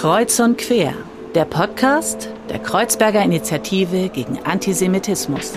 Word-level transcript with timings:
Kreuz 0.00 0.40
und 0.40 0.56
Quer, 0.56 0.94
der 1.34 1.44
Podcast 1.44 2.30
der 2.48 2.58
Kreuzberger 2.58 3.22
Initiative 3.22 4.08
gegen 4.08 4.42
Antisemitismus. 4.46 5.52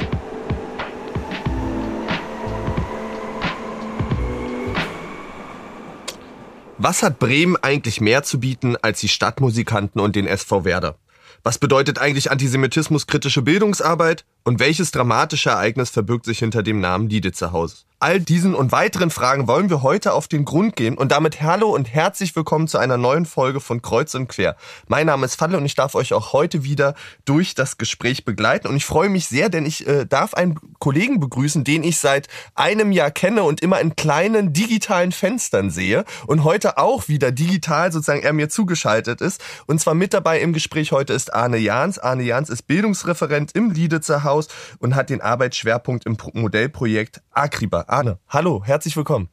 Was 6.78 7.04
hat 7.04 7.20
Bremen 7.20 7.56
eigentlich 7.61 8.02
mehr 8.02 8.24
zu 8.24 8.42
bieten 8.42 8.75
als 8.82 9.00
die 9.00 9.07
Stadtmusikanten 9.07 10.02
und 10.02 10.18
den 10.18 10.28
SV 10.28 10.66
Werder? 10.66 10.98
Was 11.44 11.57
bedeutet 11.57 12.00
eigentlich 12.00 12.30
antisemitismuskritische 12.30 13.44
Bildungsarbeit? 13.44 14.25
Und 14.46 14.60
welches 14.60 14.91
dramatische 14.91 15.52
Ereignis 15.52 15.89
verbirgt 15.89 16.25
sich 16.25 16.39
hinter 16.39 16.64
dem 16.64 16.82
Namen 16.82 17.07
Lieditzer-Haus? 17.07 17.86
All 18.04 18.20
diesen 18.20 18.54
und 18.54 18.73
weiteren 18.73 19.12
Fragen 19.12 19.48
wollen 19.48 19.70
wir 19.70 19.82
heute 19.82 20.12
auf 20.12 20.28
den 20.28 20.43
Grund 20.43 20.75
gehen 20.75 20.98
und 20.98 21.14
damit 21.14 21.42
hallo 21.42 21.70
und 21.70 21.88
herzlich 21.88 22.36
willkommen 22.36 22.68
zu 22.68 22.78
einer 22.78 22.97
neuen 22.97 23.25
Folge 23.25 23.61
von 23.61 23.82
Kreuz 23.82 24.14
und 24.14 24.28
Quer. 24.28 24.57
Mein 24.89 25.06
Name 25.06 25.25
ist 25.25 25.36
Falle 25.36 25.56
und 25.56 25.64
ich 25.64 25.75
darf 25.75 25.96
euch 25.96 26.11
auch 26.11 26.33
heute 26.33 26.66
wieder 26.66 26.96
durch 27.24 27.56
das 27.56 27.78
Gespräch 27.78 28.25
begleiten 28.25 28.68
und 28.68 28.75
ich 28.75 28.83
freue 28.83 29.07
mich 29.07 29.28
sehr, 29.28 29.47
denn 29.47 29.66
ich 29.66 29.88
äh, 29.88 30.06
darf 30.06 30.33
einen 30.33 30.60
Kollegen 30.80 31.21
begrüßen, 31.21 31.64
den 31.64 31.86
ich 31.86 31.97
seit 31.97 32.28
einem 32.55 32.91
Jahr 32.91 33.09
kenne 33.09 33.44
und 33.44 33.61
immer 33.61 33.80
in 33.80 33.95
kleinen 33.95 34.52
digitalen 34.52 35.14
Fenstern 35.14 35.69
sehe 35.69 36.03
und 36.28 36.44
heute 36.44 36.78
auch 36.78 37.08
wieder 37.08 37.31
digital 37.31 37.94
sozusagen 37.94 38.23
er 38.23 38.33
mir 38.33 38.50
zugeschaltet 38.50 39.22
ist 39.22 39.41
und 39.66 39.80
zwar 39.80 39.94
mit 39.94 40.14
dabei 40.14 40.41
im 40.41 40.52
Gespräch 40.52 40.91
heute 40.91 41.14
ist 41.14 41.33
Arne 41.33 41.58
Jahns. 41.58 42.00
Arne 42.00 42.23
Jahns 42.23 42.50
ist 42.50 42.64
Bildungsreferent 42.64 43.55
im 43.55 43.72
Lieditzer 43.72 44.25
Haus 44.25 44.33
und 44.80 44.95
hat 44.95 45.09
den 45.09 45.22
Arbeitsschwerpunkt 45.22 46.05
im 46.05 46.17
Modellprojekt 46.33 47.22
Agriba. 47.31 47.86
Arne, 47.88 48.19
hallo, 48.28 48.64
herzlich 48.66 48.97
willkommen. 48.97 49.30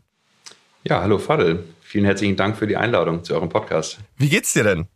Ja, 0.85 1.03
hallo 1.03 1.19
Fadel. 1.19 1.65
Vielen 1.83 2.05
herzlichen 2.05 2.37
Dank 2.37 2.57
für 2.57 2.67
die 2.67 2.77
Einladung 2.77 3.25
zu 3.25 3.35
eurem 3.35 3.49
Podcast. 3.49 3.99
Wie 4.17 4.29
geht's 4.29 4.53
dir 4.53 4.65
denn? 4.65 4.87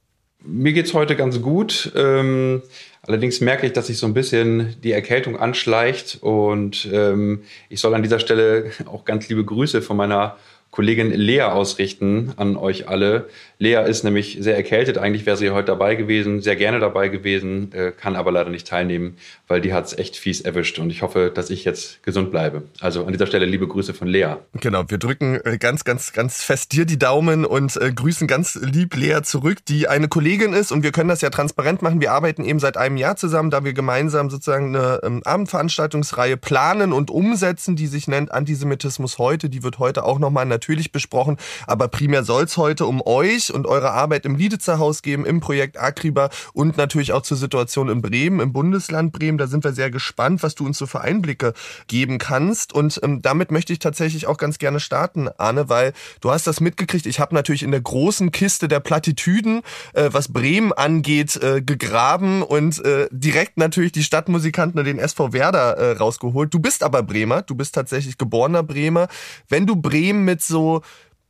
Mir 0.46 0.72
geht's 0.72 0.94
heute 0.94 1.16
ganz 1.16 1.40
gut. 1.40 1.92
Ähm, 1.96 2.62
allerdings 3.02 3.40
merke 3.40 3.66
ich, 3.66 3.72
dass 3.72 3.86
sich 3.86 3.98
so 3.98 4.06
ein 4.06 4.14
bisschen 4.14 4.76
die 4.82 4.92
Erkältung 4.92 5.38
anschleicht 5.38 6.18
und 6.20 6.88
ähm, 6.92 7.44
ich 7.70 7.80
soll 7.80 7.94
an 7.94 8.02
dieser 8.02 8.20
Stelle 8.20 8.70
auch 8.86 9.04
ganz 9.04 9.28
liebe 9.28 9.44
Grüße 9.44 9.82
von 9.82 9.96
meiner 9.96 10.36
Kollegin 10.74 11.12
Lea 11.12 11.42
ausrichten 11.42 12.32
an 12.36 12.56
euch 12.56 12.88
alle. 12.88 13.28
Lea 13.60 13.84
ist 13.86 14.02
nämlich 14.02 14.38
sehr 14.40 14.56
erkältet. 14.56 14.98
Eigentlich 14.98 15.24
wäre 15.24 15.36
sie 15.36 15.50
heute 15.50 15.66
dabei 15.66 15.94
gewesen, 15.94 16.40
sehr 16.40 16.56
gerne 16.56 16.80
dabei 16.80 17.06
gewesen, 17.10 17.70
äh, 17.72 17.92
kann 17.92 18.16
aber 18.16 18.32
leider 18.32 18.50
nicht 18.50 18.66
teilnehmen, 18.66 19.16
weil 19.46 19.60
die 19.60 19.72
hat 19.72 19.86
es 19.86 19.96
echt 19.96 20.16
fies 20.16 20.40
erwischt. 20.40 20.80
Und 20.80 20.90
ich 20.90 21.02
hoffe, 21.02 21.30
dass 21.32 21.50
ich 21.50 21.64
jetzt 21.64 22.02
gesund 22.02 22.32
bleibe. 22.32 22.64
Also 22.80 23.04
an 23.04 23.12
dieser 23.12 23.28
Stelle 23.28 23.46
liebe 23.46 23.68
Grüße 23.68 23.94
von 23.94 24.08
Lea. 24.08 24.34
Genau, 24.54 24.82
wir 24.88 24.98
drücken 24.98 25.38
äh, 25.44 25.58
ganz, 25.58 25.84
ganz, 25.84 26.12
ganz 26.12 26.42
fest 26.42 26.72
dir 26.72 26.86
die 26.86 26.98
Daumen 26.98 27.44
und 27.44 27.76
äh, 27.76 27.92
grüßen 27.92 28.26
ganz 28.26 28.56
lieb 28.60 28.96
Lea 28.96 29.20
zurück, 29.22 29.64
die 29.68 29.86
eine 29.86 30.08
Kollegin 30.08 30.54
ist. 30.54 30.72
Und 30.72 30.82
wir 30.82 30.90
können 30.90 31.08
das 31.08 31.20
ja 31.20 31.30
transparent 31.30 31.82
machen. 31.82 32.00
Wir 32.00 32.10
arbeiten 32.10 32.44
eben 32.44 32.58
seit 32.58 32.76
einem 32.76 32.96
Jahr 32.96 33.14
zusammen, 33.14 33.50
da 33.50 33.62
wir 33.62 33.74
gemeinsam 33.74 34.28
sozusagen 34.28 34.74
eine 34.74 34.98
ähm, 35.04 35.22
Abendveranstaltungsreihe 35.24 36.36
planen 36.36 36.92
und 36.92 37.12
umsetzen, 37.12 37.76
die 37.76 37.86
sich 37.86 38.08
nennt 38.08 38.32
Antisemitismus 38.32 39.18
heute. 39.18 39.48
Die 39.48 39.62
wird 39.62 39.78
heute 39.78 40.02
auch 40.02 40.18
nochmal 40.18 40.46
natürlich 40.46 40.63
besprochen. 40.92 41.36
Aber 41.66 41.88
primär 41.88 42.24
soll 42.24 42.44
es 42.44 42.56
heute 42.56 42.86
um 42.86 43.02
euch 43.04 43.52
und 43.52 43.66
eure 43.66 43.90
Arbeit 43.90 44.24
im 44.26 44.36
Lieditzer 44.36 44.78
Haus 44.78 45.02
geben, 45.02 45.26
im 45.26 45.40
Projekt 45.40 45.78
Akriba 45.78 46.30
und 46.52 46.76
natürlich 46.76 47.12
auch 47.12 47.22
zur 47.22 47.36
Situation 47.36 47.88
in 47.88 48.02
Bremen, 48.02 48.40
im 48.40 48.52
Bundesland 48.52 49.12
Bremen. 49.12 49.38
Da 49.38 49.46
sind 49.46 49.64
wir 49.64 49.72
sehr 49.72 49.90
gespannt, 49.90 50.42
was 50.42 50.54
du 50.54 50.66
uns 50.66 50.78
so 50.78 50.86
für 50.86 51.00
Einblicke 51.00 51.54
geben 51.86 52.18
kannst. 52.18 52.72
Und 52.72 53.00
ähm, 53.02 53.22
damit 53.22 53.50
möchte 53.50 53.72
ich 53.72 53.78
tatsächlich 53.78 54.26
auch 54.26 54.36
ganz 54.36 54.58
gerne 54.58 54.80
starten, 54.80 55.28
Arne, 55.38 55.68
weil 55.68 55.92
du 56.20 56.30
hast 56.30 56.46
das 56.46 56.60
mitgekriegt. 56.60 57.06
Ich 57.06 57.20
habe 57.20 57.34
natürlich 57.34 57.62
in 57.62 57.70
der 57.70 57.80
großen 57.80 58.32
Kiste 58.32 58.68
der 58.68 58.80
Plattitüden, 58.80 59.62
äh, 59.92 60.08
was 60.12 60.32
Bremen 60.32 60.72
angeht, 60.72 61.36
äh, 61.36 61.62
gegraben 61.62 62.42
und 62.42 62.84
äh, 62.84 63.08
direkt 63.10 63.58
natürlich 63.58 63.92
die 63.92 64.02
Stadtmusikanten 64.02 64.78
und 64.78 64.86
den 64.86 64.98
SV 64.98 65.32
Werder 65.32 65.76
äh, 65.76 65.96
rausgeholt. 65.96 66.52
Du 66.52 66.58
bist 66.58 66.82
aber 66.82 67.02
Bremer, 67.02 67.42
du 67.42 67.54
bist 67.54 67.74
tatsächlich 67.74 68.18
geborener 68.18 68.62
Bremer. 68.62 69.08
Wenn 69.48 69.66
du 69.66 69.76
Bremen 69.76 70.24
mit 70.24 70.42
so 70.42 70.53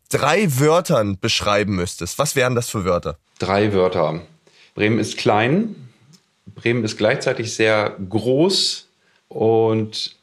drei 0.08 0.58
Wörtern 0.58 1.18
beschreiben 1.20 1.76
müsstest, 1.76 2.18
was 2.18 2.36
wären 2.36 2.54
das 2.54 2.70
für 2.70 2.84
Wörter? 2.84 3.18
Drei 3.38 3.72
Wörter. 3.72 4.20
Bremen 4.74 4.98
ist 4.98 5.16
klein, 5.16 5.74
Bremen 6.46 6.84
ist 6.84 6.96
gleichzeitig 6.96 7.54
sehr 7.54 7.96
groß 8.08 8.88
und 9.28 10.16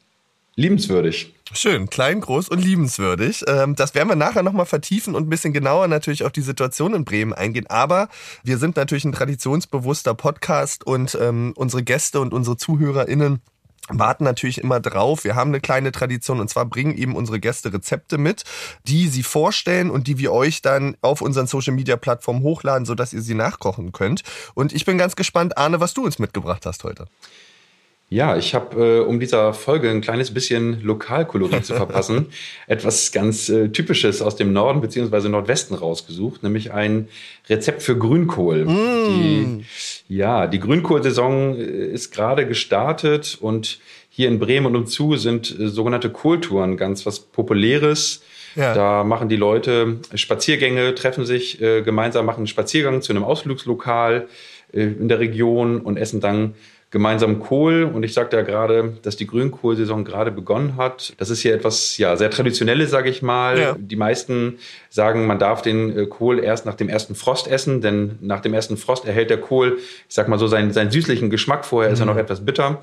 liebenswürdig. 0.56 1.34
Schön, 1.54 1.90
klein, 1.90 2.22
groß 2.22 2.48
und 2.48 2.64
liebenswürdig. 2.64 3.44
Ähm, 3.48 3.76
das 3.76 3.94
werden 3.94 4.08
wir 4.08 4.16
nachher 4.16 4.42
nochmal 4.42 4.66
vertiefen 4.66 5.16
und 5.16 5.28
ein 5.28 5.30
bisschen 5.30 5.52
genauer 5.52 5.88
natürlich 5.88 6.24
auf 6.24 6.32
die 6.32 6.42
Situation 6.42 6.94
in 6.94 7.04
Bremen 7.04 7.34
eingehen. 7.34 7.68
Aber 7.68 8.08
wir 8.44 8.58
sind 8.58 8.78
natürlich 8.78 9.04
ein 9.04 9.12
traditionsbewusster 9.12 10.14
Podcast 10.14 10.86
und 10.86 11.18
ähm, 11.20 11.52
unsere 11.58 11.84
Gäste 11.84 12.22
und 12.22 12.34
unsere 12.34 12.56
ZuhörerInnen 12.56 13.42
warten 13.94 14.24
natürlich 14.24 14.60
immer 14.60 14.80
drauf. 14.80 15.24
Wir 15.24 15.36
haben 15.36 15.50
eine 15.50 15.62
kleine 15.62 15.92
Tradition 15.92 16.40
und 16.40 16.50
zwar 16.50 16.66
bringen 16.66 16.98
eben 16.98 17.16
unsere 17.16 17.40
Gäste 17.40 17.74
Rezepte 17.74 18.18
mit, 18.18 18.44
die 18.88 19.08
sie 19.08 19.24
vorstellen 19.24 19.90
und 19.90 20.08
die 20.08 20.18
wir 20.18 20.32
euch 20.32 20.62
dann 20.62 20.98
auf 21.02 21.22
unseren 21.22 21.48
Social 21.48 21.74
Media 21.74 21.98
Plattformen 21.98 22.44
hochladen, 22.44 22.86
sodass 22.86 23.14
ihr 23.14 23.22
sie 23.22 23.36
nachkochen 23.36 23.92
könnt. 23.92 24.24
Und 24.54 24.74
ich 24.74 24.86
bin 24.86 24.98
ganz 24.98 25.16
gespannt, 25.16 25.58
Arne, 25.58 25.80
was 25.80 25.94
du 25.94 26.04
uns 26.04 26.20
mitgebracht 26.20 26.66
hast 26.66 26.84
heute. 26.84 27.06
Ja, 28.14 28.36
ich 28.36 28.54
habe, 28.54 28.86
äh, 28.86 29.00
um 29.00 29.22
dieser 29.22 29.54
Folge 29.54 29.90
ein 29.90 30.02
kleines 30.02 30.34
bisschen 30.34 30.84
Lokalkolorit 30.84 31.66
zu 31.66 31.74
verpassen, 31.76 32.26
etwas 32.68 33.14
ganz 33.14 33.48
äh, 33.48 33.70
Typisches 33.70 34.22
aus 34.22 34.36
dem 34.36 34.52
Norden 34.52 34.82
beziehungsweise 34.82 35.30
Nordwesten 35.30 35.78
rausgesucht, 35.78 36.44
nämlich 36.44 36.74
ein 36.74 37.08
Rezept 37.48 37.82
für 37.82 37.98
Grünkohl. 37.98 38.66
Mm. 38.66 39.08
Die, 39.08 39.66
ja, 40.10 40.48
die 40.48 40.60
Grünkohlsaison 40.60 41.56
äh, 41.56 41.62
ist 41.62 42.12
gerade 42.12 42.46
gestartet 42.46 43.38
und 43.40 43.80
hier 44.10 44.28
in 44.28 44.40
Bremen 44.40 44.66
und 44.66 44.76
umzu 44.76 45.16
sind 45.16 45.58
äh, 45.58 45.70
sogenannte 45.70 46.10
Kohltouren 46.10 46.76
ganz 46.76 47.06
was 47.06 47.22
Populäres. 47.22 48.24
Ja. 48.58 48.74
Da 48.74 49.04
machen 49.06 49.30
die 49.30 49.38
Leute 49.38 50.00
Spaziergänge, 50.16 50.96
treffen 50.96 51.26
sich 51.26 51.62
äh, 51.62 51.82
gemeinsam, 51.82 52.26
machen 52.26 52.40
einen 52.40 52.48
Spaziergang 52.48 53.02
zu 53.02 53.14
einem 53.14 53.24
Ausflugslokal 53.24 54.28
äh, 54.74 54.82
in 54.82 55.08
der 55.08 55.20
Region 55.20 55.80
und 55.80 55.96
essen 55.96 56.20
dann 56.20 56.56
gemeinsam 56.92 57.40
Kohl. 57.40 57.84
Und 57.84 58.04
ich 58.04 58.14
sagte 58.14 58.38
ja 58.38 58.44
gerade, 58.44 58.98
dass 59.02 59.16
die 59.16 59.26
Grünkohlsaison 59.26 60.06
gerade 60.06 60.30
begonnen 60.30 60.76
hat. 60.78 61.14
Das 61.18 61.30
ist 61.30 61.42
hier 61.42 61.56
etwas 61.56 61.98
ja 61.98 62.16
sehr 62.18 62.30
traditionelles, 62.30 62.92
sage 62.92 63.10
ich 63.10 63.22
mal. 63.22 63.60
Ja. 63.60 63.76
Die 63.80 63.96
meisten 63.96 64.60
sagen, 64.90 65.26
man 65.26 65.40
darf 65.40 65.62
den 65.62 65.98
äh, 65.98 66.06
Kohl 66.06 66.40
erst 66.40 66.66
nach 66.66 66.76
dem 66.76 66.90
ersten 66.90 67.16
Frost 67.16 67.48
essen, 67.48 67.82
denn 67.82 68.18
nach 68.20 68.42
dem 68.42 68.54
ersten 68.54 68.78
Frost 68.78 69.06
erhält 69.06 69.30
der 69.30 69.40
Kohl, 69.40 69.78
ich 70.08 70.14
sag 70.14 70.28
mal 70.28 70.38
so, 70.38 70.48
seinen, 70.48 70.72
seinen 70.74 70.92
süßlichen 70.92 71.30
Geschmack. 71.30 71.66
Vorher 71.66 71.90
mhm. 71.90 71.94
ist 71.94 72.00
er 72.02 72.06
mhm. 72.06 72.12
noch 72.12 72.18
etwas 72.18 72.46
bitter. 72.46 72.82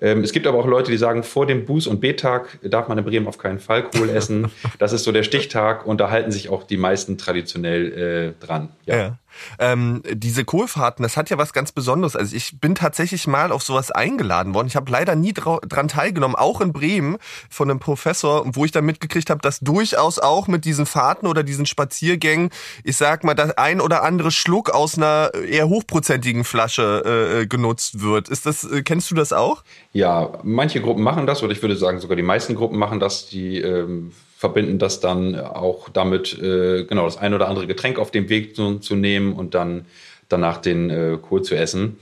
Ähm, 0.00 0.22
es 0.22 0.32
gibt 0.32 0.46
aber 0.46 0.58
auch 0.58 0.66
Leute, 0.66 0.90
die 0.90 0.98
sagen, 0.98 1.22
vor 1.22 1.46
dem 1.46 1.64
Buß- 1.64 1.88
und 1.88 2.00
B-Tag 2.00 2.58
darf 2.62 2.88
man 2.88 2.98
in 2.98 3.04
Bremen 3.04 3.26
auf 3.26 3.38
keinen 3.38 3.58
Fall 3.58 3.82
Kohl 3.84 4.10
essen. 4.10 4.50
Das 4.78 4.92
ist 4.92 5.04
so 5.04 5.12
der 5.12 5.22
Stichtag 5.22 5.86
und 5.86 6.00
da 6.00 6.10
halten 6.10 6.30
sich 6.30 6.50
auch 6.50 6.64
die 6.64 6.76
meisten 6.76 7.16
traditionell 7.16 8.34
äh, 8.40 8.44
dran. 8.44 8.68
Ja. 8.84 8.96
ja. 8.96 9.18
Ähm, 9.58 10.02
diese 10.12 10.44
Kohlfahrten, 10.44 11.02
das 11.02 11.16
hat 11.16 11.30
ja 11.30 11.38
was 11.38 11.52
ganz 11.52 11.72
Besonderes. 11.72 12.16
Also 12.16 12.34
ich 12.36 12.60
bin 12.60 12.74
tatsächlich 12.74 13.26
mal 13.26 13.52
auf 13.52 13.62
sowas 13.62 13.90
eingeladen 13.90 14.54
worden. 14.54 14.66
Ich 14.66 14.76
habe 14.76 14.90
leider 14.90 15.14
nie 15.14 15.32
dran 15.32 15.88
teilgenommen, 15.88 16.36
auch 16.36 16.60
in 16.60 16.72
Bremen 16.72 17.16
von 17.50 17.70
einem 17.70 17.80
Professor, 17.80 18.44
wo 18.46 18.64
ich 18.64 18.72
dann 18.72 18.84
mitgekriegt 18.84 19.30
habe, 19.30 19.40
dass 19.40 19.60
durchaus 19.60 20.18
auch 20.18 20.48
mit 20.48 20.64
diesen 20.64 20.86
Fahrten 20.86 21.26
oder 21.26 21.42
diesen 21.42 21.66
Spaziergängen, 21.66 22.50
ich 22.84 22.96
sag 22.96 23.24
mal, 23.24 23.34
das 23.34 23.56
ein 23.58 23.80
oder 23.80 24.02
andere 24.02 24.30
Schluck 24.30 24.70
aus 24.70 24.96
einer 24.96 25.32
eher 25.34 25.68
hochprozentigen 25.68 26.44
Flasche 26.44 27.02
äh, 27.04 27.42
äh 27.42 27.46
genutzt 27.46 28.00
wird. 28.00 28.28
Ist 28.28 28.46
das, 28.46 28.64
äh, 28.64 28.82
kennst 28.82 29.10
du 29.10 29.14
das 29.14 29.32
auch? 29.32 29.62
Ja, 29.92 30.38
manche 30.42 30.80
Gruppen 30.80 31.02
machen 31.02 31.26
das, 31.26 31.42
oder 31.42 31.52
ich 31.52 31.62
würde 31.62 31.76
sagen, 31.76 32.00
sogar 32.00 32.16
die 32.16 32.22
meisten 32.22 32.54
Gruppen 32.54 32.78
machen 32.78 33.00
das, 33.00 33.28
die 33.28 33.60
ähm, 33.60 34.12
verbinden 34.36 34.78
das 34.78 35.00
dann 35.00 35.38
auch 35.38 35.88
damit, 35.88 36.38
äh, 36.38 36.84
genau, 36.84 37.06
das 37.06 37.16
ein 37.16 37.32
oder 37.32 37.48
andere 37.48 37.66
Getränk 37.66 37.98
auf 37.98 38.10
dem 38.10 38.28
Weg 38.28 38.54
zu, 38.54 38.78
zu 38.78 38.94
nehmen 38.94 39.32
und 39.32 39.54
dann 39.54 39.86
danach 40.28 40.58
den 40.58 40.90
äh, 40.90 41.18
Kohl 41.20 41.42
zu 41.42 41.54
essen. 41.56 41.96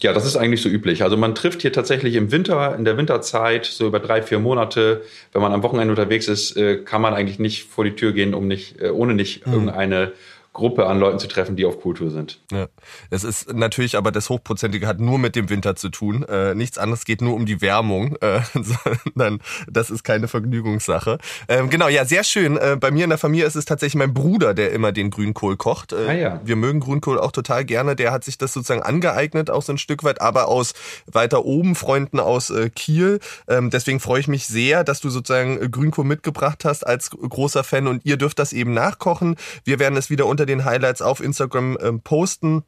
Ja, 0.00 0.12
das 0.12 0.24
ist 0.24 0.36
eigentlich 0.36 0.62
so 0.62 0.68
üblich. 0.68 1.02
Also 1.02 1.16
man 1.16 1.34
trifft 1.34 1.62
hier 1.62 1.72
tatsächlich 1.72 2.14
im 2.14 2.30
Winter, 2.30 2.74
in 2.76 2.84
der 2.84 2.96
Winterzeit, 2.96 3.64
so 3.64 3.86
über 3.86 3.98
drei, 3.98 4.22
vier 4.22 4.38
Monate. 4.38 5.02
Wenn 5.32 5.42
man 5.42 5.52
am 5.52 5.62
Wochenende 5.62 5.90
unterwegs 5.90 6.28
ist, 6.28 6.56
äh, 6.56 6.78
kann 6.78 7.02
man 7.02 7.14
eigentlich 7.14 7.38
nicht 7.38 7.64
vor 7.64 7.84
die 7.84 7.96
Tür 7.96 8.12
gehen, 8.12 8.34
um 8.34 8.46
nicht, 8.46 8.80
äh, 8.80 8.90
ohne 8.90 9.14
nicht 9.14 9.46
mhm. 9.46 9.52
irgendeine 9.52 10.12
Gruppe 10.58 10.86
an 10.86 10.98
Leuten 10.98 11.20
zu 11.20 11.28
treffen, 11.28 11.54
die 11.54 11.64
auf 11.64 11.80
Kultur 11.80 12.10
sind. 12.10 12.40
Ja. 12.50 12.66
Es 13.10 13.22
ist 13.22 13.54
natürlich 13.54 13.96
aber 13.96 14.10
das 14.10 14.28
Hochprozentige 14.28 14.88
hat 14.88 14.98
nur 14.98 15.16
mit 15.16 15.36
dem 15.36 15.50
Winter 15.50 15.76
zu 15.76 15.88
tun. 15.88 16.24
Äh, 16.24 16.56
nichts 16.56 16.78
anderes 16.78 17.04
geht 17.04 17.22
nur 17.22 17.34
um 17.34 17.46
die 17.46 17.60
Wärmung, 17.60 18.16
äh, 18.20 18.40
sondern 18.54 19.40
das 19.70 19.88
ist 19.88 20.02
keine 20.02 20.26
Vergnügungssache. 20.26 21.18
Ähm, 21.46 21.70
genau, 21.70 21.86
ja, 21.86 22.04
sehr 22.04 22.24
schön. 22.24 22.56
Äh, 22.56 22.76
bei 22.78 22.90
mir 22.90 23.04
in 23.04 23.10
der 23.10 23.20
Familie 23.20 23.46
ist 23.46 23.54
es 23.54 23.66
tatsächlich 23.66 23.94
mein 23.94 24.12
Bruder, 24.12 24.52
der 24.52 24.72
immer 24.72 24.90
den 24.90 25.10
Grünkohl 25.10 25.56
kocht. 25.56 25.92
Äh, 25.92 26.08
ah, 26.08 26.12
ja. 26.12 26.40
Wir 26.42 26.56
mögen 26.56 26.80
Grünkohl 26.80 27.20
auch 27.20 27.30
total 27.30 27.64
gerne. 27.64 27.94
Der 27.94 28.10
hat 28.10 28.24
sich 28.24 28.36
das 28.36 28.52
sozusagen 28.52 28.82
angeeignet, 28.82 29.50
auch 29.50 29.62
so 29.62 29.72
ein 29.72 29.78
Stück 29.78 30.02
weit, 30.02 30.20
aber 30.20 30.48
aus 30.48 30.74
weiter 31.06 31.44
oben 31.44 31.76
Freunden 31.76 32.18
aus 32.18 32.50
äh, 32.50 32.68
Kiel. 32.68 33.20
Ähm, 33.46 33.70
deswegen 33.70 34.00
freue 34.00 34.18
ich 34.18 34.26
mich 34.26 34.48
sehr, 34.48 34.82
dass 34.82 35.00
du 35.00 35.08
sozusagen 35.08 35.70
Grünkohl 35.70 36.04
mitgebracht 36.04 36.64
hast 36.64 36.84
als 36.84 37.10
großer 37.10 37.62
Fan 37.62 37.86
und 37.86 38.04
ihr 38.04 38.16
dürft 38.16 38.40
das 38.40 38.52
eben 38.52 38.74
nachkochen. 38.74 39.36
Wir 39.62 39.78
werden 39.78 39.96
es 39.96 40.10
wieder 40.10 40.26
unter 40.26 40.47
den 40.48 40.64
Highlights 40.64 41.02
auf 41.02 41.20
Instagram 41.20 41.78
ähm, 41.80 42.00
posten 42.00 42.64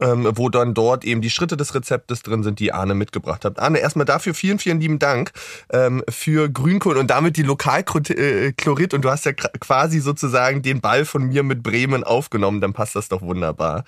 ähm, 0.00 0.30
wo 0.34 0.48
dann 0.48 0.74
dort 0.74 1.04
eben 1.04 1.20
die 1.20 1.30
Schritte 1.30 1.56
des 1.56 1.74
Rezeptes 1.74 2.22
drin 2.22 2.42
sind, 2.42 2.60
die 2.60 2.72
Arne 2.72 2.94
mitgebracht 2.94 3.44
hat. 3.44 3.58
Arne, 3.58 3.78
erstmal 3.78 4.06
dafür 4.06 4.34
vielen, 4.34 4.58
vielen 4.58 4.80
lieben 4.80 4.98
Dank 4.98 5.32
ähm, 5.72 6.04
für 6.08 6.48
Grünkohl 6.48 6.96
und 6.96 7.08
damit 7.08 7.36
die 7.36 7.42
Lokalchlorid 7.42 8.94
und 8.94 9.04
du 9.04 9.10
hast 9.10 9.24
ja 9.24 9.32
quasi 9.32 10.00
sozusagen 10.00 10.62
den 10.62 10.80
Ball 10.80 11.04
von 11.04 11.24
mir 11.24 11.42
mit 11.42 11.62
Bremen 11.62 12.04
aufgenommen, 12.04 12.60
dann 12.60 12.72
passt 12.72 12.94
das 12.94 13.08
doch 13.08 13.22
wunderbar. 13.22 13.84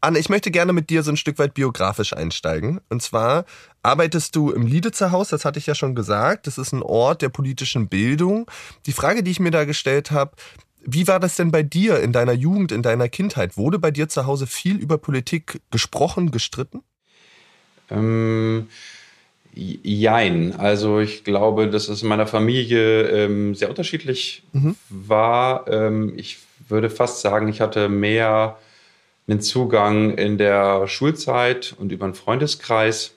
Anne, 0.00 0.18
ich 0.18 0.28
möchte 0.28 0.50
gerne 0.50 0.72
mit 0.72 0.90
dir 0.90 1.02
so 1.02 1.10
ein 1.10 1.16
Stück 1.16 1.38
weit 1.38 1.54
biografisch 1.54 2.12
einsteigen. 2.12 2.80
Und 2.90 3.02
zwar 3.02 3.44
arbeitest 3.82 4.36
du 4.36 4.50
im 4.50 4.66
Lieditzer 4.66 5.10
Haus, 5.10 5.30
das 5.30 5.44
hatte 5.44 5.58
ich 5.58 5.66
ja 5.66 5.74
schon 5.74 5.94
gesagt. 5.94 6.46
Das 6.46 6.58
ist 6.58 6.72
ein 6.72 6.82
Ort 6.82 7.22
der 7.22 7.30
politischen 7.30 7.88
Bildung. 7.88 8.48
Die 8.84 8.92
Frage, 8.92 9.22
die 9.22 9.30
ich 9.30 9.40
mir 9.40 9.50
da 9.50 9.64
gestellt 9.64 10.10
habe, 10.10 10.32
wie 10.86 11.08
war 11.08 11.20
das 11.20 11.36
denn 11.36 11.50
bei 11.50 11.62
dir 11.62 12.00
in 12.00 12.12
deiner 12.12 12.32
Jugend, 12.32 12.72
in 12.72 12.82
deiner 12.82 13.08
Kindheit? 13.08 13.56
Wurde 13.56 13.78
bei 13.78 13.90
dir 13.90 14.08
zu 14.08 14.26
Hause 14.26 14.46
viel 14.46 14.76
über 14.76 14.98
Politik 14.98 15.60
gesprochen, 15.70 16.30
gestritten? 16.30 16.82
Ähm, 17.90 18.68
jein. 19.52 20.54
Also 20.56 21.00
ich 21.00 21.24
glaube, 21.24 21.68
dass 21.68 21.88
es 21.88 22.02
in 22.02 22.08
meiner 22.08 22.26
Familie 22.26 23.02
ähm, 23.08 23.54
sehr 23.54 23.68
unterschiedlich 23.68 24.42
mhm. 24.52 24.76
war. 24.88 25.66
Ähm, 25.68 26.14
ich 26.16 26.38
würde 26.68 26.90
fast 26.90 27.20
sagen, 27.20 27.48
ich 27.48 27.60
hatte 27.60 27.88
mehr 27.88 28.58
einen 29.28 29.40
Zugang 29.40 30.16
in 30.16 30.38
der 30.38 30.86
Schulzeit 30.86 31.74
und 31.78 31.90
über 31.90 32.04
einen 32.04 32.14
Freundeskreis 32.14 33.14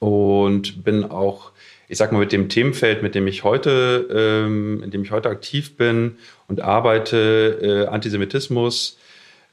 und 0.00 0.82
bin 0.82 1.04
auch 1.04 1.52
ich 1.88 1.98
sag 1.98 2.12
mal, 2.12 2.18
mit 2.18 2.32
dem 2.32 2.48
Themenfeld, 2.48 3.02
mit 3.02 3.14
dem 3.14 3.26
ich 3.26 3.44
heute, 3.44 4.08
ähm, 4.10 4.82
in 4.82 4.90
dem 4.90 5.02
ich 5.02 5.10
heute 5.10 5.28
aktiv 5.28 5.76
bin 5.76 6.16
und 6.48 6.60
arbeite, 6.60 7.86
äh, 7.86 7.86
Antisemitismus, 7.92 8.98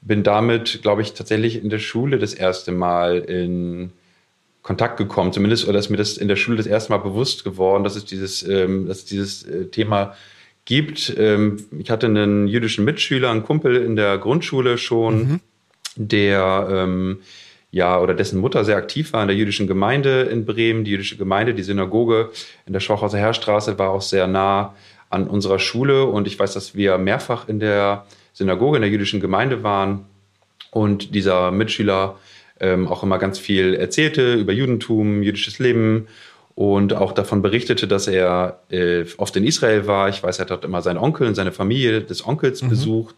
bin 0.00 0.22
damit, 0.22 0.80
glaube 0.82 1.02
ich, 1.02 1.12
tatsächlich 1.12 1.62
in 1.62 1.70
der 1.70 1.78
Schule 1.78 2.18
das 2.18 2.34
erste 2.34 2.72
Mal 2.72 3.18
in 3.18 3.92
Kontakt 4.62 4.96
gekommen, 4.96 5.32
zumindest, 5.32 5.68
oder 5.68 5.78
ist 5.78 5.90
mir 5.90 5.96
das 5.96 6.16
in 6.16 6.28
der 6.28 6.36
Schule 6.36 6.56
das 6.56 6.66
erste 6.66 6.92
Mal 6.92 6.98
bewusst 6.98 7.44
geworden, 7.44 7.84
dass 7.84 7.96
es 7.96 8.04
dieses, 8.04 8.46
ähm, 8.48 8.86
dass 8.86 8.98
es 8.98 9.04
dieses 9.06 9.42
äh, 9.44 9.66
Thema 9.66 10.14
gibt. 10.64 11.14
Ähm, 11.18 11.64
ich 11.78 11.90
hatte 11.90 12.06
einen 12.06 12.46
jüdischen 12.46 12.84
Mitschüler, 12.84 13.30
einen 13.30 13.42
Kumpel 13.42 13.76
in 13.76 13.96
der 13.96 14.18
Grundschule 14.18 14.78
schon, 14.78 15.18
mhm. 15.18 15.40
der 15.96 16.68
ähm, 16.70 17.18
ja, 17.72 17.98
oder 17.98 18.12
dessen 18.12 18.38
Mutter 18.38 18.64
sehr 18.66 18.76
aktiv 18.76 19.14
war 19.14 19.22
in 19.22 19.28
der 19.28 19.36
jüdischen 19.36 19.66
Gemeinde 19.66 20.22
in 20.24 20.44
Bremen. 20.44 20.84
Die 20.84 20.90
jüdische 20.90 21.16
Gemeinde, 21.16 21.54
die 21.54 21.62
Synagoge 21.62 22.30
in 22.66 22.74
der 22.74 22.80
Schwachhauser 22.80 23.18
Heerstraße 23.18 23.78
war 23.78 23.90
auch 23.90 24.02
sehr 24.02 24.26
nah 24.26 24.74
an 25.08 25.26
unserer 25.26 25.58
Schule. 25.58 26.04
Und 26.04 26.26
ich 26.28 26.38
weiß, 26.38 26.52
dass 26.52 26.74
wir 26.74 26.98
mehrfach 26.98 27.48
in 27.48 27.60
der 27.60 28.04
Synagoge, 28.34 28.76
in 28.76 28.82
der 28.82 28.90
jüdischen 28.90 29.20
Gemeinde 29.20 29.62
waren. 29.62 30.04
Und 30.70 31.14
dieser 31.14 31.50
Mitschüler 31.50 32.18
ähm, 32.60 32.88
auch 32.88 33.02
immer 33.02 33.18
ganz 33.18 33.38
viel 33.38 33.74
erzählte 33.74 34.34
über 34.34 34.52
Judentum, 34.52 35.22
jüdisches 35.22 35.58
Leben 35.58 36.08
und 36.54 36.92
auch 36.92 37.12
davon 37.12 37.40
berichtete, 37.40 37.88
dass 37.88 38.06
er 38.06 38.60
äh, 38.70 39.06
oft 39.16 39.34
in 39.36 39.44
Israel 39.44 39.86
war. 39.86 40.10
Ich 40.10 40.22
weiß, 40.22 40.38
er 40.38 40.42
hat 40.42 40.50
dort 40.50 40.66
immer 40.66 40.82
seinen 40.82 40.98
Onkel 40.98 41.26
und 41.26 41.36
seine 41.36 41.52
Familie 41.52 42.02
des 42.02 42.26
Onkels 42.26 42.60
mhm. 42.62 42.68
besucht 42.68 43.14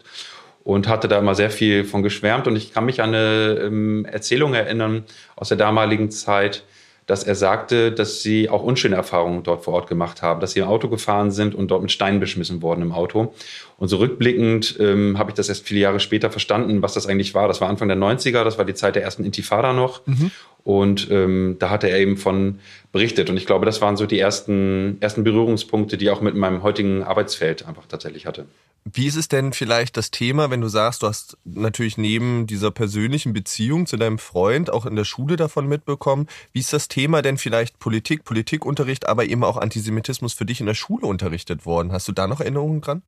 und 0.65 0.87
hatte 0.87 1.07
da 1.07 1.19
immer 1.19 1.35
sehr 1.35 1.51
viel 1.51 1.85
von 1.85 2.03
geschwärmt. 2.03 2.47
Und 2.47 2.57
ich 2.57 2.73
kann 2.73 2.85
mich 2.85 3.01
an 3.01 3.09
eine 3.09 3.59
ähm, 3.63 4.03
Erzählung 4.05 4.55
erinnern 4.55 5.05
aus 5.37 5.47
der 5.49 5.57
damaligen 5.57 6.09
Zeit, 6.09 6.63
dass 7.05 7.23
er 7.23 7.35
sagte, 7.35 7.91
dass 7.91 8.23
sie 8.23 8.49
auch 8.49 8.63
unschöne 8.63 8.95
Erfahrungen 8.95 9.43
dort 9.43 9.63
vor 9.63 9.75
Ort 9.75 9.87
gemacht 9.87 10.23
haben, 10.23 10.41
dass 10.41 10.53
sie 10.53 10.61
im 10.61 10.65
Auto 10.65 10.89
gefahren 10.89 11.29
sind 11.29 11.53
und 11.53 11.69
dort 11.69 11.83
mit 11.83 11.91
Steinen 11.91 12.19
beschmissen 12.19 12.63
worden 12.63 12.81
im 12.81 12.91
Auto. 12.93 13.35
Und 13.77 13.89
so 13.89 13.97
rückblickend 13.97 14.77
ähm, 14.79 15.19
habe 15.19 15.29
ich 15.29 15.35
das 15.35 15.49
erst 15.49 15.67
viele 15.67 15.81
Jahre 15.81 15.99
später 15.99 16.31
verstanden, 16.31 16.81
was 16.81 16.95
das 16.95 17.05
eigentlich 17.05 17.35
war. 17.35 17.47
Das 17.47 17.61
war 17.61 17.69
Anfang 17.69 17.87
der 17.87 17.97
90er, 17.97 18.43
das 18.43 18.57
war 18.57 18.65
die 18.65 18.73
Zeit 18.73 18.95
der 18.95 19.03
ersten 19.03 19.23
Intifada 19.23 19.71
noch. 19.71 20.01
Mhm. 20.07 20.31
Und 20.63 21.11
ähm, 21.11 21.57
da 21.59 21.69
hatte 21.69 21.91
er 21.91 21.99
eben 21.99 22.17
von 22.17 22.57
berichtet. 22.91 23.29
Und 23.29 23.37
ich 23.37 23.45
glaube, 23.45 23.67
das 23.67 23.81
waren 23.81 23.97
so 23.97 24.07
die 24.07 24.17
ersten, 24.17 24.97
ersten 24.99 25.23
Berührungspunkte, 25.23 25.97
die 25.97 26.09
auch 26.09 26.21
mit 26.21 26.33
meinem 26.33 26.63
heutigen 26.63 27.03
Arbeitsfeld 27.03 27.67
einfach 27.67 27.85
tatsächlich 27.87 28.25
hatte. 28.25 28.45
Wie 28.93 29.07
ist 29.07 29.15
es 29.15 29.27
denn 29.27 29.51
vielleicht 29.51 29.97
das 29.97 30.11
Thema, 30.11 30.51
wenn 30.51 30.61
du 30.61 30.67
sagst, 30.67 31.01
du 31.01 31.07
hast 31.07 31.37
natürlich 31.43 31.97
neben 31.97 32.45
dieser 32.45 32.69
persönlichen 32.69 33.33
Beziehung 33.33 33.87
zu 33.87 33.97
deinem 33.97 34.19
Freund 34.19 34.69
auch 34.69 34.85
in 34.85 34.95
der 34.95 35.05
Schule 35.05 35.37
davon 35.37 35.67
mitbekommen, 35.67 36.27
wie 36.53 36.59
ist 36.59 36.71
das 36.71 36.87
Thema 36.87 37.23
denn 37.23 37.39
vielleicht 37.39 37.79
Politik, 37.79 38.23
Politikunterricht, 38.23 39.07
aber 39.07 39.25
eben 39.25 39.43
auch 39.43 39.57
Antisemitismus 39.57 40.33
für 40.33 40.45
dich 40.45 40.59
in 40.59 40.67
der 40.67 40.75
Schule 40.75 41.07
unterrichtet 41.07 41.65
worden? 41.65 41.91
Hast 41.91 42.07
du 42.07 42.11
da 42.11 42.27
noch 42.27 42.41
Erinnerungen 42.41 42.81
dran? 42.81 43.01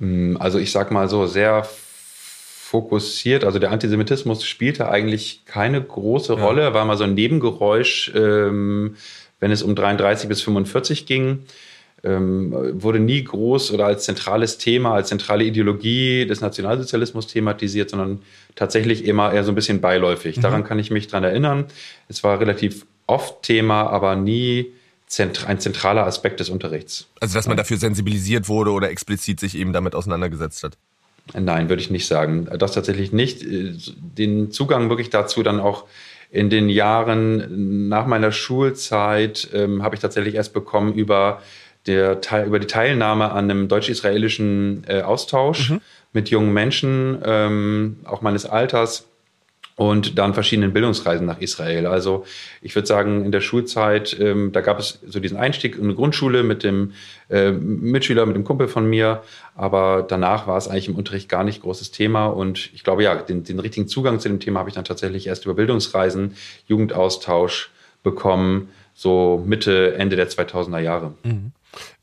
Hm, 0.00 0.38
also 0.40 0.58
ich 0.58 0.72
sag 0.72 0.90
mal 0.90 1.06
so, 1.06 1.26
sehr 1.26 1.68
fokussiert. 2.68 3.44
Also 3.44 3.58
der 3.58 3.72
Antisemitismus 3.72 4.46
spielte 4.46 4.88
eigentlich 4.90 5.42
keine 5.44 5.82
große 5.82 6.34
ja. 6.34 6.42
Rolle, 6.42 6.72
war 6.72 6.86
mal 6.86 6.96
so 6.96 7.04
ein 7.04 7.12
Nebengeräusch, 7.12 8.10
ähm, 8.14 8.96
wenn 9.38 9.50
es 9.50 9.62
um 9.62 9.74
33 9.74 10.30
bis 10.30 10.40
45 10.40 11.04
ging 11.04 11.44
wurde 12.02 13.00
nie 13.00 13.24
groß 13.24 13.72
oder 13.72 13.86
als 13.86 14.04
zentrales 14.04 14.58
Thema, 14.58 14.94
als 14.94 15.08
zentrale 15.08 15.44
Ideologie 15.44 16.26
des 16.26 16.40
Nationalsozialismus 16.40 17.26
thematisiert, 17.26 17.90
sondern 17.90 18.22
tatsächlich 18.54 19.04
immer 19.04 19.32
eher 19.32 19.42
so 19.42 19.50
ein 19.52 19.56
bisschen 19.56 19.80
beiläufig. 19.80 20.36
Mhm. 20.36 20.42
Daran 20.42 20.64
kann 20.64 20.78
ich 20.78 20.90
mich 20.90 21.08
dran 21.08 21.24
erinnern. 21.24 21.64
Es 22.08 22.22
war 22.22 22.38
relativ 22.38 22.86
oft 23.06 23.42
Thema, 23.42 23.88
aber 23.88 24.14
nie 24.14 24.72
ein 25.46 25.58
zentraler 25.58 26.06
Aspekt 26.06 26.38
des 26.38 26.50
Unterrichts. 26.50 27.08
Also, 27.20 27.34
dass 27.34 27.48
man 27.48 27.56
dafür 27.56 27.78
sensibilisiert 27.78 28.48
wurde 28.48 28.70
oder 28.70 28.90
explizit 28.90 29.40
sich 29.40 29.56
eben 29.56 29.72
damit 29.72 29.94
auseinandergesetzt 29.94 30.62
hat? 30.62 30.76
Nein, 31.34 31.68
würde 31.68 31.82
ich 31.82 31.90
nicht 31.90 32.06
sagen. 32.06 32.48
Das 32.58 32.72
tatsächlich 32.72 33.12
nicht. 33.12 33.44
Den 33.44 34.50
Zugang 34.50 34.88
wirklich 34.88 35.10
dazu 35.10 35.42
dann 35.42 35.60
auch 35.60 35.84
in 36.30 36.50
den 36.50 36.68
Jahren 36.68 37.88
nach 37.88 38.06
meiner 38.06 38.32
Schulzeit 38.32 39.48
ähm, 39.54 39.82
habe 39.82 39.94
ich 39.94 40.00
tatsächlich 40.00 40.34
erst 40.34 40.52
bekommen 40.52 40.92
über 40.92 41.42
der, 41.88 42.20
über 42.46 42.58
die 42.58 42.66
Teilnahme 42.66 43.32
an 43.32 43.50
einem 43.50 43.68
deutsch-israelischen 43.68 44.84
äh, 44.86 45.02
Austausch 45.02 45.70
mhm. 45.70 45.80
mit 46.12 46.30
jungen 46.30 46.52
Menschen, 46.52 47.18
ähm, 47.24 47.96
auch 48.04 48.22
meines 48.22 48.46
Alters 48.46 49.08
und 49.78 50.18
dann 50.18 50.34
verschiedenen 50.34 50.72
Bildungsreisen 50.72 51.24
nach 51.24 51.40
Israel. 51.40 51.86
Also 51.86 52.26
ich 52.62 52.74
würde 52.74 52.88
sagen, 52.88 53.24
in 53.24 53.30
der 53.30 53.40
Schulzeit, 53.40 54.18
ähm, 54.18 54.50
da 54.50 54.60
gab 54.60 54.80
es 54.80 54.98
so 55.06 55.20
diesen 55.20 55.36
Einstieg 55.36 55.76
in 55.76 55.84
eine 55.84 55.94
Grundschule 55.94 56.42
mit 56.42 56.64
dem 56.64 56.94
äh, 57.30 57.52
Mitschüler, 57.52 58.26
mit 58.26 58.34
dem 58.34 58.42
Kumpel 58.42 58.66
von 58.66 58.90
mir, 58.90 59.22
aber 59.54 60.04
danach 60.06 60.48
war 60.48 60.58
es 60.58 60.66
eigentlich 60.66 60.88
im 60.88 60.96
Unterricht 60.96 61.28
gar 61.28 61.44
nicht 61.44 61.62
großes 61.62 61.92
Thema 61.92 62.26
und 62.26 62.70
ich 62.74 62.82
glaube, 62.82 63.04
ja, 63.04 63.14
den, 63.14 63.44
den 63.44 63.60
richtigen 63.60 63.86
Zugang 63.86 64.18
zu 64.18 64.28
dem 64.28 64.40
Thema 64.40 64.58
habe 64.58 64.68
ich 64.68 64.74
dann 64.74 64.84
tatsächlich 64.84 65.28
erst 65.28 65.44
über 65.44 65.54
Bildungsreisen, 65.54 66.34
Jugendaustausch 66.66 67.70
bekommen, 68.02 68.70
so 68.94 69.44
Mitte, 69.46 69.94
Ende 69.94 70.16
der 70.16 70.28
2000er 70.28 70.80
Jahre. 70.80 71.14
Mhm. 71.22 71.52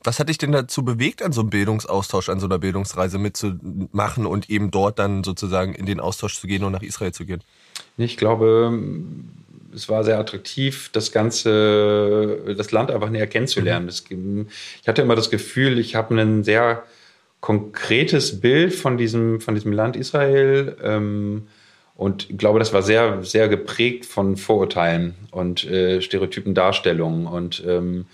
Was 0.05 0.19
hat 0.19 0.29
dich 0.29 0.37
denn 0.37 0.51
dazu 0.51 0.85
bewegt, 0.85 1.23
an 1.23 1.31
so 1.31 1.41
einem 1.41 1.49
Bildungsaustausch, 1.49 2.29
an 2.29 2.39
so 2.39 2.45
einer 2.45 2.59
Bildungsreise 2.59 3.17
mitzumachen 3.17 4.25
und 4.25 4.49
eben 4.49 4.69
dort 4.69 4.99
dann 4.99 5.23
sozusagen 5.23 5.73
in 5.73 5.85
den 5.85 5.99
Austausch 5.99 6.39
zu 6.39 6.47
gehen 6.47 6.63
und 6.63 6.71
nach 6.71 6.83
Israel 6.83 7.11
zu 7.11 7.25
gehen? 7.25 7.43
Ich 7.97 8.15
glaube, 8.15 8.79
es 9.73 9.89
war 9.89 10.03
sehr 10.03 10.19
attraktiv, 10.19 10.89
das 10.93 11.11
ganze, 11.11 12.55
das 12.55 12.71
Land 12.71 12.91
einfach 12.91 13.09
näher 13.09 13.27
kennenzulernen. 13.27 13.91
Mhm. 14.09 14.47
Ich 14.81 14.87
hatte 14.87 15.01
immer 15.01 15.15
das 15.15 15.31
Gefühl, 15.31 15.79
ich 15.79 15.95
habe 15.95 16.15
ein 16.15 16.43
sehr 16.43 16.83
konkretes 17.41 18.39
Bild 18.41 18.73
von 18.73 18.97
diesem, 18.97 19.41
von 19.41 19.55
diesem 19.55 19.71
Land 19.71 19.95
Israel. 19.95 20.77
Ähm, 20.83 21.47
und 21.95 22.29
ich 22.29 22.37
glaube, 22.37 22.59
das 22.59 22.73
war 22.73 22.81
sehr, 22.81 23.23
sehr 23.23 23.47
geprägt 23.47 24.05
von 24.05 24.37
Vorurteilen 24.37 25.15
und 25.31 25.63
äh, 25.65 26.01
stereotypen 26.01 26.53
Darstellungen. 26.53 27.25
Und 27.25 27.63
ähm, 27.65 28.05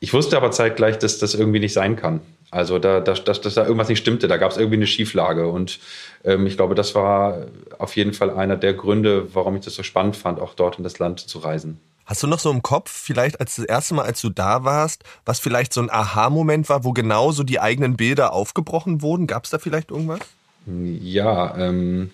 ich 0.00 0.12
wusste 0.12 0.36
aber 0.36 0.50
zeitgleich, 0.50 0.98
dass 0.98 1.18
das 1.18 1.34
irgendwie 1.34 1.60
nicht 1.60 1.74
sein 1.74 1.96
kann. 1.96 2.20
Also, 2.50 2.78
da, 2.78 3.00
dass, 3.00 3.22
dass, 3.22 3.40
dass 3.40 3.54
da 3.54 3.62
irgendwas 3.62 3.88
nicht 3.88 4.00
stimmte, 4.00 4.26
da 4.26 4.36
gab 4.36 4.50
es 4.50 4.56
irgendwie 4.56 4.76
eine 4.76 4.86
Schieflage. 4.86 5.46
Und 5.46 5.78
ähm, 6.24 6.46
ich 6.46 6.56
glaube, 6.56 6.74
das 6.74 6.94
war 6.94 7.46
auf 7.78 7.94
jeden 7.94 8.12
Fall 8.12 8.30
einer 8.30 8.56
der 8.56 8.74
Gründe, 8.74 9.34
warum 9.34 9.54
ich 9.56 9.64
das 9.64 9.74
so 9.74 9.82
spannend 9.82 10.16
fand, 10.16 10.40
auch 10.40 10.54
dort 10.54 10.78
in 10.78 10.84
das 10.84 10.98
Land 10.98 11.20
zu 11.20 11.38
reisen. 11.38 11.78
Hast 12.06 12.24
du 12.24 12.26
noch 12.26 12.40
so 12.40 12.50
im 12.50 12.62
Kopf, 12.62 12.90
vielleicht 12.90 13.38
als 13.38 13.54
das 13.54 13.66
erste 13.66 13.94
Mal, 13.94 14.04
als 14.04 14.20
du 14.20 14.30
da 14.30 14.64
warst, 14.64 15.04
was 15.24 15.38
vielleicht 15.38 15.72
so 15.72 15.80
ein 15.80 15.90
Aha-Moment 15.90 16.68
war, 16.68 16.82
wo 16.82 16.92
genau 16.92 17.30
so 17.30 17.44
die 17.44 17.60
eigenen 17.60 17.96
Bilder 17.96 18.32
aufgebrochen 18.32 19.00
wurden? 19.00 19.28
Gab 19.28 19.44
es 19.44 19.50
da 19.50 19.60
vielleicht 19.60 19.92
irgendwas? 19.92 20.18
Ja, 20.66 21.56
ähm, 21.56 22.10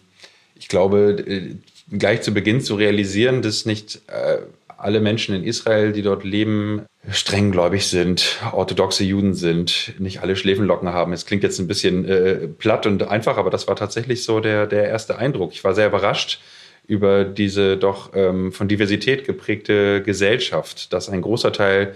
ich 0.54 0.68
glaube, 0.68 1.24
äh, 1.26 1.54
gleich 1.90 2.20
zu 2.20 2.34
Beginn 2.34 2.60
zu 2.60 2.74
realisieren, 2.74 3.40
dass 3.40 3.64
nicht 3.64 4.02
äh, 4.08 4.40
alle 4.78 5.00
Menschen 5.00 5.34
in 5.34 5.44
Israel, 5.44 5.92
die 5.92 6.02
dort 6.02 6.24
leben, 6.24 6.82
strenggläubig 7.10 7.86
sind, 7.86 8.38
orthodoxe 8.52 9.04
Juden 9.04 9.34
sind, 9.34 9.94
nicht 9.98 10.20
alle 10.20 10.36
Schläfenlocken 10.36 10.88
haben. 10.88 11.12
Es 11.12 11.26
klingt 11.26 11.42
jetzt 11.42 11.58
ein 11.58 11.66
bisschen 11.66 12.04
äh, 12.04 12.48
platt 12.48 12.86
und 12.86 13.02
einfach, 13.08 13.36
aber 13.36 13.50
das 13.50 13.68
war 13.68 13.76
tatsächlich 13.76 14.24
so 14.24 14.40
der, 14.40 14.66
der 14.66 14.88
erste 14.88 15.18
Eindruck. 15.18 15.52
Ich 15.52 15.64
war 15.64 15.74
sehr 15.74 15.86
überrascht 15.88 16.40
über 16.86 17.24
diese 17.24 17.76
doch 17.76 18.10
ähm, 18.14 18.52
von 18.52 18.68
Diversität 18.68 19.24
geprägte 19.24 20.02
Gesellschaft, 20.02 20.92
dass 20.92 21.08
ein 21.08 21.22
großer 21.22 21.52
Teil 21.52 21.94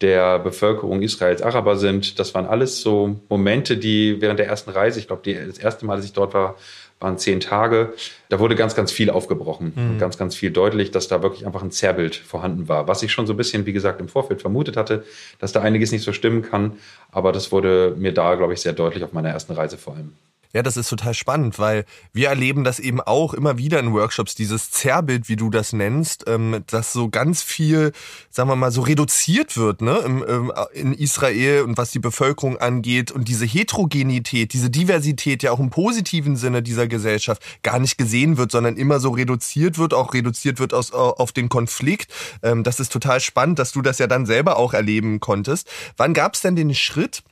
der 0.00 0.38
Bevölkerung 0.38 1.02
Israels 1.02 1.42
Araber 1.42 1.76
sind. 1.76 2.18
Das 2.20 2.34
waren 2.34 2.46
alles 2.46 2.80
so 2.80 3.20
Momente, 3.28 3.76
die 3.76 4.20
während 4.20 4.38
der 4.38 4.46
ersten 4.46 4.70
Reise, 4.70 5.00
ich 5.00 5.08
glaube, 5.08 5.34
das 5.34 5.58
erste 5.58 5.86
Mal, 5.86 5.96
dass 5.96 6.04
ich 6.04 6.12
dort 6.12 6.34
war, 6.34 6.56
waren 7.00 7.18
zehn 7.18 7.40
Tage. 7.40 7.92
Da 8.28 8.40
wurde 8.40 8.54
ganz, 8.56 8.74
ganz 8.74 8.90
viel 8.90 9.10
aufgebrochen 9.10 9.72
mhm. 9.74 9.90
und 9.90 9.98
ganz, 9.98 10.18
ganz 10.18 10.34
viel 10.34 10.50
deutlich, 10.50 10.90
dass 10.90 11.08
da 11.08 11.22
wirklich 11.22 11.46
einfach 11.46 11.62
ein 11.62 11.70
Zerrbild 11.70 12.16
vorhanden 12.16 12.68
war. 12.68 12.88
Was 12.88 13.02
ich 13.02 13.12
schon 13.12 13.26
so 13.26 13.34
ein 13.34 13.36
bisschen, 13.36 13.66
wie 13.66 13.72
gesagt, 13.72 14.00
im 14.00 14.08
Vorfeld 14.08 14.40
vermutet 14.40 14.76
hatte, 14.76 15.04
dass 15.38 15.52
da 15.52 15.60
einiges 15.60 15.92
nicht 15.92 16.02
so 16.02 16.12
stimmen 16.12 16.42
kann. 16.42 16.78
Aber 17.12 17.32
das 17.32 17.52
wurde 17.52 17.94
mir 17.96 18.12
da, 18.12 18.34
glaube 18.34 18.52
ich, 18.52 18.60
sehr 18.60 18.72
deutlich 18.72 19.04
auf 19.04 19.12
meiner 19.12 19.30
ersten 19.30 19.52
Reise 19.52 19.78
vor 19.78 19.94
allem. 19.94 20.12
Ja, 20.54 20.62
das 20.62 20.78
ist 20.78 20.88
total 20.88 21.12
spannend, 21.12 21.58
weil 21.58 21.84
wir 22.14 22.28
erleben 22.28 22.64
das 22.64 22.78
eben 22.80 23.02
auch 23.02 23.34
immer 23.34 23.58
wieder 23.58 23.78
in 23.80 23.92
Workshops, 23.92 24.34
dieses 24.34 24.70
Zerrbild, 24.70 25.28
wie 25.28 25.36
du 25.36 25.50
das 25.50 25.74
nennst, 25.74 26.24
ähm, 26.26 26.64
dass 26.66 26.92
so 26.94 27.10
ganz 27.10 27.42
viel, 27.42 27.92
sagen 28.30 28.48
wir 28.48 28.56
mal, 28.56 28.70
so 28.70 28.80
reduziert 28.80 29.58
wird 29.58 29.82
ne, 29.82 29.98
Im, 29.98 30.24
ähm, 30.26 30.52
in 30.72 30.94
Israel 30.94 31.62
und 31.62 31.76
was 31.76 31.90
die 31.90 31.98
Bevölkerung 31.98 32.56
angeht 32.56 33.12
und 33.12 33.28
diese 33.28 33.44
Heterogenität, 33.44 34.54
diese 34.54 34.70
Diversität 34.70 35.42
ja 35.42 35.52
auch 35.52 35.60
im 35.60 35.68
positiven 35.68 36.36
Sinne 36.36 36.62
dieser 36.62 36.88
Gesellschaft 36.88 37.42
gar 37.62 37.78
nicht 37.78 37.98
gesehen 37.98 38.38
wird, 38.38 38.50
sondern 38.50 38.76
immer 38.76 39.00
so 39.00 39.10
reduziert 39.10 39.76
wird, 39.76 39.92
auch 39.92 40.14
reduziert 40.14 40.60
wird 40.60 40.72
aus, 40.72 40.92
auf 40.92 41.32
den 41.32 41.50
Konflikt. 41.50 42.10
Ähm, 42.42 42.64
das 42.64 42.80
ist 42.80 42.90
total 42.90 43.20
spannend, 43.20 43.58
dass 43.58 43.72
du 43.72 43.82
das 43.82 43.98
ja 43.98 44.06
dann 44.06 44.24
selber 44.24 44.56
auch 44.56 44.72
erleben 44.72 45.20
konntest. 45.20 45.68
Wann 45.98 46.14
gab 46.14 46.34
es 46.34 46.40
denn 46.40 46.56
den 46.56 46.74
Schritt, 46.74 47.22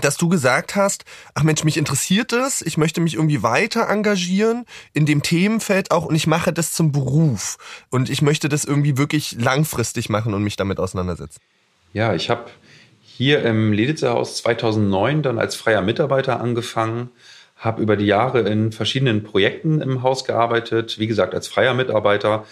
dass 0.00 0.16
du 0.16 0.28
gesagt 0.28 0.76
hast, 0.76 1.04
ach 1.34 1.42
Mensch, 1.42 1.64
mich 1.64 1.76
interessiert 1.76 2.32
es, 2.32 2.62
ich 2.62 2.76
möchte 2.76 3.00
mich 3.00 3.14
irgendwie 3.14 3.42
weiter 3.42 3.88
engagieren 3.88 4.64
in 4.92 5.06
dem 5.06 5.22
Themenfeld 5.22 5.90
auch 5.90 6.06
und 6.06 6.14
ich 6.14 6.26
mache 6.26 6.52
das 6.52 6.72
zum 6.72 6.92
Beruf 6.92 7.58
und 7.90 8.10
ich 8.10 8.22
möchte 8.22 8.48
das 8.48 8.64
irgendwie 8.64 8.96
wirklich 8.96 9.36
langfristig 9.38 10.08
machen 10.08 10.34
und 10.34 10.42
mich 10.42 10.56
damit 10.56 10.80
auseinandersetzen. 10.80 11.40
Ja, 11.92 12.14
ich 12.14 12.30
habe 12.30 12.50
hier 13.00 13.44
im 13.44 13.72
Leditzer 13.72 14.14
Haus 14.14 14.38
2009 14.38 15.22
dann 15.22 15.38
als 15.38 15.54
freier 15.54 15.82
Mitarbeiter 15.82 16.40
angefangen, 16.40 17.10
habe 17.56 17.80
über 17.80 17.96
die 17.96 18.06
Jahre 18.06 18.40
in 18.40 18.72
verschiedenen 18.72 19.22
Projekten 19.22 19.80
im 19.80 20.02
Haus 20.02 20.24
gearbeitet, 20.24 20.98
wie 20.98 21.06
gesagt 21.06 21.34
als 21.34 21.46
freier 21.46 21.74
Mitarbeiter 21.74 22.44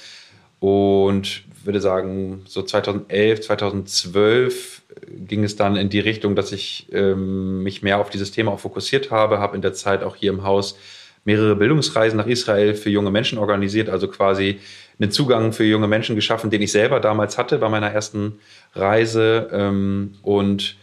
und 0.61 1.43
würde 1.65 1.81
sagen, 1.81 2.43
so 2.47 2.63
2011, 2.63 3.41
2012 3.41 4.82
ging 5.27 5.45
es 5.45 5.57
dann 5.57 5.77
in 5.77 5.89
die 5.89 6.01
Richtung, 6.01 6.37
dass 6.37 6.53
ich 6.53 6.89
ähm, 6.93 7.63
mich 7.63 7.83
mehr 7.83 7.99
auf 7.99 8.11
dieses 8.11 8.31
Thema 8.31 8.53
auch 8.53 8.61
fokussiert 8.61 9.11
habe, 9.11 9.39
habe 9.39 9.57
in 9.57 9.63
der 9.63 9.73
Zeit 9.73 10.03
auch 10.03 10.17
hier 10.17 10.31
im 10.31 10.43
Haus 10.45 10.79
mehrere 11.25 11.57
Bildungsreisen 11.57 12.17
nach 12.17 12.27
Israel 12.27 12.75
für 12.75 12.91
junge 12.91 13.11
Menschen 13.11 13.39
organisiert, 13.39 13.89
also 13.89 14.09
quasi 14.09 14.59
einen 15.01 15.11
Zugang 15.11 15.53
für 15.53 15.65
junge 15.65 15.89
Menschen 15.89 16.17
geschaffen, 16.17 16.51
den 16.51 16.63
ich 16.63 16.73
selber 16.73 17.01
damals 17.01 17.39
hatte 17.39 17.59
bei 17.59 17.69
meiner 17.69 17.91
ersten 17.91 18.39
Reise. 18.75 19.49
Ähm, 19.53 20.15
und 20.23 20.77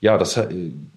ja, 0.00 0.18
das 0.18 0.36
hat, 0.36 0.50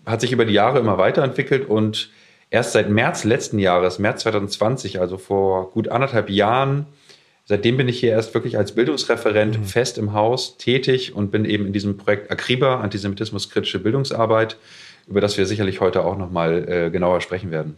hat 0.05 0.21
sich 0.21 0.31
über 0.31 0.45
die 0.45 0.53
Jahre 0.53 0.79
immer 0.79 0.97
weiterentwickelt 0.97 1.67
und 1.67 2.09
erst 2.49 2.73
seit 2.73 2.89
März 2.89 3.23
letzten 3.23 3.59
Jahres, 3.59 3.99
März 3.99 4.21
2020, 4.21 4.99
also 4.99 5.17
vor 5.17 5.71
gut 5.71 5.87
anderthalb 5.89 6.29
Jahren, 6.29 6.85
Seitdem 7.47 7.77
bin 7.77 7.87
ich 7.87 7.99
hier 7.99 8.09
erst 8.09 8.33
wirklich 8.33 8.57
als 8.57 8.73
Bildungsreferent 8.73 9.59
mhm. 9.59 9.63
fest 9.65 9.99
im 9.99 10.13
Haus 10.13 10.57
tätig 10.57 11.13
und 11.13 11.29
bin 11.29 11.45
eben 11.45 11.67
in 11.67 11.73
diesem 11.73 11.95
Projekt 11.95 12.31
Akriba, 12.31 12.81
Antisemitismus-kritische 12.81 13.79
Bildungsarbeit, 13.79 14.57
über 15.07 15.21
das 15.21 15.37
wir 15.37 15.45
sicherlich 15.45 15.79
heute 15.79 16.03
auch 16.03 16.17
nochmal 16.17 16.67
äh, 16.67 16.89
genauer 16.89 17.21
sprechen 17.21 17.51
werden. 17.51 17.77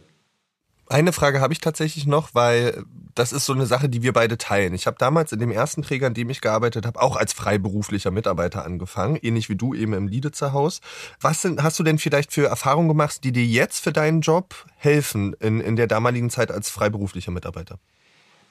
Eine 0.90 1.12
Frage 1.12 1.42
habe 1.42 1.52
ich 1.52 1.60
tatsächlich 1.60 2.06
noch, 2.06 2.30
weil 2.34 2.82
das 3.14 3.32
ist 3.32 3.44
so 3.44 3.52
eine 3.52 3.66
Sache, 3.66 3.90
die 3.90 4.02
wir 4.02 4.14
beide 4.14 4.38
teilen. 4.38 4.72
Ich 4.72 4.86
habe 4.86 4.96
damals 4.98 5.32
in 5.32 5.38
dem 5.38 5.50
ersten 5.50 5.82
Träger, 5.82 6.06
in 6.06 6.14
dem 6.14 6.30
ich 6.30 6.40
gearbeitet 6.40 6.86
habe, 6.86 7.02
auch 7.02 7.16
als 7.16 7.34
freiberuflicher 7.34 8.10
Mitarbeiter 8.10 8.64
angefangen, 8.64 9.18
ähnlich 9.20 9.50
wie 9.50 9.56
du 9.56 9.74
eben 9.74 9.92
im 9.92 10.08
Lieditzer 10.08 10.54
Haus. 10.54 10.80
Was 11.20 11.42
sind, 11.42 11.62
hast 11.62 11.78
du 11.78 11.82
denn 11.82 11.98
vielleicht 11.98 12.32
für 12.32 12.46
Erfahrungen 12.46 12.88
gemacht, 12.88 13.22
die 13.22 13.32
dir 13.32 13.44
jetzt 13.44 13.84
für 13.84 13.92
deinen 13.92 14.22
Job 14.22 14.54
helfen 14.76 15.34
in, 15.40 15.60
in 15.60 15.76
der 15.76 15.88
damaligen 15.88 16.30
Zeit 16.30 16.50
als 16.50 16.70
freiberuflicher 16.70 17.32
Mitarbeiter? 17.32 17.78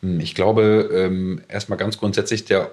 Hm, 0.01 0.19
ich 0.19 0.35
glaube, 0.35 0.89
ähm, 0.93 1.41
erstmal 1.47 1.77
ganz 1.77 1.97
grundsätzlich 1.97 2.45
der 2.45 2.71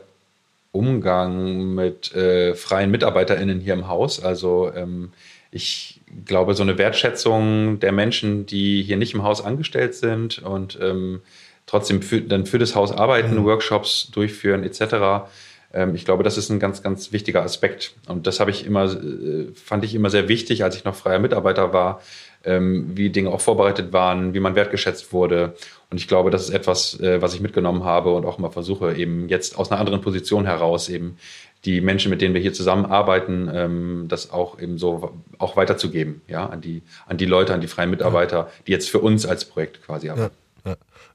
Umgang 0.73 1.75
mit 1.75 2.15
äh, 2.15 2.55
freien 2.55 2.91
MitarbeiterInnen 2.91 3.61
hier 3.61 3.75
im 3.75 3.89
Haus. 3.89 4.23
Also 4.23 4.73
ähm, 4.75 5.13
ich 5.53 6.01
glaube, 6.27 6.55
so 6.55 6.65
eine 6.65 6.79
Wertschätzung 6.79 7.79
der 7.79 7.93
Menschen, 7.93 8.45
die 8.45 8.83
hier 8.83 8.97
nicht 8.97 9.15
im 9.15 9.23
Haus 9.23 9.45
angestellt 9.45 9.95
sind 9.95 10.41
und 10.41 10.79
ähm, 10.83 11.21
trotzdem 11.67 12.03
für, 12.03 12.21
dann 12.21 12.47
für 12.47 12.59
das 12.59 12.75
Haus 12.75 12.91
arbeiten, 12.91 13.37
mhm. 13.37 13.45
Workshops 13.45 14.11
durchführen 14.11 14.65
etc. 14.65 15.29
Ähm, 15.73 15.95
ich 15.95 16.05
glaube, 16.05 16.25
das 16.25 16.37
ist 16.39 16.51
ein 16.51 16.59
ganz, 16.59 16.83
ganz 16.83 17.13
wichtiger 17.13 17.43
Aspekt. 17.43 17.95
Und 18.09 18.27
das 18.27 18.41
habe 18.41 18.51
ich 18.51 18.67
immer, 18.67 18.85
äh, 18.85 19.47
fand 19.55 19.85
ich 19.85 19.95
immer 19.95 20.11
sehr 20.11 20.29
wichtig, 20.29 20.65
als 20.65 20.77
ich 20.77 20.85
noch 20.85 20.97
freier 20.97 21.21
Mitarbeiter 21.21 21.73
war, 21.73 22.03
wie 22.47 23.11
Dinge 23.11 23.31
auch 23.31 23.41
vorbereitet 23.41 23.93
waren, 23.93 24.35
wie 24.35 24.41
man 24.41 24.55
wertgeschätzt 24.55 25.13
wurde. 25.13 25.55
Und 25.91 25.99
ich 25.99 26.09
glaube, 26.09 26.31
das 26.31 26.43
ist 26.43 26.55
etwas, 26.55 26.99
äh, 27.01 27.23
was 27.23 27.35
ich 27.35 27.41
mitgenommen 27.41 27.85
habe 27.85 28.13
und 28.13 28.25
auch 28.25 28.39
mal 28.39 28.51
versuche, 28.51 28.95
eben 28.95 29.29
jetzt 29.29 29.57
aus 29.59 29.71
einer 29.71 29.81
anderen 29.81 30.01
Position 30.01 30.45
heraus 30.45 30.89
eben 30.89 31.17
die 31.65 31.81
Menschen, 31.81 32.11
mit 32.11 32.21
denen 32.21 32.35
wir 32.35 32.41
hier 32.41 32.53
zusammenarbeiten, 32.53 33.51
ähm, 33.53 34.05
das 34.09 34.31
auch 34.31 34.61
eben 34.61 34.77
so 34.77 35.13
auch 35.39 35.57
weiterzugeben, 35.57 36.21
ja, 36.29 36.47
an 36.47 36.61
die, 36.61 36.83
an 37.07 37.17
die 37.17 37.25
Leute, 37.25 37.55
an 37.55 37.61
die 37.61 37.69
freien 37.69 37.91
Mitarbeiter, 37.91 38.51
die 38.67 38.73
jetzt 38.73 38.91
für 38.91 38.99
uns 38.99 39.25
als 39.25 39.45
Projekt 39.45 39.83
quasi 39.83 40.11
arbeiten. 40.11 40.35
Ja. 40.35 40.44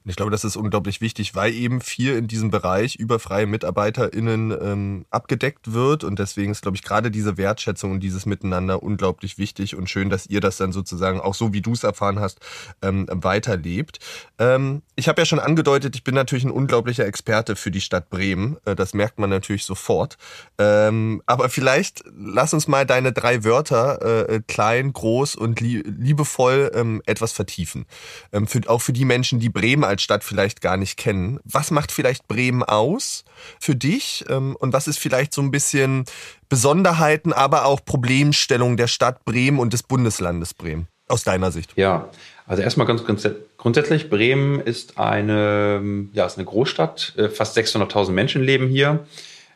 Und 0.04 0.10
ich 0.10 0.16
glaube, 0.16 0.30
das 0.30 0.44
ist 0.44 0.56
unglaublich 0.56 1.02
wichtig, 1.02 1.34
weil 1.34 1.52
eben 1.52 1.82
viel 1.82 2.16
in 2.16 2.26
diesem 2.26 2.50
Bereich 2.50 2.96
über 2.96 3.18
freie 3.18 3.46
MitarbeiterInnen 3.46 4.50
ähm, 4.50 5.06
abgedeckt 5.10 5.74
wird. 5.74 6.04
Und 6.04 6.18
deswegen 6.18 6.52
ist, 6.52 6.62
glaube 6.62 6.76
ich, 6.76 6.82
gerade 6.82 7.10
diese 7.10 7.36
Wertschätzung 7.36 7.92
und 7.92 8.00
dieses 8.00 8.24
Miteinander 8.24 8.82
unglaublich 8.82 9.36
wichtig 9.36 9.76
und 9.76 9.90
schön, 9.90 10.08
dass 10.08 10.26
ihr 10.26 10.40
das 10.40 10.56
dann 10.56 10.72
sozusagen 10.72 11.20
auch 11.20 11.34
so, 11.34 11.52
wie 11.52 11.60
du 11.60 11.72
es 11.72 11.84
erfahren 11.84 12.18
hast, 12.18 12.40
ähm, 12.80 13.06
weiterlebt. 13.10 13.98
Ähm, 14.38 14.80
ich 14.96 15.08
habe 15.08 15.20
ja 15.20 15.26
schon 15.26 15.38
angedeutet, 15.38 15.94
ich 15.94 16.04
bin 16.04 16.14
natürlich 16.14 16.44
ein 16.44 16.50
unglaublicher 16.50 17.04
Experte 17.06 17.54
für 17.54 17.70
die 17.70 17.82
Stadt 17.82 18.08
Bremen. 18.08 18.56
Äh, 18.64 18.74
das 18.76 18.94
merkt 18.94 19.18
man 19.18 19.28
natürlich 19.28 19.66
sofort. 19.66 20.16
Ähm, 20.58 21.22
aber 21.26 21.50
vielleicht 21.50 22.04
lass 22.16 22.54
uns 22.54 22.68
mal 22.68 22.86
deine 22.86 23.12
drei 23.12 23.44
Wörter 23.44 24.30
äh, 24.30 24.40
klein, 24.48 24.94
groß 24.94 25.36
und 25.36 25.60
liebevoll 25.60 26.70
ähm, 26.74 27.02
etwas 27.04 27.32
vertiefen. 27.32 27.84
Ähm, 28.32 28.46
für, 28.46 28.60
auch 28.66 28.80
für 28.80 28.94
die 28.94 29.04
Menschen, 29.04 29.40
die 29.40 29.50
Bremen 29.50 29.89
als 29.90 30.02
Stadt 30.02 30.24
vielleicht 30.24 30.60
gar 30.62 30.76
nicht 30.76 30.96
kennen. 30.96 31.40
Was 31.44 31.70
macht 31.70 31.92
vielleicht 31.92 32.26
Bremen 32.28 32.62
aus 32.62 33.24
für 33.60 33.76
dich? 33.76 34.24
Ähm, 34.28 34.56
und 34.58 34.72
was 34.72 34.88
ist 34.88 34.98
vielleicht 34.98 35.34
so 35.34 35.42
ein 35.42 35.50
bisschen 35.50 36.04
Besonderheiten, 36.48 37.32
aber 37.32 37.66
auch 37.66 37.84
Problemstellung 37.84 38.76
der 38.76 38.86
Stadt 38.86 39.24
Bremen 39.24 39.58
und 39.58 39.72
des 39.72 39.82
Bundeslandes 39.82 40.54
Bremen? 40.54 40.88
Aus 41.08 41.24
deiner 41.24 41.50
Sicht. 41.50 41.72
Ja, 41.74 42.08
also 42.46 42.62
erstmal 42.62 42.86
ganz 42.86 43.02
grundsätzlich, 43.56 44.10
Bremen 44.10 44.60
ist 44.60 44.98
eine, 44.98 46.08
ja, 46.12 46.24
ist 46.24 46.38
eine 46.38 46.44
Großstadt. 46.44 47.14
Äh, 47.16 47.28
fast 47.28 47.58
600.000 47.58 48.12
Menschen 48.12 48.42
leben 48.42 48.68
hier. 48.68 49.06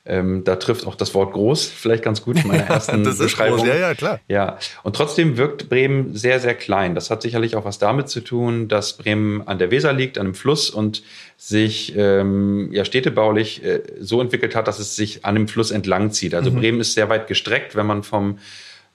Ähm, 0.07 0.45
da 0.45 0.57
trifft 0.57 0.87
auch 0.87 0.97
das 0.97 1.15
Wort 1.15 1.33
groß 1.33 1.67
vielleicht 1.67 2.03
ganz 2.03 2.21
gut 2.21 2.37
in 2.37 2.47
meiner 2.47 2.65
ersten 2.69 3.05
das 3.05 3.17
Beschreibung. 3.17 3.61
Ist 3.61 3.65
groß. 3.65 3.75
Ja, 3.75 3.81
ja, 3.81 3.95
klar. 3.95 4.21
Ja, 4.29 4.59
und 4.83 4.95
trotzdem 4.95 5.39
wirkt 5.39 5.71
Bremen 5.71 6.15
sehr, 6.15 6.41
sehr 6.41 6.55
klein. 6.55 6.95
Das 6.95 7.09
hat 7.09 7.23
sicherlich 7.23 7.57
auch 7.57 7.65
was 7.65 7.79
damit 7.79 8.11
zu 8.11 8.21
tun, 8.21 8.69
dass 8.69 8.99
Bremen 8.99 9.47
an 9.49 9.59
der 9.59 9.71
Weser 9.71 9.95
liegt, 9.95 10.19
an 10.19 10.27
einem 10.27 10.35
Fluss 10.35 10.69
und 10.69 11.03
sich 11.39 11.95
ähm, 11.97 12.69
ja 12.71 12.85
städtebaulich 12.85 13.65
äh, 13.65 13.81
so 13.99 14.21
entwickelt 14.21 14.55
hat, 14.55 14.69
dass 14.69 14.79
es 14.79 14.95
sich 14.95 15.25
an 15.25 15.37
dem 15.37 15.49
Fluss 15.49 15.71
entlang 15.71 16.11
zieht. 16.11 16.35
Also 16.35 16.51
mhm. 16.51 16.57
Bremen 16.57 16.81
ist 16.81 16.93
sehr 16.93 17.09
weit 17.09 17.27
gestreckt, 17.27 17.75
wenn 17.75 17.87
man 17.87 18.03
vom 18.03 18.39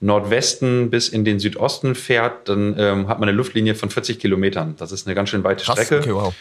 Nordwesten 0.00 0.90
bis 0.90 1.08
in 1.08 1.24
den 1.24 1.40
Südosten 1.40 1.94
fährt, 1.94 2.48
dann 2.48 2.74
ähm, 2.78 3.08
hat 3.08 3.20
man 3.20 3.28
eine 3.28 3.36
Luftlinie 3.36 3.74
von 3.74 3.90
40 3.90 4.18
Kilometern. 4.18 4.74
Das 4.78 4.92
ist 4.92 5.06
eine 5.06 5.14
ganz 5.14 5.28
schön 5.28 5.44
weite 5.44 5.64
Krass, 5.64 5.84
Strecke. 5.84 5.98
Okay, 5.98 6.14
wow. 6.14 6.34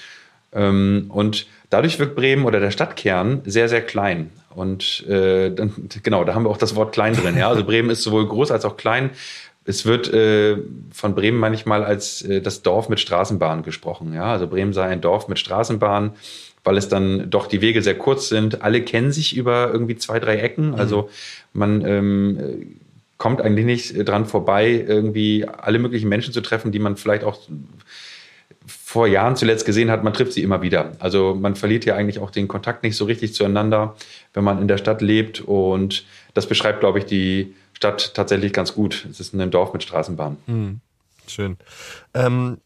Ähm, 0.53 1.05
und 1.09 1.45
dadurch 1.69 1.99
wirkt 1.99 2.15
Bremen 2.15 2.45
oder 2.45 2.59
der 2.59 2.71
Stadtkern 2.71 3.41
sehr, 3.45 3.69
sehr 3.69 3.81
klein. 3.81 4.31
Und 4.49 5.05
äh, 5.07 5.51
dann, 5.51 5.71
genau, 6.03 6.23
da 6.23 6.33
haben 6.33 6.43
wir 6.43 6.49
auch 6.49 6.57
das 6.57 6.75
Wort 6.75 6.91
klein 6.93 7.13
drin. 7.13 7.37
Ja? 7.37 7.49
Also 7.49 7.63
Bremen 7.63 7.89
ist 7.89 8.03
sowohl 8.03 8.27
groß 8.27 8.51
als 8.51 8.65
auch 8.65 8.77
klein. 8.77 9.11
Es 9.65 9.85
wird 9.85 10.11
äh, 10.11 10.57
von 10.91 11.13
Bremen 11.13 11.37
manchmal 11.37 11.83
als 11.83 12.23
äh, 12.23 12.41
das 12.41 12.63
Dorf 12.63 12.89
mit 12.89 12.99
Straßenbahn 12.99 13.63
gesprochen. 13.63 14.13
Ja? 14.13 14.25
Also 14.25 14.47
Bremen 14.47 14.73
sei 14.73 14.85
ein 14.85 15.01
Dorf 15.01 15.27
mit 15.27 15.37
Straßenbahn, 15.37 16.11
weil 16.63 16.77
es 16.77 16.89
dann 16.89 17.29
doch 17.29 17.47
die 17.47 17.61
Wege 17.61 17.81
sehr 17.81 17.97
kurz 17.97 18.29
sind. 18.29 18.63
Alle 18.63 18.81
kennen 18.81 19.11
sich 19.11 19.37
über 19.37 19.69
irgendwie 19.71 19.95
zwei, 19.95 20.19
drei 20.19 20.37
Ecken. 20.37 20.73
Also 20.73 21.09
man 21.53 21.85
ähm, 21.85 22.79
kommt 23.19 23.41
eigentlich 23.41 23.65
nicht 23.65 24.07
dran 24.07 24.25
vorbei, 24.25 24.83
irgendwie 24.87 25.45
alle 25.45 25.77
möglichen 25.77 26.09
Menschen 26.09 26.33
zu 26.33 26.41
treffen, 26.41 26.71
die 26.71 26.79
man 26.79 26.97
vielleicht 26.97 27.23
auch 27.23 27.37
vor 28.89 29.05
Jahren 29.05 29.35
zuletzt 29.35 29.67
gesehen 29.67 29.91
hat, 29.91 30.03
man 30.03 30.13
trifft 30.13 30.33
sie 30.33 30.41
immer 30.41 30.63
wieder. 30.63 30.93
Also 30.97 31.37
man 31.39 31.55
verliert 31.55 31.85
ja 31.85 31.93
eigentlich 31.93 32.17
auch 32.17 32.31
den 32.31 32.47
Kontakt 32.47 32.81
nicht 32.81 32.97
so 32.97 33.05
richtig 33.05 33.35
zueinander, 33.35 33.95
wenn 34.33 34.43
man 34.43 34.59
in 34.59 34.67
der 34.67 34.79
Stadt 34.79 35.03
lebt. 35.03 35.41
Und 35.41 36.05
das 36.33 36.47
beschreibt, 36.47 36.79
glaube 36.79 36.97
ich, 36.97 37.05
die 37.05 37.53
Stadt 37.73 38.15
tatsächlich 38.15 38.51
ganz 38.51 38.73
gut. 38.73 39.05
Es 39.07 39.19
ist 39.19 39.35
ein 39.35 39.51
Dorf 39.51 39.73
mit 39.73 39.83
Straßenbahn. 39.83 40.37
Hm, 40.47 40.79
schön. 41.27 41.57
Ähm, 42.15 42.57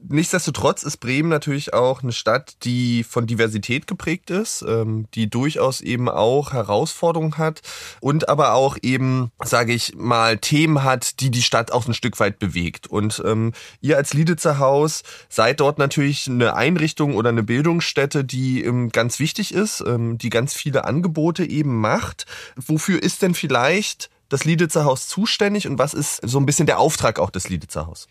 Nichtsdestotrotz 0.00 0.84
ist 0.84 0.98
Bremen 0.98 1.28
natürlich 1.28 1.74
auch 1.74 2.02
eine 2.02 2.12
Stadt, 2.12 2.56
die 2.62 3.02
von 3.02 3.26
Diversität 3.26 3.88
geprägt 3.88 4.30
ist, 4.30 4.64
ähm, 4.66 5.06
die 5.14 5.28
durchaus 5.28 5.80
eben 5.80 6.08
auch 6.08 6.52
Herausforderungen 6.52 7.36
hat 7.36 7.62
und 8.00 8.28
aber 8.28 8.54
auch 8.54 8.76
eben, 8.80 9.32
sage 9.44 9.72
ich 9.72 9.96
mal, 9.96 10.38
Themen 10.38 10.84
hat, 10.84 11.18
die 11.20 11.30
die 11.30 11.42
Stadt 11.42 11.72
auch 11.72 11.86
ein 11.88 11.94
Stück 11.94 12.20
weit 12.20 12.38
bewegt. 12.38 12.86
Und 12.86 13.20
ähm, 13.26 13.52
ihr 13.80 13.96
als 13.96 14.14
Lieditzer 14.14 14.60
Haus 14.60 15.02
seid 15.28 15.58
dort 15.58 15.78
natürlich 15.78 16.28
eine 16.28 16.54
Einrichtung 16.54 17.16
oder 17.16 17.30
eine 17.30 17.42
Bildungsstätte, 17.42 18.24
die 18.24 18.62
ähm, 18.62 18.90
ganz 18.90 19.18
wichtig 19.18 19.52
ist, 19.52 19.82
ähm, 19.84 20.16
die 20.16 20.30
ganz 20.30 20.54
viele 20.54 20.84
Angebote 20.84 21.44
eben 21.44 21.80
macht. 21.80 22.26
Wofür 22.54 23.02
ist 23.02 23.22
denn 23.22 23.34
vielleicht 23.34 24.10
das 24.28 24.44
Lieditzer 24.44 24.84
Haus 24.84 25.08
zuständig 25.08 25.66
und 25.66 25.78
was 25.78 25.92
ist 25.92 26.20
so 26.22 26.38
ein 26.38 26.46
bisschen 26.46 26.66
der 26.66 26.78
Auftrag 26.78 27.18
auch 27.18 27.30
des 27.30 27.48
Lieditzer 27.48 27.86
Haus? 27.86 28.06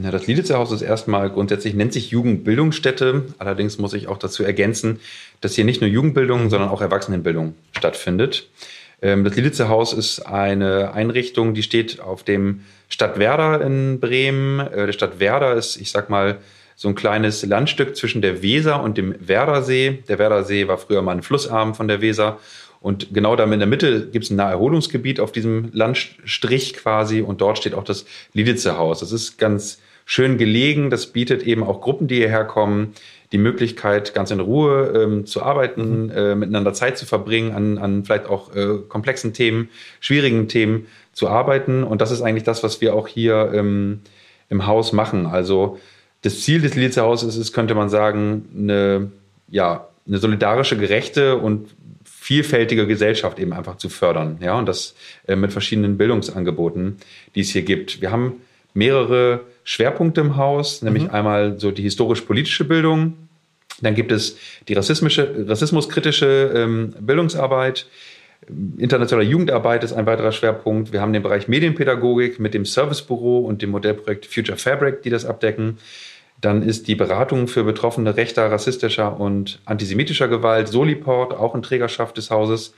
Na, 0.00 0.12
das 0.12 0.28
Lieditzer 0.28 0.62
ist 0.62 0.82
erstmal 0.82 1.28
grundsätzlich, 1.28 1.74
nennt 1.74 1.92
sich 1.92 2.10
Jugendbildungsstätte. 2.12 3.24
Allerdings 3.38 3.78
muss 3.78 3.94
ich 3.94 4.06
auch 4.06 4.18
dazu 4.18 4.44
ergänzen, 4.44 5.00
dass 5.40 5.56
hier 5.56 5.64
nicht 5.64 5.80
nur 5.80 5.90
Jugendbildung, 5.90 6.50
sondern 6.50 6.68
auch 6.68 6.80
Erwachsenenbildung 6.80 7.54
stattfindet. 7.76 8.48
Ähm, 9.02 9.24
das 9.24 9.34
Lieditzer 9.34 9.76
ist 9.96 10.20
eine 10.20 10.92
Einrichtung, 10.92 11.52
die 11.52 11.64
steht 11.64 11.98
auf 11.98 12.22
dem 12.22 12.60
Stadt 12.88 13.18
Werder 13.18 13.60
in 13.60 13.98
Bremen. 13.98 14.60
Äh, 14.60 14.86
der 14.86 14.92
Stadt 14.92 15.18
Werder 15.18 15.54
ist, 15.54 15.76
ich 15.76 15.90
sag 15.90 16.10
mal, 16.10 16.38
so 16.76 16.86
ein 16.86 16.94
kleines 16.94 17.44
Landstück 17.44 17.96
zwischen 17.96 18.22
der 18.22 18.40
Weser 18.40 18.80
und 18.80 18.98
dem 18.98 19.16
Werdersee. 19.18 20.04
Der 20.08 20.20
Werdersee 20.20 20.68
war 20.68 20.78
früher 20.78 21.02
mal 21.02 21.16
ein 21.16 21.22
Flussarm 21.24 21.74
von 21.74 21.88
der 21.88 22.00
Weser. 22.00 22.38
Und 22.80 23.12
genau 23.12 23.34
da 23.34 23.42
in 23.42 23.58
der 23.58 23.66
Mitte 23.66 24.06
gibt 24.12 24.26
es 24.26 24.30
ein 24.30 24.36
Naherholungsgebiet 24.36 25.18
auf 25.18 25.32
diesem 25.32 25.70
Landstrich 25.72 26.74
quasi 26.74 27.20
und 27.20 27.40
dort 27.40 27.58
steht 27.58 27.74
auch 27.74 27.82
das 27.82 28.06
Lieditzer 28.32 28.78
Haus. 28.78 29.00
Das 29.00 29.10
ist 29.10 29.38
ganz 29.38 29.80
schön 30.08 30.38
gelegen. 30.38 30.88
Das 30.88 31.08
bietet 31.08 31.42
eben 31.42 31.62
auch 31.62 31.82
Gruppen, 31.82 32.08
die 32.08 32.16
hierher 32.16 32.44
kommen, 32.44 32.94
die 33.30 33.36
Möglichkeit, 33.36 34.14
ganz 34.14 34.30
in 34.30 34.40
Ruhe 34.40 34.90
ähm, 34.96 35.26
zu 35.26 35.42
arbeiten, 35.42 36.04
mhm. 36.04 36.10
äh, 36.10 36.34
miteinander 36.34 36.72
Zeit 36.72 36.96
zu 36.96 37.04
verbringen, 37.04 37.52
an, 37.52 37.76
an 37.76 38.04
vielleicht 38.06 38.26
auch 38.26 38.56
äh, 38.56 38.78
komplexen 38.88 39.34
Themen, 39.34 39.68
schwierigen 40.00 40.48
Themen 40.48 40.86
zu 41.12 41.28
arbeiten. 41.28 41.84
Und 41.84 42.00
das 42.00 42.10
ist 42.10 42.22
eigentlich 42.22 42.44
das, 42.44 42.62
was 42.62 42.80
wir 42.80 42.94
auch 42.94 43.06
hier 43.06 43.50
ähm, 43.52 44.00
im 44.48 44.66
Haus 44.66 44.94
machen. 44.94 45.26
Also 45.26 45.78
das 46.22 46.40
Ziel 46.40 46.62
des 46.62 46.74
Liedzer 46.74 47.02
Hauses 47.02 47.36
ist, 47.36 47.52
könnte 47.52 47.74
man 47.74 47.90
sagen, 47.90 48.48
eine, 48.56 49.12
ja, 49.48 49.88
eine 50.06 50.16
solidarische, 50.16 50.78
gerechte 50.78 51.36
und 51.36 51.68
vielfältige 52.02 52.86
Gesellschaft 52.86 53.38
eben 53.38 53.52
einfach 53.52 53.76
zu 53.76 53.90
fördern. 53.90 54.38
Ja, 54.40 54.58
und 54.58 54.66
das 54.66 54.94
äh, 55.26 55.36
mit 55.36 55.52
verschiedenen 55.52 55.98
Bildungsangeboten, 55.98 56.96
die 57.34 57.40
es 57.42 57.50
hier 57.50 57.62
gibt. 57.62 58.00
Wir 58.00 58.10
haben 58.10 58.40
mehrere 58.72 59.42
Schwerpunkte 59.68 60.22
im 60.22 60.36
Haus, 60.36 60.80
nämlich 60.80 61.02
mhm. 61.02 61.10
einmal 61.10 61.58
so 61.60 61.70
die 61.70 61.82
historisch-politische 61.82 62.64
Bildung, 62.64 63.18
dann 63.82 63.94
gibt 63.94 64.12
es 64.12 64.38
die 64.66 64.72
rassismische, 64.72 65.44
rassismuskritische 65.46 66.52
ähm, 66.54 66.94
Bildungsarbeit, 66.98 67.86
internationale 68.78 69.28
Jugendarbeit 69.28 69.84
ist 69.84 69.92
ein 69.92 70.06
weiterer 70.06 70.32
Schwerpunkt. 70.32 70.94
Wir 70.94 71.02
haben 71.02 71.12
den 71.12 71.22
Bereich 71.22 71.48
Medienpädagogik 71.48 72.40
mit 72.40 72.54
dem 72.54 72.64
Servicebüro 72.64 73.40
und 73.40 73.60
dem 73.60 73.68
Modellprojekt 73.68 74.24
Future 74.24 74.56
Fabric, 74.56 75.02
die 75.02 75.10
das 75.10 75.26
abdecken. 75.26 75.76
Dann 76.40 76.62
ist 76.62 76.88
die 76.88 76.94
Beratung 76.94 77.46
für 77.46 77.62
Betroffene 77.62 78.16
rechter, 78.16 78.50
rassistischer 78.50 79.20
und 79.20 79.60
antisemitischer 79.66 80.28
Gewalt, 80.28 80.68
Soliport, 80.68 81.34
auch 81.34 81.54
in 81.54 81.60
Trägerschaft 81.60 82.16
des 82.16 82.30
Hauses. 82.30 82.72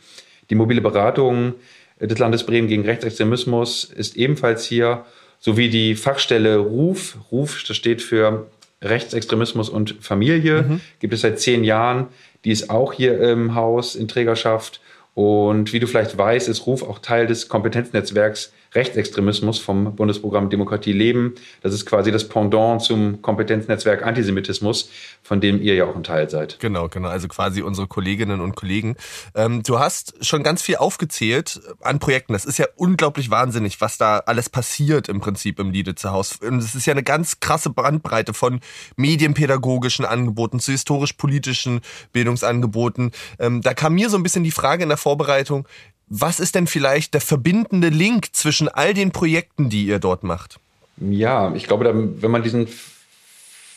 Die 0.48 0.56
mobile 0.56 0.80
Beratung 0.80 1.54
des 2.00 2.18
Landes 2.18 2.44
Bremen 2.44 2.66
gegen 2.66 2.84
Rechtsextremismus 2.84 3.84
ist 3.84 4.16
ebenfalls 4.16 4.64
hier 4.64 5.04
sowie 5.40 5.68
die 5.68 5.96
Fachstelle 5.96 6.58
RUF. 6.58 7.16
RUF, 7.32 7.64
das 7.66 7.76
steht 7.76 8.02
für 8.02 8.46
Rechtsextremismus 8.82 9.68
und 9.68 9.96
Familie, 10.00 10.62
mhm. 10.62 10.80
gibt 11.00 11.12
es 11.12 11.22
seit 11.22 11.40
zehn 11.40 11.64
Jahren. 11.64 12.06
Die 12.44 12.52
ist 12.52 12.70
auch 12.70 12.92
hier 12.92 13.20
im 13.20 13.54
Haus 13.54 13.96
in 13.96 14.08
Trägerschaft. 14.08 14.80
Und 15.14 15.72
wie 15.72 15.80
du 15.80 15.86
vielleicht 15.86 16.16
weißt, 16.16 16.48
ist 16.48 16.66
RUF 16.66 16.82
auch 16.82 17.00
Teil 17.00 17.26
des 17.26 17.48
Kompetenznetzwerks 17.48 18.52
Rechtsextremismus 18.72 19.58
vom 19.58 19.96
Bundesprogramm 19.96 20.50
Demokratie 20.50 20.92
leben. 20.92 21.34
Das 21.62 21.74
ist 21.74 21.86
quasi 21.86 22.12
das 22.12 22.28
Pendant 22.28 22.82
zum 22.82 23.20
Kompetenznetzwerk 23.22 24.04
Antisemitismus, 24.06 24.90
von 25.22 25.40
dem 25.40 25.60
ihr 25.60 25.74
ja 25.74 25.86
auch 25.86 25.96
ein 25.96 26.02
Teil 26.02 26.30
seid. 26.30 26.58
Genau, 26.60 26.88
genau. 26.88 27.08
Also 27.08 27.28
quasi 27.28 27.62
unsere 27.62 27.86
Kolleginnen 27.86 28.40
und 28.40 28.54
Kollegen. 28.54 28.96
Ähm, 29.34 29.62
du 29.62 29.78
hast 29.78 30.24
schon 30.24 30.42
ganz 30.42 30.62
viel 30.62 30.76
aufgezählt 30.76 31.60
an 31.80 31.98
Projekten. 31.98 32.32
Das 32.32 32.44
ist 32.44 32.58
ja 32.58 32.66
unglaublich 32.76 33.30
wahnsinnig, 33.30 33.80
was 33.80 33.98
da 33.98 34.18
alles 34.18 34.48
passiert 34.48 35.08
im 35.08 35.20
Prinzip 35.20 35.58
im 35.58 35.70
Lieditzer 35.70 36.12
Haus. 36.12 36.38
Es 36.40 36.74
ist 36.74 36.86
ja 36.86 36.92
eine 36.92 37.02
ganz 37.02 37.40
krasse 37.40 37.70
Bandbreite 37.70 38.34
von 38.34 38.60
medienpädagogischen 38.96 40.04
Angeboten 40.04 40.60
zu 40.60 40.72
historisch-politischen 40.72 41.80
Bildungsangeboten. 42.12 43.10
Ähm, 43.38 43.62
da 43.62 43.74
kam 43.74 43.94
mir 43.94 44.10
so 44.10 44.16
ein 44.16 44.22
bisschen 44.22 44.44
die 44.44 44.50
Frage 44.50 44.82
in 44.82 44.88
der 44.88 44.98
Vorbereitung, 44.98 45.66
was 46.10 46.40
ist 46.40 46.56
denn 46.56 46.66
vielleicht 46.66 47.14
der 47.14 47.20
verbindende 47.20 47.88
Link 47.88 48.34
zwischen 48.34 48.68
all 48.68 48.92
den 48.94 49.12
Projekten, 49.12 49.70
die 49.70 49.86
ihr 49.86 50.00
dort 50.00 50.24
macht? 50.24 50.58
Ja, 50.98 51.54
ich 51.54 51.66
glaube, 51.66 52.12
wenn 52.20 52.30
man 52.30 52.42
diesen, 52.42 52.66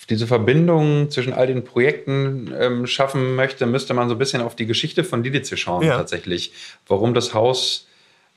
diese 0.10 0.26
Verbindung 0.26 1.12
zwischen 1.12 1.32
all 1.32 1.46
den 1.46 1.64
Projekten 1.64 2.52
ähm, 2.60 2.88
schaffen 2.88 3.36
möchte, 3.36 3.68
müsste 3.68 3.94
man 3.94 4.10
so 4.10 4.16
ein 4.16 4.18
bisschen 4.18 4.42
auf 4.42 4.56
die 4.56 4.66
Geschichte 4.66 5.04
von 5.04 5.24
Lidice 5.24 5.56
schauen, 5.56 5.84
ja. 5.84 5.96
tatsächlich. 5.96 6.52
Warum 6.88 7.14
das 7.14 7.36
Haus 7.36 7.88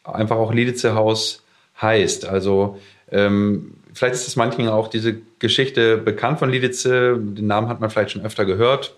einfach 0.04 0.36
auch 0.36 0.52
Lidice 0.52 0.94
Haus 0.94 1.42
heißt. 1.80 2.26
Also, 2.26 2.78
ähm, 3.10 3.74
vielleicht 3.94 4.14
ist 4.14 4.28
es 4.28 4.36
manchen 4.36 4.68
auch 4.68 4.88
diese 4.88 5.16
Geschichte 5.38 5.96
bekannt 5.96 6.38
von 6.38 6.50
Lidice. 6.50 7.16
Den 7.18 7.46
Namen 7.46 7.68
hat 7.68 7.80
man 7.80 7.90
vielleicht 7.90 8.12
schon 8.12 8.24
öfter 8.24 8.44
gehört. 8.44 8.94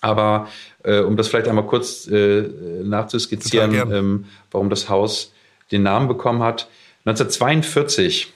Aber 0.00 0.48
äh, 0.84 1.00
um 1.00 1.16
das 1.16 1.28
vielleicht 1.28 1.48
einmal 1.48 1.66
kurz 1.66 2.06
äh, 2.06 2.42
nachzuskizzieren, 2.82 3.72
ähm, 3.92 4.24
warum 4.50 4.70
das 4.70 4.88
Haus 4.88 5.32
den 5.72 5.82
Namen 5.82 6.08
bekommen 6.08 6.42
hat. 6.42 6.68
1942 7.06 8.32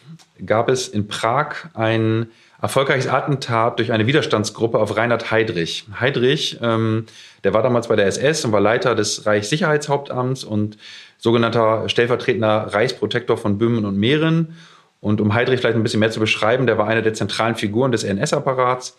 gab 0.46 0.68
es 0.68 0.88
in 0.88 1.06
Prag 1.08 1.54
ein 1.74 2.28
erfolgreiches 2.62 3.08
Attentat 3.08 3.78
durch 3.78 3.92
eine 3.92 4.06
Widerstandsgruppe 4.06 4.78
auf 4.78 4.96
Reinhard 4.96 5.30
Heydrich. 5.30 5.86
Heydrich, 5.98 6.58
ähm, 6.60 7.06
der 7.42 7.54
war 7.54 7.62
damals 7.62 7.88
bei 7.88 7.96
der 7.96 8.06
SS 8.06 8.44
und 8.44 8.52
war 8.52 8.60
Leiter 8.60 8.94
des 8.94 9.26
Reichssicherheitshauptamts 9.26 10.44
und 10.44 10.76
sogenannter 11.18 11.88
stellvertretender 11.88 12.72
Reichsprotektor 12.72 13.38
von 13.38 13.58
Böhmen 13.58 13.84
und 13.84 13.96
Mähren. 13.96 14.56
Und 15.00 15.20
um 15.22 15.34
Heydrich 15.34 15.60
vielleicht 15.60 15.76
ein 15.76 15.82
bisschen 15.82 16.00
mehr 16.00 16.10
zu 16.10 16.20
beschreiben, 16.20 16.66
der 16.66 16.76
war 16.76 16.86
eine 16.86 17.02
der 17.02 17.14
zentralen 17.14 17.54
Figuren 17.54 17.92
des 17.92 18.04
NS-Apparats 18.04 18.96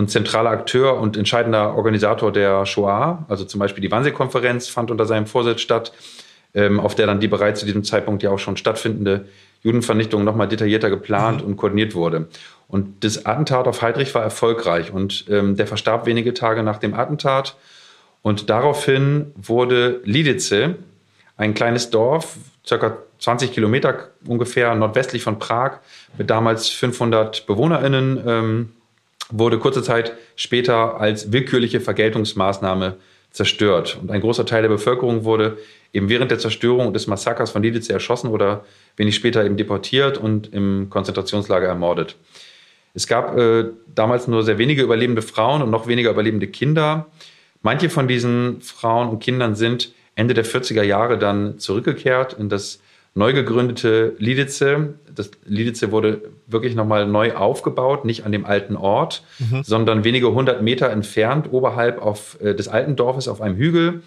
und 0.00 0.10
zentraler 0.10 0.48
Akteur 0.48 0.98
und 0.98 1.18
entscheidender 1.18 1.76
Organisator 1.76 2.32
der 2.32 2.64
Shoah. 2.64 3.26
Also 3.28 3.44
zum 3.44 3.58
Beispiel 3.58 3.82
die 3.82 3.90
Wannsee-Konferenz 3.90 4.66
fand 4.66 4.90
unter 4.90 5.04
seinem 5.04 5.26
Vorsitz 5.26 5.60
statt, 5.60 5.92
ähm, 6.54 6.80
auf 6.80 6.94
der 6.94 7.06
dann 7.06 7.20
die 7.20 7.28
bereits 7.28 7.60
zu 7.60 7.66
diesem 7.66 7.84
Zeitpunkt 7.84 8.22
ja 8.22 8.30
auch 8.30 8.38
schon 8.38 8.56
stattfindende 8.56 9.26
Judenvernichtung 9.62 10.24
nochmal 10.24 10.48
detaillierter 10.48 10.88
geplant 10.88 11.42
mhm. 11.42 11.48
und 11.48 11.56
koordiniert 11.58 11.94
wurde. 11.94 12.28
Und 12.66 13.04
das 13.04 13.26
Attentat 13.26 13.68
auf 13.68 13.82
Heydrich 13.82 14.14
war 14.14 14.22
erfolgreich 14.22 14.90
und 14.90 15.26
ähm, 15.28 15.56
der 15.56 15.66
verstarb 15.66 16.06
wenige 16.06 16.32
Tage 16.32 16.62
nach 16.62 16.78
dem 16.78 16.94
Attentat. 16.94 17.56
Und 18.22 18.48
daraufhin 18.48 19.32
wurde 19.36 20.00
Lidice, 20.04 20.76
ein 21.36 21.52
kleines 21.52 21.90
Dorf, 21.90 22.38
circa 22.66 22.96
20 23.18 23.52
Kilometer 23.52 24.08
ungefähr 24.26 24.74
nordwestlich 24.74 25.22
von 25.22 25.38
Prag, 25.38 25.80
mit 26.16 26.30
damals 26.30 26.70
500 26.70 27.46
BewohnerInnen, 27.46 28.22
ähm, 28.26 28.68
wurde 29.30 29.58
kurze 29.58 29.82
Zeit 29.82 30.12
später 30.36 31.00
als 31.00 31.32
willkürliche 31.32 31.80
Vergeltungsmaßnahme 31.80 32.96
zerstört. 33.30 33.98
Und 34.00 34.10
ein 34.10 34.20
großer 34.20 34.44
Teil 34.44 34.62
der 34.62 34.68
Bevölkerung 34.68 35.24
wurde 35.24 35.58
eben 35.92 36.08
während 36.08 36.30
der 36.30 36.38
Zerstörung 36.38 36.86
und 36.86 36.94
des 36.94 37.06
Massakers 37.06 37.50
von 37.50 37.62
Lidice 37.62 37.90
erschossen 37.90 38.28
oder 38.28 38.64
wenig 38.96 39.14
später 39.14 39.44
eben 39.44 39.56
deportiert 39.56 40.18
und 40.18 40.52
im 40.52 40.88
Konzentrationslager 40.90 41.66
ermordet. 41.66 42.16
Es 42.92 43.06
gab 43.06 43.36
äh, 43.36 43.66
damals 43.94 44.26
nur 44.26 44.42
sehr 44.42 44.58
wenige 44.58 44.82
überlebende 44.82 45.22
Frauen 45.22 45.62
und 45.62 45.70
noch 45.70 45.86
weniger 45.86 46.10
überlebende 46.10 46.48
Kinder. 46.48 47.06
Manche 47.62 47.88
von 47.88 48.08
diesen 48.08 48.60
Frauen 48.62 49.08
und 49.08 49.20
Kindern 49.20 49.54
sind 49.54 49.92
Ende 50.16 50.34
der 50.34 50.44
40er 50.44 50.82
Jahre 50.82 51.18
dann 51.18 51.58
zurückgekehrt 51.58 52.32
in 52.32 52.48
das 52.48 52.80
neu 53.14 53.32
gegründete 53.32 54.14
Lidice. 54.18 54.94
Das 55.14 55.30
Lidice 55.44 55.90
wurde 55.90 56.22
wirklich 56.46 56.74
nochmal 56.74 57.06
neu 57.06 57.34
aufgebaut, 57.34 58.04
nicht 58.04 58.24
an 58.24 58.32
dem 58.32 58.44
alten 58.44 58.76
Ort, 58.76 59.22
mhm. 59.38 59.62
sondern 59.64 60.04
wenige 60.04 60.32
hundert 60.32 60.62
Meter 60.62 60.90
entfernt, 60.90 61.48
oberhalb 61.52 62.00
auf, 62.00 62.38
äh, 62.40 62.54
des 62.54 62.68
alten 62.68 62.96
Dorfes 62.96 63.28
auf 63.28 63.40
einem 63.40 63.56
Hügel, 63.56 64.02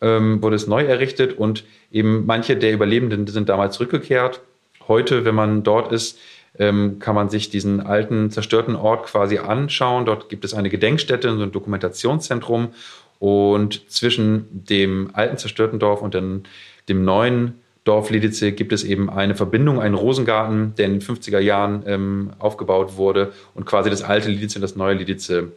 ähm, 0.00 0.42
wurde 0.42 0.56
es 0.56 0.66
neu 0.66 0.84
errichtet 0.84 1.38
und 1.38 1.64
eben 1.90 2.26
manche 2.26 2.56
der 2.56 2.72
Überlebenden 2.72 3.26
sind 3.26 3.48
damals 3.48 3.76
zurückgekehrt. 3.76 4.40
Heute, 4.88 5.24
wenn 5.24 5.34
man 5.34 5.62
dort 5.62 5.92
ist, 5.92 6.18
ähm, 6.58 6.98
kann 6.98 7.14
man 7.14 7.30
sich 7.30 7.48
diesen 7.50 7.80
alten, 7.80 8.30
zerstörten 8.30 8.76
Ort 8.76 9.06
quasi 9.06 9.38
anschauen. 9.38 10.04
Dort 10.04 10.28
gibt 10.28 10.44
es 10.44 10.54
eine 10.54 10.68
Gedenkstätte, 10.68 11.34
so 11.34 11.42
ein 11.42 11.52
Dokumentationszentrum. 11.52 12.74
Und 13.18 13.88
zwischen 13.90 14.46
dem 14.50 15.10
alten, 15.12 15.38
zerstörten 15.38 15.78
Dorf 15.78 16.02
und 16.02 16.14
dem, 16.14 16.42
dem 16.88 17.04
neuen 17.04 17.61
Dorf 17.84 18.10
Lidice 18.10 18.52
gibt 18.52 18.72
es 18.72 18.84
eben 18.84 19.10
eine 19.10 19.34
Verbindung, 19.34 19.80
einen 19.80 19.94
Rosengarten, 19.94 20.74
der 20.76 20.86
in 20.86 20.92
den 20.92 21.02
50er 21.02 21.40
Jahren 21.40 21.82
ähm, 21.86 22.30
aufgebaut 22.38 22.96
wurde 22.96 23.32
und 23.54 23.66
quasi 23.66 23.90
das 23.90 24.02
alte 24.02 24.28
Lidice 24.28 24.56
und 24.56 24.62
das 24.62 24.76
neue 24.76 24.94
Lidice 24.94 25.48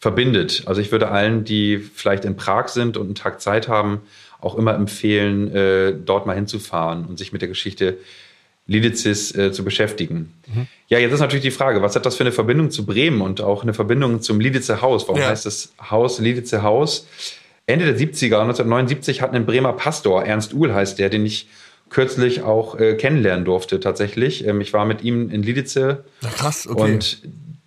verbindet. 0.00 0.62
Also 0.66 0.80
ich 0.80 0.92
würde 0.92 1.10
allen, 1.10 1.44
die 1.44 1.78
vielleicht 1.78 2.24
in 2.24 2.36
Prag 2.36 2.68
sind 2.68 2.96
und 2.96 3.06
einen 3.06 3.14
Tag 3.14 3.40
Zeit 3.40 3.68
haben, 3.68 4.00
auch 4.40 4.56
immer 4.56 4.74
empfehlen, 4.74 5.54
äh, 5.54 5.94
dort 5.94 6.26
mal 6.26 6.34
hinzufahren 6.34 7.04
und 7.06 7.18
sich 7.18 7.32
mit 7.32 7.42
der 7.42 7.48
Geschichte 7.48 7.98
Lidices 8.66 9.34
äh, 9.34 9.52
zu 9.52 9.62
beschäftigen. 9.62 10.32
Mhm. 10.46 10.66
Ja, 10.88 10.98
jetzt 10.98 11.12
ist 11.12 11.20
natürlich 11.20 11.42
die 11.42 11.50
Frage, 11.50 11.82
was 11.82 11.94
hat 11.96 12.06
das 12.06 12.16
für 12.16 12.24
eine 12.24 12.32
Verbindung 12.32 12.70
zu 12.70 12.86
Bremen 12.86 13.20
und 13.20 13.42
auch 13.42 13.62
eine 13.62 13.74
Verbindung 13.74 14.22
zum 14.22 14.40
Lidice 14.40 14.80
Haus? 14.80 15.06
Warum 15.06 15.20
ja. 15.20 15.28
heißt 15.28 15.44
das 15.44 15.74
Haus 15.90 16.18
Lidice 16.18 16.62
Haus? 16.62 17.06
Ende 17.66 17.86
der 17.86 17.96
70er, 17.96 18.40
1979, 18.40 19.22
hat 19.22 19.32
ein 19.32 19.46
Bremer 19.46 19.72
Pastor, 19.72 20.24
Ernst 20.24 20.52
Uhl 20.52 20.74
heißt 20.74 20.98
der, 20.98 21.08
den 21.08 21.24
ich 21.24 21.48
kürzlich 21.94 22.42
auch 22.42 22.78
äh, 22.78 22.94
kennenlernen 22.94 23.44
durfte 23.44 23.78
tatsächlich. 23.78 24.46
Ähm, 24.46 24.60
ich 24.60 24.72
war 24.72 24.84
mit 24.84 25.02
ihm 25.02 25.30
in 25.30 25.42
Lidice. 25.42 26.04
Na 26.22 26.28
krass, 26.28 26.66
okay. 26.68 26.82
Und 26.82 27.22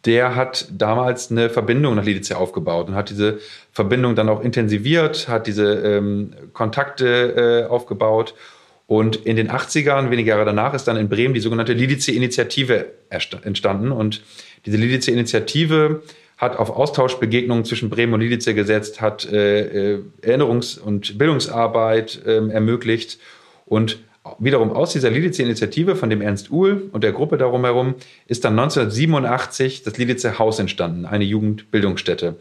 der 0.05 0.35
hat 0.35 0.67
damals 0.71 1.31
eine 1.31 1.49
Verbindung 1.49 1.95
nach 1.95 2.03
Lidice 2.03 2.33
aufgebaut 2.33 2.89
und 2.89 2.95
hat 2.95 3.09
diese 3.09 3.39
Verbindung 3.71 4.15
dann 4.15 4.27
auch 4.29 4.41
intensiviert, 4.41 5.29
hat 5.29 5.47
diese 5.47 5.75
ähm, 5.75 6.33
Kontakte 6.53 7.65
äh, 7.67 7.69
aufgebaut. 7.69 8.35
Und 8.85 9.15
in 9.15 9.37
den 9.37 9.49
80ern, 9.49 10.11
wenige 10.11 10.29
Jahre 10.29 10.45
danach, 10.45 10.73
ist 10.73 10.85
dann 10.85 10.97
in 10.97 11.09
Bremen 11.09 11.33
die 11.33 11.41
sogenannte 11.41 11.73
Lidice-Initiative 11.73 12.85
entstanden. 13.09 13.91
Und 13.91 14.23
diese 14.65 14.77
Lidice-Initiative 14.77 16.03
hat 16.37 16.57
auf 16.57 16.69
Austauschbegegnungen 16.69 17.65
zwischen 17.65 17.89
Bremen 17.89 18.13
und 18.13 18.21
Lidice 18.21 18.53
gesetzt, 18.53 19.01
hat 19.01 19.25
äh, 19.25 19.95
äh 19.95 19.99
Erinnerungs- 20.21 20.79
und 20.79 21.17
Bildungsarbeit 21.17 22.21
äh, 22.25 22.47
ermöglicht 22.49 23.19
und 23.65 23.99
wiederum 24.39 24.71
aus 24.71 24.93
dieser 24.93 25.09
Lidice-Initiative 25.09 25.95
von 25.95 26.09
dem 26.09 26.21
Ernst 26.21 26.51
Uhl 26.51 26.89
und 26.91 27.03
der 27.03 27.11
Gruppe 27.11 27.37
darum 27.37 27.63
herum 27.63 27.95
ist 28.27 28.45
dann 28.45 28.57
1987 28.59 29.83
das 29.83 29.97
Lidice 29.97 30.39
Haus 30.39 30.59
entstanden, 30.59 31.05
eine 31.05 31.23
Jugendbildungsstätte. 31.23 32.35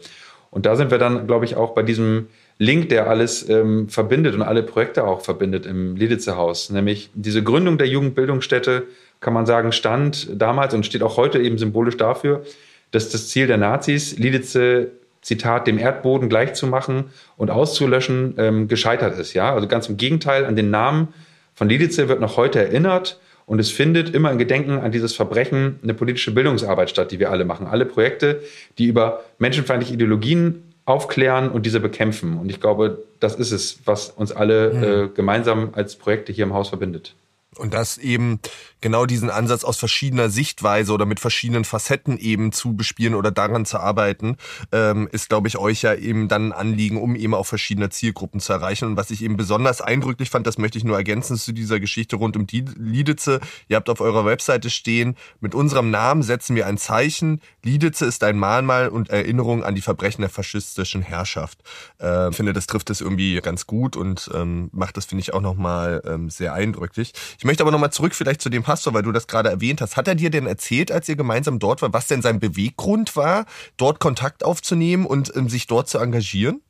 Und 0.51 0.65
da 0.65 0.75
sind 0.75 0.91
wir 0.91 0.97
dann, 0.97 1.27
glaube 1.27 1.45
ich, 1.45 1.55
auch 1.55 1.73
bei 1.73 1.83
diesem 1.83 2.27
Link, 2.57 2.89
der 2.89 3.07
alles 3.09 3.47
ähm, 3.49 3.89
verbindet 3.89 4.33
und 4.33 4.41
alle 4.41 4.63
Projekte 4.63 5.05
auch 5.05 5.21
verbindet 5.21 5.65
im 5.65 5.95
Lidice 5.95 6.35
Haus. 6.35 6.69
Nämlich 6.69 7.09
diese 7.13 7.43
Gründung 7.43 7.77
der 7.77 7.87
Jugendbildungsstätte, 7.87 8.83
kann 9.19 9.33
man 9.33 9.45
sagen, 9.45 9.71
stand 9.71 10.29
damals 10.33 10.73
und 10.73 10.85
steht 10.85 11.03
auch 11.03 11.17
heute 11.17 11.39
eben 11.39 11.57
symbolisch 11.57 11.97
dafür, 11.97 12.43
dass 12.91 13.09
das 13.09 13.27
Ziel 13.29 13.47
der 13.47 13.57
Nazis, 13.57 14.17
Lidice 14.17 14.91
Zitat, 15.21 15.67
dem 15.67 15.77
Erdboden 15.77 16.29
gleichzumachen 16.29 17.05
und 17.35 17.51
auszulöschen, 17.51 18.35
ähm, 18.37 18.67
gescheitert 18.67 19.19
ist. 19.19 19.33
Ja? 19.33 19.53
Also 19.53 19.67
ganz 19.67 19.89
im 19.89 19.97
Gegenteil, 19.97 20.45
an 20.45 20.55
den 20.55 20.69
Namen 20.69 21.09
von 21.57 21.67
Lidice 21.67 22.07
wird 22.07 22.21
noch 22.21 22.37
heute 22.37 22.59
erinnert 22.59 23.19
und 23.47 23.57
es 23.57 23.71
findet 23.71 24.13
immer 24.13 24.31
in 24.31 24.37
Gedenken 24.37 24.77
an 24.77 24.91
dieses 24.91 25.15
Verbrechen 25.15 25.79
eine 25.81 25.95
politische 25.95 26.29
Bildungsarbeit 26.29 26.91
statt, 26.91 27.11
die 27.11 27.17
wir 27.17 27.31
alle 27.31 27.45
machen. 27.45 27.65
Alle 27.65 27.85
Projekte, 27.85 28.43
die 28.77 28.85
über 28.85 29.23
menschenfeindliche 29.39 29.95
Ideologien 29.95 30.75
aufklären 30.85 31.49
und 31.49 31.65
diese 31.65 31.79
bekämpfen. 31.79 32.37
Und 32.37 32.51
ich 32.51 32.61
glaube, 32.61 33.03
das 33.19 33.33
ist 33.33 33.51
es, 33.51 33.79
was 33.85 34.11
uns 34.11 34.31
alle 34.31 34.71
mhm. 34.71 34.83
äh, 34.83 35.07
gemeinsam 35.15 35.69
als 35.71 35.95
Projekte 35.95 36.31
hier 36.31 36.43
im 36.43 36.53
Haus 36.53 36.69
verbindet. 36.69 37.15
Und 37.55 37.73
das 37.73 37.97
eben 37.97 38.39
genau 38.81 39.05
diesen 39.05 39.29
Ansatz 39.29 39.63
aus 39.63 39.77
verschiedener 39.77 40.29
Sichtweise 40.29 40.91
oder 40.91 41.05
mit 41.05 41.19
verschiedenen 41.19 41.63
Facetten 41.63 42.17
eben 42.17 42.51
zu 42.51 42.75
bespielen 42.75 43.15
oder 43.15 43.31
daran 43.31 43.65
zu 43.65 43.79
arbeiten, 43.79 44.35
ähm, 44.71 45.07
ist, 45.11 45.29
glaube 45.29 45.47
ich, 45.47 45.57
euch 45.57 45.81
ja 45.81 45.95
eben 45.95 46.27
dann 46.27 46.51
ein 46.51 46.53
Anliegen, 46.53 47.01
um 47.01 47.15
eben 47.15 47.33
auch 47.33 47.45
verschiedene 47.45 47.89
Zielgruppen 47.89 48.39
zu 48.39 48.53
erreichen. 48.53 48.85
Und 48.85 48.97
was 48.97 49.11
ich 49.11 49.23
eben 49.23 49.37
besonders 49.37 49.81
eindrücklich 49.81 50.29
fand, 50.29 50.45
das 50.45 50.57
möchte 50.57 50.77
ich 50.77 50.83
nur 50.83 50.97
ergänzen 50.97 51.37
zu 51.37 51.53
dieser 51.53 51.79
Geschichte 51.79 52.17
rund 52.17 52.35
um 52.35 52.47
die 52.47 52.65
Liedice. 52.77 53.39
Ihr 53.69 53.77
habt 53.77 53.89
auf 53.89 54.01
eurer 54.01 54.25
Webseite 54.25 54.69
stehen, 54.69 55.15
mit 55.39 55.55
unserem 55.55 55.89
Namen 55.89 56.23
setzen 56.23 56.55
wir 56.55 56.67
ein 56.67 56.77
Zeichen. 56.77 57.41
Liedice 57.63 58.01
ist 58.01 58.23
ein 58.23 58.37
Mahnmal 58.37 58.89
und 58.89 59.09
Erinnerung 59.09 59.63
an 59.63 59.73
die 59.73 59.81
Verbrechen 59.81 60.21
der 60.21 60.29
faschistischen 60.29 61.01
Herrschaft. 61.01 61.59
Äh, 61.97 62.31
finde, 62.33 62.53
das 62.53 62.67
trifft 62.67 62.89
es 62.89 63.01
irgendwie 63.01 63.39
ganz 63.41 63.65
gut 63.65 63.95
und 63.95 64.29
ähm, 64.33 64.69
macht 64.73 64.97
das, 64.97 65.05
finde 65.05 65.21
ich, 65.21 65.33
auch 65.33 65.41
nochmal 65.41 66.01
ähm, 66.05 66.29
sehr 66.29 66.53
eindrücklich. 66.53 67.13
Ich 67.37 67.45
möchte 67.45 67.63
aber 67.63 67.71
nochmal 67.71 67.91
zurück 67.91 68.15
vielleicht 68.15 68.41
zu 68.41 68.49
dem 68.49 68.63
Pastor, 68.63 68.93
weil 68.93 69.03
du 69.03 69.11
das 69.11 69.27
gerade 69.27 69.49
erwähnt 69.49 69.81
hast. 69.81 69.95
Hat 69.95 70.07
er 70.07 70.15
dir 70.15 70.29
denn 70.29 70.47
erzählt, 70.47 70.91
als 70.91 71.07
ihr 71.07 71.15
gemeinsam 71.15 71.59
dort 71.59 71.81
war, 71.81 71.93
was 71.93 72.07
denn 72.07 72.21
sein 72.21 72.39
Beweggrund 72.39 73.15
war, 73.15 73.45
dort 73.77 73.99
Kontakt 73.99 74.43
aufzunehmen 74.43 75.05
und 75.05 75.31
ähm, 75.35 75.47
sich 75.49 75.67
dort 75.67 75.87
zu 75.87 75.99
engagieren? 75.99 76.61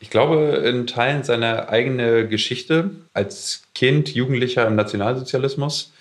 Ich 0.00 0.10
glaube, 0.10 0.62
in 0.64 0.86
Teilen 0.86 1.22
seine 1.22 1.68
eigene 1.68 2.26
Geschichte 2.26 2.90
als 3.14 3.62
Kind, 3.74 4.12
Jugendlicher 4.14 4.66
im 4.66 4.74
Nationalsozialismus 4.74 5.92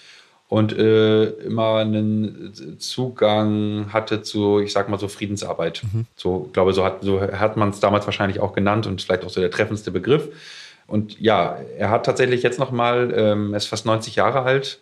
und 0.47 0.77
äh, 0.77 1.25
immer 1.25 1.77
einen 1.77 2.53
Zugang 2.79 3.93
hatte 3.93 4.21
zu, 4.21 4.59
ich 4.59 4.73
sag 4.73 4.89
mal 4.89 4.99
so, 4.99 5.07
Friedensarbeit. 5.07 5.83
Mhm. 5.83 6.07
So, 6.15 6.49
glaube, 6.51 6.73
so 6.73 6.83
hat, 6.83 7.03
so 7.03 7.21
hat 7.21 7.57
man 7.57 7.69
es 7.69 7.79
damals 7.79 8.05
wahrscheinlich 8.05 8.39
auch 8.39 8.53
genannt 8.53 8.87
und 8.87 9.01
vielleicht 9.01 9.23
auch 9.23 9.29
so 9.29 9.39
der 9.39 9.51
treffendste 9.51 9.91
Begriff. 9.91 10.29
Und 10.91 11.19
ja, 11.21 11.57
er 11.77 11.89
hat 11.89 12.05
tatsächlich 12.05 12.43
jetzt 12.43 12.59
nochmal, 12.59 13.13
ähm, 13.15 13.53
er 13.53 13.57
ist 13.57 13.67
fast 13.67 13.85
90 13.85 14.17
Jahre 14.17 14.41
alt 14.41 14.79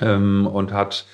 ähm, 0.00 0.48
und 0.48 0.72
hat 0.72 1.06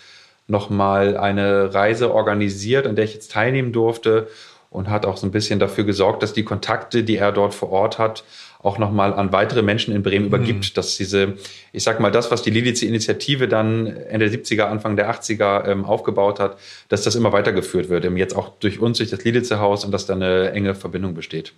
nochmal 0.47 1.19
eine 1.19 1.75
Reise 1.75 2.15
organisiert, 2.15 2.87
an 2.87 2.97
der 2.97 3.05
ich 3.05 3.13
jetzt 3.13 3.33
teilnehmen 3.33 3.71
durfte 3.71 4.29
und 4.71 4.89
hat 4.89 5.05
auch 5.05 5.19
so 5.19 5.27
ein 5.27 5.31
bisschen 5.31 5.59
dafür 5.59 5.85
gesorgt, 5.85 6.23
dass 6.23 6.33
die 6.33 6.43
Kontakte, 6.43 7.05
die 7.05 7.17
er 7.17 7.33
dort 7.33 7.53
vor 7.53 7.71
Ort 7.71 7.99
hat, 7.99 8.25
auch 8.63 8.79
nochmal 8.79 9.13
an 9.13 9.31
weitere 9.31 9.61
Menschen 9.61 9.95
in 9.95 10.03
Bremen 10.03 10.23
mhm. 10.25 10.35
übergibt, 10.35 10.79
dass 10.79 10.97
diese, 10.97 11.35
ich 11.73 11.83
sag 11.83 12.01
mal, 12.01 12.11
das, 12.11 12.31
was 12.31 12.41
die 12.41 12.51
Lilice-Initiative 12.51 13.47
dann 13.47 13.87
Ende 13.87 14.31
der 14.31 14.41
70er, 14.41 14.63
Anfang 14.63 14.97
der 14.97 15.13
80er 15.13 15.67
ähm, 15.67 15.85
aufgebaut 15.85 16.41
hat, 16.41 16.59
dass 16.89 17.03
das 17.03 17.15
immer 17.15 17.33
weitergeführt 17.33 17.91
wird, 17.91 18.05
jetzt 18.17 18.35
auch 18.35 18.59
durch 18.59 18.81
uns, 18.81 18.97
durch 18.97 19.11
das 19.11 19.23
Lilice-Haus 19.23 19.85
und 19.85 19.93
dass 19.93 20.07
da 20.07 20.15
eine 20.15 20.53
enge 20.53 20.75
Verbindung 20.75 21.13
besteht. 21.13 21.53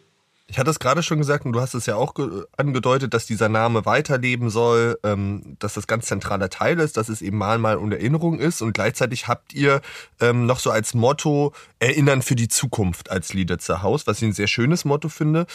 Ich 0.50 0.58
hatte 0.58 0.70
es 0.70 0.80
gerade 0.80 1.04
schon 1.04 1.18
gesagt 1.18 1.46
und 1.46 1.52
du 1.52 1.60
hast 1.60 1.74
es 1.74 1.86
ja 1.86 1.94
auch 1.94 2.12
angedeutet, 2.56 3.14
dass 3.14 3.24
dieser 3.24 3.48
Name 3.48 3.86
weiterleben 3.86 4.50
soll, 4.50 4.98
ähm, 5.04 5.56
dass 5.60 5.74
das 5.74 5.86
ganz 5.86 6.06
zentraler 6.06 6.50
Teil 6.50 6.80
ist, 6.80 6.96
dass 6.96 7.08
es 7.08 7.22
eben 7.22 7.38
mal 7.38 7.58
mal 7.58 7.76
und 7.76 7.92
Erinnerung 7.92 8.40
ist 8.40 8.60
und 8.60 8.72
gleichzeitig 8.72 9.28
habt 9.28 9.54
ihr 9.54 9.80
ähm, 10.20 10.46
noch 10.46 10.58
so 10.58 10.72
als 10.72 10.92
Motto 10.92 11.52
Erinnern 11.78 12.20
für 12.20 12.34
die 12.34 12.48
Zukunft 12.48 13.12
als 13.12 13.32
Liederzer 13.32 13.82
Haus, 13.82 14.08
was 14.08 14.18
ich 14.18 14.24
ein 14.24 14.32
sehr 14.32 14.48
schönes 14.48 14.84
Motto 14.84 15.08
finde. 15.08 15.46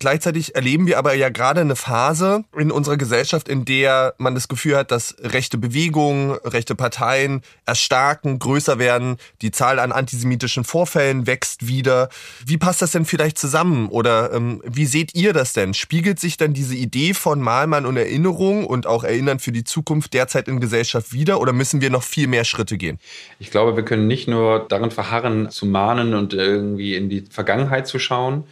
Gleichzeitig 0.00 0.54
erleben 0.54 0.86
wir 0.86 0.96
aber 0.96 1.12
ja 1.12 1.28
gerade 1.28 1.60
eine 1.60 1.76
Phase 1.76 2.44
in 2.56 2.70
unserer 2.70 2.96
Gesellschaft, 2.96 3.50
in 3.50 3.66
der 3.66 4.14
man 4.16 4.34
das 4.34 4.48
Gefühl 4.48 4.78
hat, 4.78 4.90
dass 4.90 5.14
rechte 5.20 5.58
Bewegungen, 5.58 6.30
rechte 6.42 6.74
Parteien 6.74 7.42
erstarken, 7.66 8.38
größer 8.38 8.78
werden, 8.78 9.18
die 9.42 9.50
Zahl 9.50 9.78
an 9.78 9.92
antisemitischen 9.92 10.64
Vorfällen 10.64 11.26
wächst 11.26 11.66
wieder. 11.66 12.08
Wie 12.46 12.56
passt 12.56 12.80
das 12.80 12.92
denn 12.92 13.04
vielleicht 13.04 13.36
zusammen? 13.36 13.90
Oder 13.90 14.32
ähm, 14.32 14.62
wie 14.64 14.86
seht 14.86 15.14
ihr 15.14 15.34
das 15.34 15.52
denn? 15.52 15.74
Spiegelt 15.74 16.18
sich 16.18 16.38
dann 16.38 16.54
diese 16.54 16.76
Idee 16.76 17.12
von 17.12 17.42
Malmann 17.42 17.84
und 17.84 17.98
Erinnerung 17.98 18.64
und 18.64 18.86
auch 18.86 19.04
Erinnern 19.04 19.38
für 19.38 19.52
die 19.52 19.64
Zukunft 19.64 20.14
derzeit 20.14 20.48
in 20.48 20.60
Gesellschaft 20.60 21.12
wieder? 21.12 21.42
Oder 21.42 21.52
müssen 21.52 21.82
wir 21.82 21.90
noch 21.90 22.04
viel 22.04 22.26
mehr 22.26 22.44
Schritte 22.44 22.78
gehen? 22.78 22.98
Ich 23.38 23.50
glaube, 23.50 23.76
wir 23.76 23.84
können 23.84 24.06
nicht 24.06 24.28
nur 24.28 24.60
darin 24.66 24.92
verharren, 24.92 25.50
zu 25.50 25.66
mahnen 25.66 26.14
und 26.14 26.32
irgendwie 26.32 26.94
in 26.94 27.10
die 27.10 27.26
Vergangenheit 27.30 27.86
zu 27.86 27.98
schauen, 27.98 28.44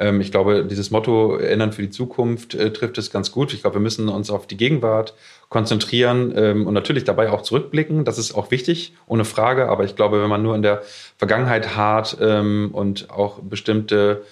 ähm, 0.00 0.20
ich 0.20 0.32
glaube, 0.32 0.64
dieses 0.64 0.90
Motto 0.90 1.36
Erinnern 1.36 1.72
für 1.72 1.82
die 1.82 1.90
Zukunft 1.90 2.54
äh, 2.54 2.72
trifft 2.72 2.98
es 2.98 3.10
ganz 3.10 3.30
gut. 3.30 3.52
Ich 3.52 3.60
glaube, 3.60 3.76
wir 3.76 3.80
müssen 3.80 4.08
uns 4.08 4.30
auf 4.30 4.46
die 4.46 4.56
Gegenwart 4.56 5.14
konzentrieren 5.50 6.32
ähm, 6.34 6.66
und 6.66 6.74
natürlich 6.74 7.04
dabei 7.04 7.30
auch 7.30 7.42
zurückblicken. 7.42 8.04
Das 8.04 8.18
ist 8.18 8.34
auch 8.34 8.50
wichtig, 8.50 8.94
ohne 9.06 9.24
Frage. 9.24 9.68
Aber 9.68 9.84
ich 9.84 9.94
glaube, 9.94 10.22
wenn 10.22 10.30
man 10.30 10.42
nur 10.42 10.56
in 10.56 10.62
der 10.62 10.82
Vergangenheit 11.18 11.76
hart 11.76 12.16
ähm, 12.20 12.70
und 12.72 13.10
auch 13.10 13.40
bestimmte 13.40 14.22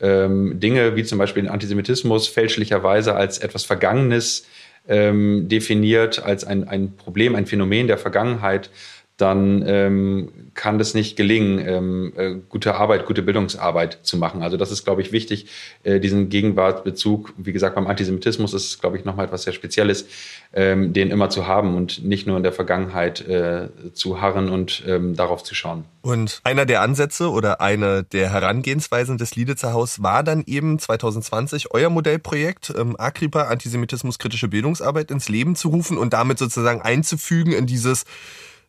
ähm, 0.00 0.58
Dinge 0.58 0.96
wie 0.96 1.04
zum 1.04 1.18
Beispiel 1.18 1.42
den 1.42 1.52
Antisemitismus 1.52 2.26
fälschlicherweise 2.26 3.14
als 3.14 3.38
etwas 3.38 3.64
Vergangenes 3.64 4.46
ähm, 4.88 5.48
definiert, 5.48 6.24
als 6.24 6.44
ein, 6.44 6.66
ein 6.66 6.96
Problem, 6.96 7.34
ein 7.34 7.46
Phänomen 7.46 7.86
der 7.86 7.98
Vergangenheit, 7.98 8.70
dann 9.18 9.64
ähm, 9.66 10.30
kann 10.54 10.78
das 10.78 10.94
nicht 10.94 11.16
gelingen, 11.16 11.58
ähm, 11.58 12.12
äh, 12.16 12.36
gute 12.48 12.76
Arbeit, 12.76 13.04
gute 13.04 13.22
Bildungsarbeit 13.22 13.98
zu 14.02 14.16
machen. 14.16 14.42
Also 14.42 14.56
das 14.56 14.70
ist, 14.70 14.84
glaube 14.84 15.02
ich, 15.02 15.10
wichtig, 15.10 15.46
äh, 15.82 15.98
diesen 15.98 16.28
Gegenwartsbezug, 16.28 17.34
wie 17.36 17.52
gesagt, 17.52 17.74
beim 17.74 17.88
Antisemitismus 17.88 18.54
ist 18.54 18.64
es, 18.64 18.78
glaube 18.78 18.96
ich, 18.96 19.04
nochmal 19.04 19.26
etwas 19.26 19.42
sehr 19.42 19.52
Spezielles, 19.52 20.06
ähm, 20.52 20.92
den 20.92 21.10
immer 21.10 21.30
zu 21.30 21.48
haben 21.48 21.74
und 21.74 22.04
nicht 22.04 22.28
nur 22.28 22.36
in 22.36 22.44
der 22.44 22.52
Vergangenheit 22.52 23.20
äh, 23.28 23.68
zu 23.92 24.20
harren 24.20 24.48
und 24.48 24.84
ähm, 24.86 25.16
darauf 25.16 25.42
zu 25.42 25.56
schauen. 25.56 25.84
Und 26.00 26.40
einer 26.44 26.64
der 26.64 26.82
Ansätze 26.82 27.30
oder 27.30 27.60
eine 27.60 28.04
der 28.04 28.32
Herangehensweisen 28.32 29.18
des 29.18 29.34
Lieditzer 29.34 29.72
Haus 29.72 30.00
war 30.00 30.22
dann 30.22 30.44
eben 30.46 30.78
2020 30.78 31.72
euer 31.72 31.90
Modellprojekt, 31.90 32.72
ähm, 32.78 32.94
Agripa, 32.98 33.42
Antisemitismus 33.42 34.20
kritische 34.20 34.46
Bildungsarbeit 34.46 35.10
ins 35.10 35.28
Leben 35.28 35.56
zu 35.56 35.70
rufen 35.70 35.98
und 35.98 36.12
damit 36.12 36.38
sozusagen 36.38 36.82
einzufügen 36.82 37.52
in 37.52 37.66
dieses 37.66 38.04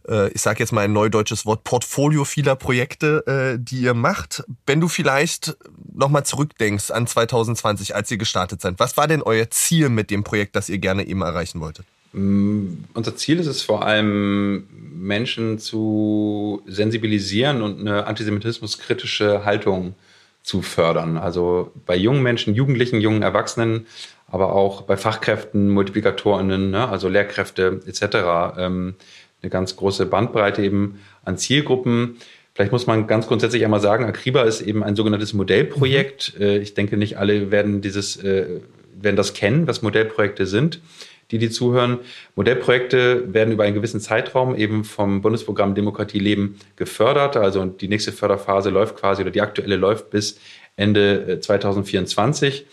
äh, 0.10 0.30
ich 0.30 0.42
sage 0.42 0.60
jetzt 0.60 0.72
mal 0.72 0.82
ein 0.82 0.94
neudeutsches 0.94 1.46
Wort, 1.46 1.64
Portfolio 1.64 2.26
vieler 2.26 2.56
Projekte, 2.56 3.24
äh, 3.28 3.60
die 3.62 3.82
ihr 3.82 3.94
macht. 3.94 4.44
Wenn 4.66 4.82
du 4.82 4.88
vielleicht 4.88 5.58
nochmal 5.94 6.26
zurückdenkst 6.26 6.92
an 6.92 7.08
2020, 7.08 7.96
als 7.96 8.10
ihr 8.12 8.18
gestartet 8.18 8.62
seid, 8.62 8.76
was 8.78 8.98
war 8.98 9.08
denn 9.08 9.22
euer 9.22 9.50
Ziel 9.50 9.90
mit 9.90 10.10
dem 10.10 10.24
Projekt, 10.24 10.56
das 10.56 10.70
ihr 10.70 10.80
gerne 10.80 11.08
eben 11.08 11.22
erreichen 11.22 11.62
wolltet? 11.62 11.86
Mm, 12.14 12.86
unser 12.94 13.16
Ziel 13.16 13.40
ist 13.40 13.48
es 13.48 13.62
vor 13.62 13.86
allem, 13.86 14.68
Menschen 14.72 15.60
zu 15.60 16.62
sensibilisieren 16.66 17.62
und 17.62 17.80
eine 17.80 18.08
antisemitismuskritische 18.08 19.46
Haltung 19.46 19.96
zu 20.42 20.62
fördern. 20.62 21.18
Also 21.18 21.72
bei 21.86 21.96
jungen 21.96 22.24
Menschen, 22.24 22.56
Jugendlichen, 22.56 23.02
jungen 23.02 23.22
Erwachsenen, 23.22 23.86
aber 24.28 24.54
auch 24.54 24.84
bei 24.84 24.98
Fachkräften, 24.98 25.70
Multiplikatorinnen, 25.70 26.72
ne, 26.72 26.88
also 26.88 27.10
Lehrkräfte 27.10 27.82
etc. 27.86 28.58
Ähm, 28.58 28.96
eine 29.42 29.50
ganz 29.50 29.76
große 29.76 30.06
Bandbreite 30.06 30.62
eben 30.62 31.00
an 31.24 31.38
Zielgruppen. 31.38 32.18
Vielleicht 32.54 32.72
muss 32.72 32.88
man 32.88 33.08
ganz 33.08 33.28
grundsätzlich 33.28 33.64
einmal 33.64 33.80
sagen, 33.80 34.06
Akriba 34.06 34.44
ist 34.44 34.62
eben 34.62 34.84
ein 34.84 34.96
sogenanntes 34.96 35.34
Modellprojekt. 35.34 36.34
Mhm. 36.38 36.44
Äh, 36.44 36.58
ich 36.58 36.74
denke, 36.74 36.98
nicht 36.98 37.18
alle 37.18 37.52
werden 37.52 37.82
dieses, 37.82 38.18
äh, 38.24 38.62
werden 38.94 39.16
das 39.16 39.34
kennen, 39.34 39.68
was 39.68 39.82
Modellprojekte 39.82 40.46
sind 40.46 40.82
die, 41.32 41.38
die 41.38 41.50
zuhören. 41.50 42.00
Modellprojekte 42.36 43.34
werden 43.34 43.54
über 43.54 43.64
einen 43.64 43.76
gewissen 43.76 44.00
Zeitraum 44.00 44.56
eben 44.56 44.84
vom 44.84 45.22
Bundesprogramm 45.22 45.76
Demokratie 45.76 46.20
Leben 46.20 46.60
gefördert. 46.76 47.38
Also 47.38 47.66
die 47.66 47.88
nächste 47.88 48.12
Förderphase 48.12 48.70
läuft 48.70 48.96
quasi 48.96 49.22
oder 49.22 49.32
die 49.32 49.42
aktuelle 49.42 49.76
läuft 49.76 50.10
bis 50.10 50.40
Ende 50.76 51.40
2024. 51.40 52.62
Äh, 52.62 52.66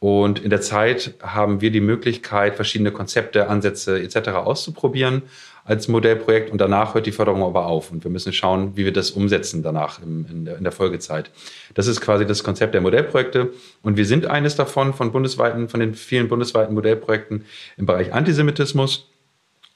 Und 0.00 0.38
in 0.38 0.50
der 0.50 0.60
Zeit 0.60 1.14
haben 1.20 1.60
wir 1.60 1.70
die 1.70 1.80
Möglichkeit, 1.80 2.54
verschiedene 2.54 2.92
Konzepte, 2.92 3.48
Ansätze 3.48 4.00
etc. 4.00 4.30
auszuprobieren 4.30 5.22
als 5.68 5.86
Modellprojekt 5.86 6.50
und 6.50 6.62
danach 6.62 6.94
hört 6.94 7.04
die 7.04 7.12
Förderung 7.12 7.42
aber 7.42 7.66
auf 7.66 7.92
und 7.92 8.02
wir 8.02 8.10
müssen 8.10 8.32
schauen, 8.32 8.74
wie 8.74 8.86
wir 8.86 8.92
das 8.92 9.10
umsetzen 9.10 9.62
danach 9.62 10.02
im, 10.02 10.24
in, 10.30 10.44
der, 10.46 10.56
in, 10.56 10.64
der, 10.64 10.72
Folgezeit. 10.72 11.30
Das 11.74 11.86
ist 11.86 12.00
quasi 12.00 12.24
das 12.24 12.42
Konzept 12.42 12.72
der 12.72 12.80
Modellprojekte 12.80 13.52
und 13.82 13.98
wir 13.98 14.06
sind 14.06 14.24
eines 14.26 14.56
davon 14.56 14.94
von 14.94 15.12
bundesweiten, 15.12 15.68
von 15.68 15.80
den 15.80 15.94
vielen 15.94 16.28
bundesweiten 16.28 16.74
Modellprojekten 16.74 17.44
im 17.76 17.84
Bereich 17.84 18.14
Antisemitismus 18.14 19.08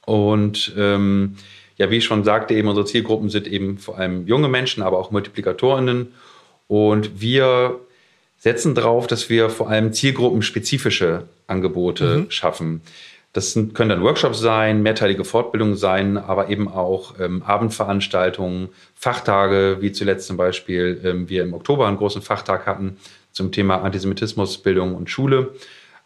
und 0.05 0.73
ähm, 0.75 1.35
ja, 1.77 1.91
wie 1.91 1.97
ich 1.97 2.05
schon 2.05 2.23
sagte, 2.23 2.55
eben 2.55 2.67
unsere 2.67 2.87
Zielgruppen 2.87 3.29
sind 3.29 3.47
eben 3.47 3.77
vor 3.77 3.99
allem 3.99 4.25
junge 4.25 4.49
Menschen, 4.49 4.81
aber 4.81 4.97
auch 4.97 5.11
Multiplikatorinnen 5.11 6.07
und 6.67 7.21
wir 7.21 7.79
setzen 8.39 8.73
darauf, 8.73 9.05
dass 9.05 9.29
wir 9.29 9.51
vor 9.51 9.69
allem 9.69 9.93
zielgruppenspezifische 9.93 11.25
Angebote 11.45 12.17
mhm. 12.17 12.31
schaffen. 12.31 12.81
Das 13.33 13.51
sind, 13.51 13.73
können 13.73 13.89
dann 13.89 14.03
Workshops 14.03 14.39
sein, 14.39 14.83
mehrteilige 14.83 15.25
Fortbildungen 15.25 15.75
sein, 15.75 16.17
aber 16.17 16.49
eben 16.49 16.67
auch 16.67 17.19
ähm, 17.19 17.41
Abendveranstaltungen, 17.41 18.69
Fachtage, 18.95 19.77
wie 19.81 19.91
zuletzt 19.91 20.27
zum 20.27 20.37
Beispiel 20.37 21.01
ähm, 21.03 21.29
wir 21.29 21.41
im 21.41 21.55
Oktober 21.55 21.87
einen 21.87 21.97
großen 21.97 22.21
Fachtag 22.21 22.67
hatten 22.67 22.97
zum 23.31 23.51
Thema 23.51 23.81
Antisemitismus, 23.81 24.59
Bildung 24.59 24.93
und 24.93 25.09
Schule. 25.09 25.55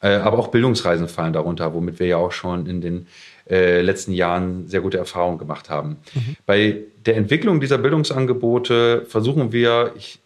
Äh, 0.01 0.15
aber 0.15 0.39
auch 0.39 0.47
Bildungsreisen 0.47 1.09
fallen 1.09 1.33
darunter, 1.33 1.73
womit 1.73 1.99
wir 1.99 2.07
ja 2.07 2.17
auch 2.17 2.31
schon 2.31 2.65
in 2.65 2.79
den 2.79 3.07
äh, 3.49 3.81
letzten 3.81 4.13
Jahren 4.13 4.67
sehr 4.67 4.79
gute 4.79 4.97
Erfahrungen 4.97 5.37
gemacht 5.37 5.69
haben. 5.69 5.97
Mhm. 6.13 6.37
Bei 6.45 6.77
der 7.05 7.17
Entwicklung 7.17 7.59
dieser 7.59 7.77
Bildungsangebote 7.77 9.05
versuchen 9.05 9.51
wir, 9.51 9.91
ich 9.97 10.19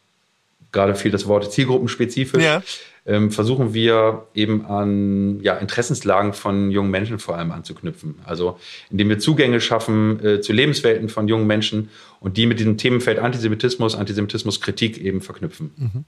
gerade 0.71 0.93
viel 0.93 1.11
das 1.11 1.27
Wort 1.27 1.51
zielgruppenspezifisch, 1.51 2.43
ja 2.43 2.61
versuchen 3.03 3.73
wir 3.73 4.27
eben 4.35 4.65
an 4.65 5.39
ja, 5.41 5.57
Interessenslagen 5.57 6.33
von 6.33 6.69
jungen 6.69 6.91
Menschen 6.91 7.17
vor 7.17 7.35
allem 7.35 7.51
anzuknüpfen. 7.51 8.19
Also 8.25 8.59
indem 8.91 9.09
wir 9.09 9.19
Zugänge 9.19 9.59
schaffen 9.59 10.23
äh, 10.23 10.41
zu 10.41 10.53
Lebenswelten 10.53 11.09
von 11.09 11.27
jungen 11.27 11.47
Menschen 11.47 11.89
und 12.19 12.37
die 12.37 12.45
mit 12.45 12.59
diesem 12.59 12.77
Themenfeld 12.77 13.17
Antisemitismus, 13.17 13.95
Antisemitismuskritik 13.95 14.99
eben 14.99 15.21
verknüpfen. 15.21 15.71
Mhm. 15.77 16.05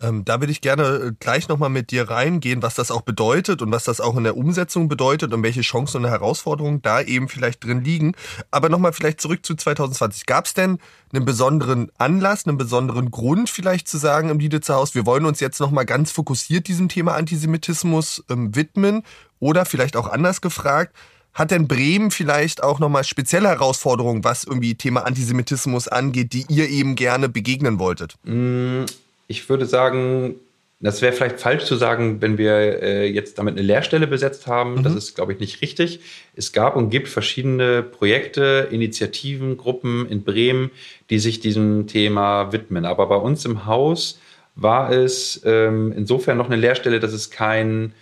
Ähm, 0.00 0.26
da 0.26 0.40
würde 0.40 0.52
ich 0.52 0.60
gerne 0.60 0.82
äh, 0.82 1.12
gleich 1.18 1.48
nochmal 1.48 1.70
mit 1.70 1.90
dir 1.90 2.10
reingehen, 2.10 2.62
was 2.62 2.74
das 2.74 2.90
auch 2.90 3.00
bedeutet 3.00 3.62
und 3.62 3.72
was 3.72 3.84
das 3.84 4.00
auch 4.00 4.16
in 4.16 4.24
der 4.24 4.36
Umsetzung 4.36 4.88
bedeutet 4.88 5.32
und 5.32 5.42
welche 5.42 5.62
Chancen 5.62 6.04
und 6.04 6.10
Herausforderungen 6.10 6.82
da 6.82 7.00
eben 7.00 7.28
vielleicht 7.28 7.64
drin 7.64 7.82
liegen. 7.82 8.14
Aber 8.50 8.68
nochmal 8.68 8.92
vielleicht 8.92 9.22
zurück 9.22 9.44
zu 9.46 9.54
2020. 9.54 10.26
Gab 10.26 10.44
es 10.44 10.54
denn 10.54 10.78
einen 11.14 11.24
besonderen 11.24 11.90
Anlass, 11.96 12.46
einen 12.46 12.58
besonderen 12.58 13.10
Grund 13.10 13.48
vielleicht 13.48 13.88
zu 13.88 13.96
sagen 13.96 14.28
im 14.28 14.38
Lieditzer 14.38 14.74
Haus, 14.74 14.94
wir 14.94 15.06
wollen 15.06 15.24
uns 15.24 15.40
jetzt 15.40 15.60
nochmal 15.60 15.86
ganz 15.86 16.12
fokussiert 16.12 16.68
diesem 16.68 16.90
Thema 16.90 17.14
Antisemitismus 17.14 18.22
ähm, 18.28 18.54
widmen? 18.54 19.02
Oder 19.38 19.64
vielleicht 19.64 19.96
auch 19.96 20.08
anders 20.08 20.40
gefragt, 20.40 20.94
hat 21.32 21.50
denn 21.50 21.68
Bremen 21.68 22.10
vielleicht 22.10 22.62
auch 22.62 22.78
nochmal 22.78 23.04
spezielle 23.04 23.48
Herausforderungen, 23.48 24.24
was 24.24 24.44
irgendwie 24.44 24.74
Thema 24.74 25.04
Antisemitismus 25.04 25.86
angeht, 25.86 26.32
die 26.32 26.46
ihr 26.48 26.68
eben 26.68 26.94
gerne 26.96 27.28
begegnen 27.28 27.78
wolltet? 27.78 28.14
Mm, 28.24 28.84
ich 29.26 29.48
würde 29.48 29.66
sagen, 29.66 30.36
das 30.78 31.00
wäre 31.00 31.12
vielleicht 31.12 31.40
falsch 31.40 31.64
zu 31.64 31.76
sagen, 31.76 32.20
wenn 32.20 32.36
wir 32.36 32.82
äh, 32.82 33.06
jetzt 33.06 33.38
damit 33.38 33.54
eine 33.54 33.62
Lehrstelle 33.62 34.06
besetzt 34.06 34.46
haben. 34.46 34.76
Mhm. 34.76 34.82
Das 34.82 34.94
ist, 34.94 35.14
glaube 35.14 35.32
ich, 35.32 35.40
nicht 35.40 35.62
richtig. 35.62 36.00
Es 36.34 36.52
gab 36.52 36.76
und 36.76 36.90
gibt 36.90 37.08
verschiedene 37.08 37.82
Projekte, 37.82 38.68
Initiativen, 38.70 39.56
Gruppen 39.56 40.06
in 40.08 40.22
Bremen, 40.22 40.70
die 41.08 41.18
sich 41.18 41.40
diesem 41.40 41.86
Thema 41.86 42.52
widmen. 42.52 42.84
Aber 42.84 43.06
bei 43.06 43.16
uns 43.16 43.44
im 43.46 43.64
Haus 43.64 44.20
war 44.54 44.92
es 44.92 45.40
ähm, 45.44 45.92
insofern 45.96 46.36
noch 46.36 46.46
eine 46.46 46.56
Lehrstelle, 46.56 47.00
dass 47.00 47.12
es 47.12 47.30
kein 47.30 47.92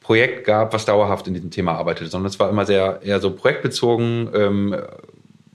Projekt 0.00 0.44
gab, 0.44 0.72
was 0.72 0.86
dauerhaft 0.86 1.28
in 1.28 1.34
diesem 1.34 1.50
Thema 1.50 1.74
arbeitete, 1.74 2.10
sondern 2.10 2.30
es 2.30 2.40
war 2.40 2.48
immer 2.48 2.66
sehr 2.66 3.00
eher 3.04 3.20
so 3.20 3.30
projektbezogen. 3.30 4.30
Ähm, 4.34 4.76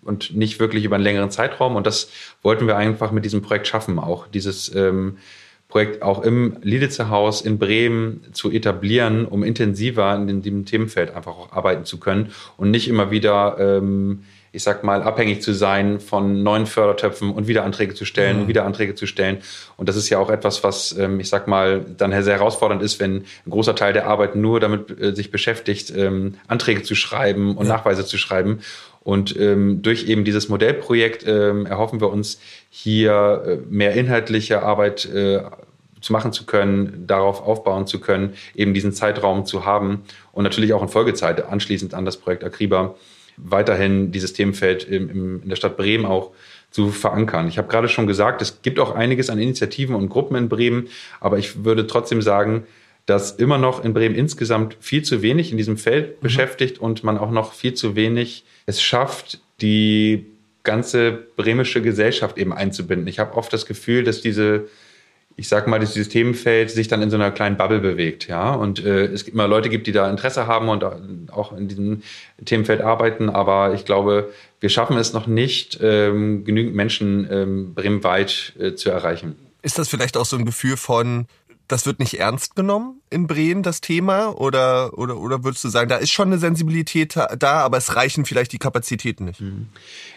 und 0.06 0.36
nicht 0.36 0.60
wirklich 0.60 0.86
über 0.86 0.96
einen 0.96 1.04
längeren 1.04 1.32
Zeitraum. 1.32 1.76
Und 1.76 1.88
das 1.88 2.10
wollten 2.42 2.68
wir 2.68 2.78
einfach 2.78 3.12
mit 3.12 3.26
diesem 3.26 3.42
Projekt 3.42 3.68
schaffen, 3.68 4.00
auch 4.00 4.28
dieses 4.28 4.74
ähm, 4.76 5.18
Projekt 5.74 6.04
auch 6.04 6.22
im 6.22 6.58
Lieditzer 6.62 7.10
Haus 7.10 7.42
in 7.42 7.58
Bremen 7.58 8.24
zu 8.32 8.52
etablieren, 8.52 9.26
um 9.26 9.44
intensiver 9.44 10.16
in 10.16 10.44
dem 10.44 10.66
Themenfeld 10.66 11.16
einfach 11.16 11.32
auch 11.32 11.52
arbeiten 11.52 11.84
zu 11.84 12.00
können 12.00 12.32
und 12.58 12.70
nicht 12.70 12.88
immer 12.88 13.10
wieder, 13.10 13.58
ähm, 13.60 14.24
ich 14.52 14.62
sag 14.62 14.84
mal, 14.84 15.02
abhängig 15.02 15.42
zu 15.42 15.52
sein 15.52 16.00
von 16.00 16.44
neuen 16.44 16.68
Fördertöpfen 16.68 17.32
und 17.32 17.48
wieder 17.48 17.64
Anträge 17.64 17.96
zu 17.96 18.06
stellen 18.06 18.36
mhm. 18.36 18.42
und 18.44 18.48
wieder 18.50 18.66
Anträge 18.66 18.94
zu 18.94 19.08
stellen. 19.08 19.40
Und 19.76 19.90
das 19.90 19.96
ist 19.96 20.10
ja 20.10 20.20
auch 20.20 20.30
etwas, 20.30 20.64
was, 20.64 20.96
ähm, 20.96 21.20
ich 21.20 21.30
sag 21.30 21.48
mal, 21.48 21.84
dann 21.98 22.12
sehr 22.22 22.36
herausfordernd 22.36 22.84
ist, 22.84 23.00
wenn 23.00 23.24
ein 23.48 23.50
großer 23.50 23.74
Teil 23.74 23.94
der 23.94 24.06
Arbeit 24.06 24.36
nur 24.36 24.60
damit 24.60 25.02
äh, 25.02 25.16
sich 25.16 25.32
beschäftigt, 25.32 25.92
ähm, 25.98 26.36
Anträge 26.48 26.84
zu 26.84 26.94
schreiben 26.94 27.58
und 27.58 27.66
ja. 27.66 27.74
Nachweise 27.74 28.06
zu 28.06 28.20
schreiben. 28.20 28.60
Und 29.04 29.38
ähm, 29.38 29.82
durch 29.82 30.08
eben 30.08 30.24
dieses 30.24 30.50
Modellprojekt 30.50 31.26
ähm, 31.28 31.66
erhoffen 31.66 32.00
wir 32.00 32.10
uns 32.10 32.40
hier 32.70 33.44
äh, 33.46 33.58
mehr 33.70 33.94
inhaltliche 33.94 34.64
Arbeit 34.64 35.06
äh, 35.06 35.42
zu 36.00 36.14
machen 36.14 36.34
zu 36.34 36.46
können, 36.46 37.06
darauf 37.08 37.42
aufbauen 37.42 37.88
zu 37.88 38.00
können, 38.00 38.34
eben 38.56 38.74
diesen 38.74 38.94
Zeitraum 38.94 39.46
zu 39.46 39.66
haben 39.66 40.04
und 40.32 40.44
natürlich 40.44 40.74
auch 40.74 40.82
in 40.82 40.90
Folgezeit 40.90 41.46
anschließend 41.46 41.94
an 41.94 42.06
das 42.06 42.18
Projekt 42.18 42.44
Akriba 42.44 42.96
weiterhin 43.38 44.12
dieses 44.12 44.34
Themenfeld 44.34 44.84
im, 44.84 45.10
im, 45.10 45.44
in 45.44 45.50
der 45.50 45.56
Stadt 45.56 45.78
Bremen 45.78 46.06
auch 46.06 46.32
zu 46.70 46.90
verankern. 46.90 47.48
Ich 47.48 47.58
habe 47.58 47.68
gerade 47.68 47.88
schon 47.88 48.08
gesagt, 48.08 48.42
es 48.42 48.62
gibt 48.62 48.80
auch 48.80 48.96
einiges 48.96 49.30
an 49.30 49.40
Initiativen 49.40 49.96
und 49.96 50.10
Gruppen 50.10 50.36
in 50.36 50.50
Bremen, 50.50 50.88
aber 51.20 51.38
ich 51.38 51.64
würde 51.64 51.88
trotzdem 51.88 52.22
sagen, 52.22 52.66
dass 53.06 53.32
immer 53.32 53.58
noch 53.58 53.84
in 53.84 53.94
Bremen 53.94 54.16
insgesamt 54.16 54.78
viel 54.80 55.04
zu 55.04 55.22
wenig 55.22 55.52
in 55.52 55.58
diesem 55.58 55.78
Feld 55.78 56.18
mhm. 56.18 56.24
beschäftigt 56.24 56.80
und 56.80 57.04
man 57.04 57.18
auch 57.18 57.32
noch 57.32 57.54
viel 57.54 57.74
zu 57.74 57.96
wenig 57.96 58.46
es 58.66 58.82
schafft, 58.82 59.40
die 59.62 60.26
ganze 60.64 61.12
bremische 61.36 61.82
Gesellschaft 61.82 62.38
eben 62.38 62.54
einzubinden. 62.54 63.08
Ich 63.08 63.20
habe 63.20 63.36
oft 63.36 63.52
das 63.52 63.66
Gefühl, 63.66 64.06
dass 64.06 64.22
diese, 64.22 64.70
ich 65.36 65.50
sag 65.50 65.68
mal, 65.68 65.80
dieses 65.80 66.08
Themenfeld 66.08 66.72
sich 66.72 66.88
dann 66.88 67.02
in 67.02 67.10
so 67.10 67.18
einer 67.18 67.32
kleinen 67.32 67.58
Bubble 67.58 67.80
bewegt, 67.80 68.28
ja. 68.30 68.54
Und 68.54 68.84
äh, 68.84 69.06
es 69.06 69.24
immer 69.24 69.48
Leute 69.48 69.70
gibt, 69.70 69.88
die 69.88 69.92
da 69.92 70.10
Interesse 70.10 70.48
haben 70.48 70.70
und 70.70 70.86
auch 71.34 71.52
in 71.52 71.68
diesem 71.68 72.02
Themenfeld 72.46 72.80
arbeiten, 72.80 73.30
aber 73.30 73.74
ich 73.74 73.84
glaube, 73.84 74.32
wir 74.62 74.70
schaffen 74.70 74.98
es 74.98 75.12
noch 75.12 75.28
nicht, 75.28 75.80
ähm, 75.82 76.46
genügend 76.46 76.76
Menschen 76.76 77.28
ähm, 77.30 77.74
bremenweit 77.74 78.54
äh, 78.58 78.76
zu 78.76 78.90
erreichen. 78.90 79.36
Ist 79.62 79.78
das 79.78 79.88
vielleicht 79.88 80.18
auch 80.18 80.26
so 80.26 80.38
ein 80.38 80.46
Gefühl 80.46 80.78
von, 80.78 81.26
das 81.68 81.86
wird 81.86 82.00
nicht 82.00 82.20
ernst 82.20 82.56
genommen 82.56 83.02
in 83.10 83.28
Bremen, 83.28 83.64
das 83.64 83.82
Thema? 83.82 84.30
Oder, 84.38 84.98
oder, 84.98 85.18
oder 85.18 85.44
würdest 85.44 85.64
du 85.64 85.70
sagen, 85.70 85.90
da 85.90 85.98
ist 85.98 86.12
schon 86.12 86.28
eine 86.28 86.38
Sensibilität 86.38 87.16
da, 87.16 87.54
aber 87.60 87.78
es 87.78 87.96
reichen 87.96 88.26
vielleicht 88.26 88.52
die 88.52 88.60
Kapazitäten 88.60 89.26
nicht? 89.26 89.42
Mhm. 89.42 89.68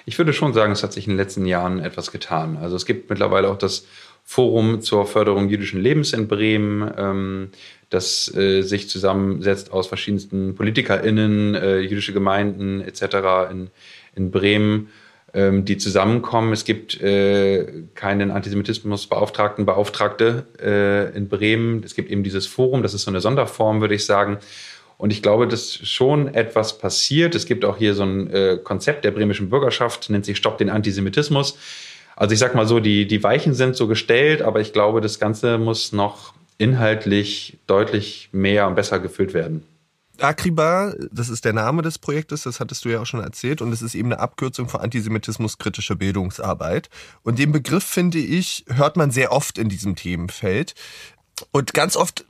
Ich 0.04 0.18
würde 0.18 0.32
schon 0.32 0.52
sagen, 0.52 0.72
es 0.72 0.82
hat 0.82 0.92
sich 0.92 1.06
in 1.06 1.12
den 1.12 1.18
letzten 1.18 1.46
Jahren 1.46 1.78
etwas 1.78 2.10
getan. 2.10 2.56
Also 2.56 2.76
es 2.76 2.84
gibt 2.84 3.08
mittlerweile 3.10 3.48
auch 3.48 3.58
das 3.58 3.86
Forum 4.24 4.80
zur 4.80 5.06
Förderung 5.06 5.48
jüdischen 5.48 5.80
Lebens 5.80 6.12
in 6.12 6.26
Bremen, 6.26 6.92
ähm, 6.96 7.50
das 7.90 8.34
äh, 8.34 8.62
sich 8.62 8.88
zusammensetzt 8.88 9.72
aus 9.72 9.86
verschiedensten 9.86 10.56
PolitikerInnen, 10.56 11.54
äh, 11.54 11.78
jüdische 11.78 12.12
Gemeinden 12.12 12.80
etc. 12.80 13.50
in, 13.52 13.70
in 14.16 14.32
Bremen 14.32 14.88
ähm, 15.36 15.66
die 15.66 15.76
zusammenkommen. 15.76 16.54
Es 16.54 16.64
gibt 16.64 16.98
äh, 17.02 17.84
keinen 17.94 18.30
Antisemitismusbeauftragten, 18.30 19.66
Beauftragte 19.66 20.46
äh, 20.58 21.14
in 21.14 21.28
Bremen. 21.28 21.82
Es 21.84 21.94
gibt 21.94 22.10
eben 22.10 22.22
dieses 22.22 22.46
Forum, 22.46 22.82
das 22.82 22.94
ist 22.94 23.02
so 23.02 23.10
eine 23.10 23.20
Sonderform, 23.20 23.82
würde 23.82 23.94
ich 23.94 24.06
sagen. 24.06 24.38
Und 24.96 25.12
ich 25.12 25.22
glaube, 25.22 25.46
dass 25.46 25.74
schon 25.74 26.34
etwas 26.34 26.78
passiert. 26.78 27.34
Es 27.34 27.44
gibt 27.44 27.66
auch 27.66 27.76
hier 27.76 27.92
so 27.92 28.04
ein 28.04 28.30
äh, 28.32 28.58
Konzept 28.64 29.04
der 29.04 29.10
bremischen 29.10 29.50
Bürgerschaft, 29.50 30.08
nennt 30.08 30.24
sich 30.24 30.38
Stopp 30.38 30.56
den 30.56 30.70
Antisemitismus. 30.70 31.58
Also 32.16 32.32
ich 32.32 32.38
sag 32.38 32.54
mal 32.54 32.66
so, 32.66 32.80
die, 32.80 33.06
die 33.06 33.22
Weichen 33.22 33.52
sind 33.52 33.76
so 33.76 33.86
gestellt, 33.88 34.40
aber 34.40 34.60
ich 34.60 34.72
glaube, 34.72 35.02
das 35.02 35.18
Ganze 35.18 35.58
muss 35.58 35.92
noch 35.92 36.32
inhaltlich 36.56 37.58
deutlich 37.66 38.30
mehr 38.32 38.66
und 38.66 38.74
besser 38.74 39.00
gefüllt 39.00 39.34
werden. 39.34 39.64
Akriba, 40.20 40.94
das 41.10 41.28
ist 41.28 41.44
der 41.44 41.52
Name 41.52 41.82
des 41.82 41.98
Projektes, 41.98 42.42
das 42.42 42.60
hattest 42.60 42.84
du 42.84 42.88
ja 42.88 43.00
auch 43.00 43.06
schon 43.06 43.20
erzählt, 43.20 43.60
und 43.60 43.72
es 43.72 43.82
ist 43.82 43.94
eben 43.94 44.12
eine 44.12 44.20
Abkürzung 44.20 44.68
für 44.68 44.80
antisemitismuskritische 44.80 45.96
Bildungsarbeit. 45.96 46.88
Und 47.22 47.38
den 47.38 47.52
Begriff, 47.52 47.84
finde 47.84 48.18
ich, 48.18 48.64
hört 48.68 48.96
man 48.96 49.10
sehr 49.10 49.32
oft 49.32 49.58
in 49.58 49.68
diesem 49.68 49.96
Themenfeld. 49.96 50.74
Und 51.52 51.74
ganz 51.74 51.96
oft 51.96 52.24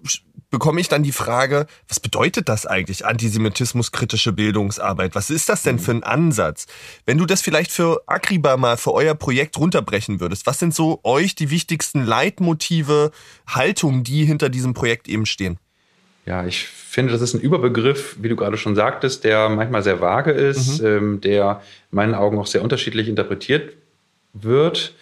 bekomme 0.51 0.81
ich 0.81 0.89
dann 0.89 1.03
die 1.03 1.13
Frage, 1.13 1.67
was 1.89 2.01
bedeutet 2.01 2.49
das 2.49 2.67
eigentlich, 2.67 3.07
antisemitismuskritische 3.07 4.33
Bildungsarbeit? 4.33 5.15
Was 5.15 5.31
ist 5.31 5.49
das 5.49 5.63
denn 5.63 5.79
für 5.79 5.93
ein 5.93 6.03
Ansatz? 6.03 6.67
Wenn 7.05 7.19
du 7.19 7.27
das 7.27 7.43
vielleicht 7.43 7.71
für 7.71 8.03
Akriba 8.07 8.57
mal 8.57 8.77
für 8.77 8.93
euer 8.93 9.15
Projekt 9.15 9.59
runterbrechen 9.59 10.21
würdest, 10.21 10.47
was 10.47 10.59
sind 10.59 10.75
so 10.75 11.01
euch 11.05 11.35
die 11.35 11.51
wichtigsten 11.51 12.05
Leitmotive, 12.05 13.13
Haltungen, 13.47 14.03
die 14.03 14.25
hinter 14.25 14.49
diesem 14.49 14.75
Projekt 14.75 15.09
eben 15.09 15.27
stehen? 15.27 15.59
Ja, 16.27 16.45
ich 16.45 16.67
finde, 16.67 17.13
das 17.13 17.23
ist 17.23 17.35
ein 17.35 17.41
Überbegriff, 17.41 18.17
wie 18.21 18.29
du 18.29 18.37
gerade 18.37 18.57
schon 18.57 18.75
sagtest, 18.75 19.23
der 19.23 19.49
manchmal 19.49 19.83
sehr 19.83 20.01
vage 20.01 20.33
ist, 20.33 20.83
mhm. 20.83 20.87
ähm, 20.87 21.21
der 21.21 21.63
in 21.93 21.97
meinen 21.97 22.15
Augen 22.15 22.39
auch 22.39 22.47
sehr 22.47 22.63
unterschiedlich 22.63 23.09
interpretiert 23.09 23.75
wird. 24.33 24.93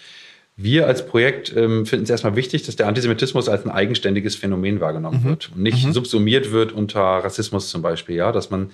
Wir 0.57 0.87
als 0.87 1.07
Projekt 1.07 1.55
ähm, 1.57 1.87
finden 1.87 2.05
es 2.05 2.11
erstmal 2.11 2.37
wichtig, 2.37 2.63
dass 2.63 2.77
der 2.77 2.87
Antisemitismus 2.87 3.49
als 3.49 3.65
ein 3.65 3.71
eigenständiges 3.71 4.37
Phänomen 4.37 4.81
wahrgenommen 4.81 5.23
mhm. 5.25 5.29
wird 5.31 5.51
und 5.55 5.63
nicht 5.63 5.85
mhm. 5.85 5.93
subsumiert 5.93 6.53
wird 6.53 6.73
unter 6.73 7.01
Rassismus 7.01 7.71
zum 7.71 7.83
Beispiel, 7.83 8.17
ja, 8.17 8.31
dass 8.31 8.51
man 8.51 8.71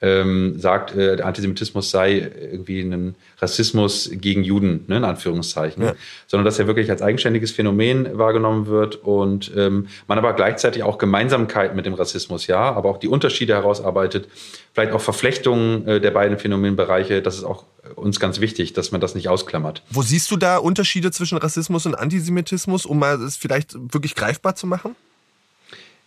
ähm, 0.00 0.58
sagt, 0.58 0.94
äh, 0.94 1.16
der 1.16 1.26
Antisemitismus 1.26 1.90
sei 1.90 2.30
irgendwie 2.52 2.80
ein 2.80 3.16
Rassismus 3.38 4.10
gegen 4.12 4.44
Juden, 4.44 4.84
ne, 4.86 4.98
in 4.98 5.04
Anführungszeichen, 5.04 5.82
ja. 5.82 5.94
sondern 6.26 6.44
dass 6.44 6.58
er 6.58 6.66
wirklich 6.68 6.90
als 6.90 7.02
eigenständiges 7.02 7.50
Phänomen 7.50 8.16
wahrgenommen 8.16 8.66
wird 8.66 8.96
und 8.96 9.50
ähm, 9.56 9.88
man 10.06 10.18
aber 10.18 10.34
gleichzeitig 10.34 10.84
auch 10.84 10.98
Gemeinsamkeiten 10.98 11.74
mit 11.74 11.86
dem 11.86 11.94
Rassismus, 11.94 12.46
ja, 12.46 12.60
aber 12.60 12.90
auch 12.90 12.98
die 12.98 13.08
Unterschiede 13.08 13.54
herausarbeitet, 13.54 14.28
vielleicht 14.72 14.92
auch 14.92 15.00
Verflechtungen 15.00 15.86
äh, 15.86 16.00
der 16.00 16.12
beiden 16.12 16.38
Phänomenbereiche, 16.38 17.20
das 17.20 17.36
ist 17.36 17.44
auch 17.44 17.64
uns 17.96 18.20
ganz 18.20 18.40
wichtig, 18.40 18.74
dass 18.74 18.92
man 18.92 19.00
das 19.00 19.14
nicht 19.14 19.28
ausklammert. 19.28 19.82
Wo 19.90 20.02
siehst 20.02 20.30
du 20.30 20.36
da 20.36 20.58
Unterschiede 20.58 21.10
zwischen 21.10 21.38
Rassismus 21.38 21.86
und 21.86 21.96
Antisemitismus, 21.96 22.86
um 22.86 22.98
mal 22.98 23.20
es 23.22 23.36
vielleicht 23.36 23.74
wirklich 23.74 24.14
greifbar 24.14 24.54
zu 24.54 24.66
machen? 24.66 24.94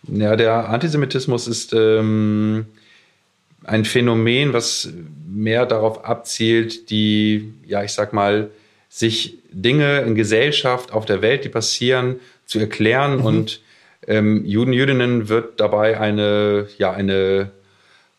Ja, 0.08 0.34
der 0.36 0.68
Antisemitismus 0.68 1.46
ist 1.46 1.72
ähm, 1.74 2.66
ein 3.64 3.84
Phänomen, 3.84 4.52
was 4.52 4.92
mehr 5.26 5.66
darauf 5.66 6.04
abzielt, 6.04 6.90
die, 6.90 7.54
ja, 7.66 7.82
ich 7.82 7.92
sag 7.92 8.12
mal, 8.12 8.50
sich 8.88 9.38
Dinge 9.50 10.00
in 10.00 10.14
Gesellschaft, 10.14 10.92
auf 10.92 11.06
der 11.06 11.22
Welt, 11.22 11.44
die 11.44 11.48
passieren, 11.48 12.16
zu 12.46 12.58
erklären. 12.58 13.18
Mhm. 13.18 13.24
Und 13.24 13.60
ähm, 14.06 14.44
Juden, 14.44 14.72
Jüdinnen 14.72 15.28
wird 15.28 15.60
dabei 15.60 15.98
eine, 15.98 16.66
ja, 16.78 16.92
eine 16.92 17.50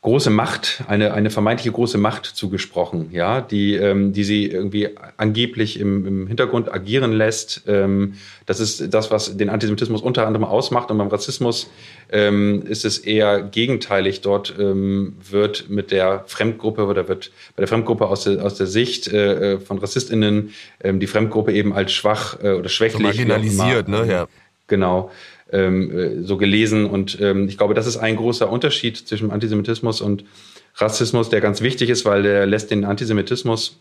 große 0.04 0.30
Macht, 0.30 0.84
eine, 0.88 1.14
eine 1.14 1.30
vermeintliche 1.30 1.72
große 1.72 1.98
Macht 1.98 2.26
zugesprochen, 2.26 3.10
ja, 3.12 3.40
die, 3.40 3.76
ähm, 3.76 4.12
die 4.12 4.26
sie 4.26 4.48
irgendwie 4.48 4.90
angeblich 5.16 5.80
im, 5.80 6.06
im 6.06 6.28
Hintergrund 6.28 6.72
agieren 6.72 7.14
lässt. 7.14 7.64
Ähm, 7.68 8.16
das 8.46 8.60
ist 8.60 8.94
das, 8.94 9.12
was 9.12 9.38
den 9.38 9.50
Antisemitismus 9.50 10.02
unter 10.02 10.28
anderem 10.28 10.44
ausmacht. 10.44 10.92
Und 10.92 10.98
beim 10.98 11.08
Rassismus 11.08 11.70
ähm, 12.12 12.64
ist 12.68 12.84
es 12.84 13.00
eher 13.00 13.42
gegenteilig. 13.42 14.20
Dort 14.20 14.54
ähm, 14.60 15.16
wird 15.32 15.70
mit 15.70 15.92
der 15.92 16.26
Fremdgruppe 16.28 16.86
oder 16.86 17.08
wird 17.08 17.32
bei 17.56 17.62
der 17.62 17.70
Fremdgruppe 17.70 18.06
aus 18.06 18.26
der, 18.26 18.44
aus 18.44 18.56
der 18.56 18.68
Sicht 18.68 19.08
äh, 19.08 19.54
äh 19.54 19.60
von 19.60 19.78
RassistInnen 19.78 20.54
ähm, 20.84 21.00
die 21.00 21.08
Fremdgruppe 21.08 21.54
eben 21.54 21.72
als 21.72 21.94
schwach 21.94 22.44
äh, 22.44 22.52
oder 22.52 22.68
schwächlich. 22.68 22.98
So 22.98 23.04
marginalisiert, 23.04 23.88
ne? 23.88 24.06
Ja. 24.06 24.28
Genau 24.68 25.12
ähm, 25.54 25.92
äh, 25.92 26.24
so 26.24 26.38
gelesen. 26.38 26.86
Und 26.86 27.20
ähm, 27.22 27.48
ich 27.48 27.58
glaube, 27.58 27.74
das 27.74 27.88
ist 27.88 27.98
ein 27.98 28.16
großer 28.16 28.50
Unterschied 28.50 28.98
zwischen 28.98 29.32
Antisemitismus 29.32 30.02
und 30.02 30.26
Rassismus, 30.76 31.30
der 31.30 31.40
ganz 31.40 31.62
wichtig 31.62 31.90
ist, 31.90 32.04
weil 32.06 32.24
der 32.24 32.46
lässt 32.46 32.72
den 32.72 32.84
Antisemitismus 32.84 33.80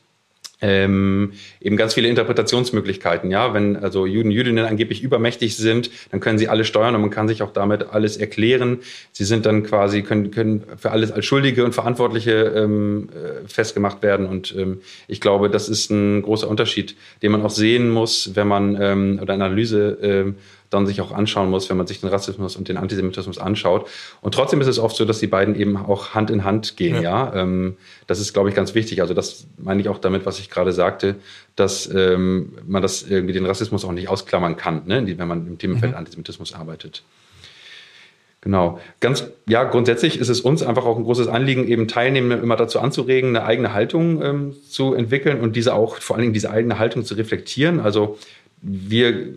ähm, 0.62 1.32
eben 1.60 1.76
ganz 1.76 1.94
viele 1.94 2.08
Interpretationsmöglichkeiten. 2.08 3.30
Ja, 3.30 3.52
wenn 3.52 3.76
also 3.76 4.06
Juden, 4.06 4.30
Jüdinnen 4.30 4.64
angeblich 4.64 5.02
übermächtig 5.02 5.56
sind, 5.56 5.90
dann 6.12 6.20
können 6.20 6.38
sie 6.38 6.48
alle 6.48 6.64
steuern 6.64 6.94
und 6.94 7.00
man 7.00 7.10
kann 7.10 7.26
sich 7.28 7.42
auch 7.42 7.52
damit 7.52 7.88
alles 7.90 8.16
erklären. 8.16 8.78
Sie 9.10 9.24
sind 9.24 9.44
dann 9.44 9.64
quasi 9.64 10.02
können 10.02 10.30
können 10.30 10.62
für 10.76 10.92
alles 10.92 11.10
als 11.10 11.26
Schuldige 11.26 11.64
und 11.64 11.74
Verantwortliche 11.74 12.52
ähm, 12.56 13.08
äh, 13.10 13.48
festgemacht 13.48 14.02
werden. 14.02 14.26
Und 14.26 14.54
ähm, 14.56 14.80
ich 15.08 15.20
glaube, 15.20 15.50
das 15.50 15.68
ist 15.68 15.90
ein 15.90 16.22
großer 16.22 16.48
Unterschied, 16.48 16.94
den 17.22 17.32
man 17.32 17.42
auch 17.42 17.50
sehen 17.50 17.90
muss, 17.90 18.30
wenn 18.34 18.46
man 18.46 18.78
ähm, 18.80 19.18
oder 19.20 19.34
Analyse 19.34 19.98
ähm, 20.00 20.36
dann 20.72 20.86
sich 20.86 21.00
auch 21.00 21.12
anschauen 21.12 21.50
muss, 21.50 21.68
wenn 21.68 21.76
man 21.76 21.86
sich 21.86 22.00
den 22.00 22.08
Rassismus 22.08 22.56
und 22.56 22.68
den 22.68 22.76
Antisemitismus 22.76 23.38
anschaut. 23.38 23.88
Und 24.20 24.34
trotzdem 24.34 24.60
ist 24.60 24.66
es 24.66 24.78
oft 24.78 24.96
so, 24.96 25.04
dass 25.04 25.18
die 25.18 25.26
beiden 25.26 25.54
eben 25.54 25.76
auch 25.76 26.14
Hand 26.14 26.30
in 26.30 26.44
Hand 26.44 26.76
gehen. 26.76 26.96
Ja, 26.96 27.32
ja? 27.32 27.42
Ähm, 27.42 27.76
das 28.06 28.20
ist, 28.20 28.32
glaube 28.32 28.48
ich, 28.48 28.54
ganz 28.54 28.74
wichtig. 28.74 29.02
Also 29.02 29.12
das 29.12 29.46
meine 29.58 29.80
ich 29.80 29.88
auch 29.88 29.98
damit, 29.98 30.24
was 30.24 30.38
ich 30.38 30.48
gerade 30.48 30.72
sagte, 30.72 31.16
dass 31.56 31.86
ähm, 31.92 32.54
man 32.66 32.80
das 32.80 33.02
irgendwie 33.02 33.34
den 33.34 33.44
Rassismus 33.44 33.84
auch 33.84 33.92
nicht 33.92 34.08
ausklammern 34.08 34.56
kann, 34.56 34.82
ne? 34.86 35.04
wenn 35.18 35.28
man 35.28 35.46
im 35.46 35.58
Themenfeld 35.58 35.92
mhm. 35.92 35.98
Antisemitismus 35.98 36.54
arbeitet. 36.54 37.02
Genau. 38.40 38.80
Ganz, 38.98 39.28
ja, 39.46 39.62
grundsätzlich 39.62 40.18
ist 40.18 40.28
es 40.28 40.40
uns 40.40 40.64
einfach 40.64 40.84
auch 40.84 40.96
ein 40.96 41.04
großes 41.04 41.28
Anliegen, 41.28 41.68
eben 41.68 41.86
Teilnehmende 41.86 42.42
immer 42.42 42.56
dazu 42.56 42.80
anzuregen, 42.80 43.36
eine 43.36 43.44
eigene 43.44 43.72
Haltung 43.72 44.20
ähm, 44.20 44.56
zu 44.68 44.94
entwickeln 44.94 45.40
und 45.40 45.54
diese 45.54 45.74
auch, 45.74 45.98
vor 45.98 46.16
allen 46.16 46.22
Dingen 46.22 46.34
diese 46.34 46.50
eigene 46.50 46.78
Haltung 46.78 47.04
zu 47.04 47.14
reflektieren. 47.14 47.78
Also 47.78 48.18
wir 48.60 49.28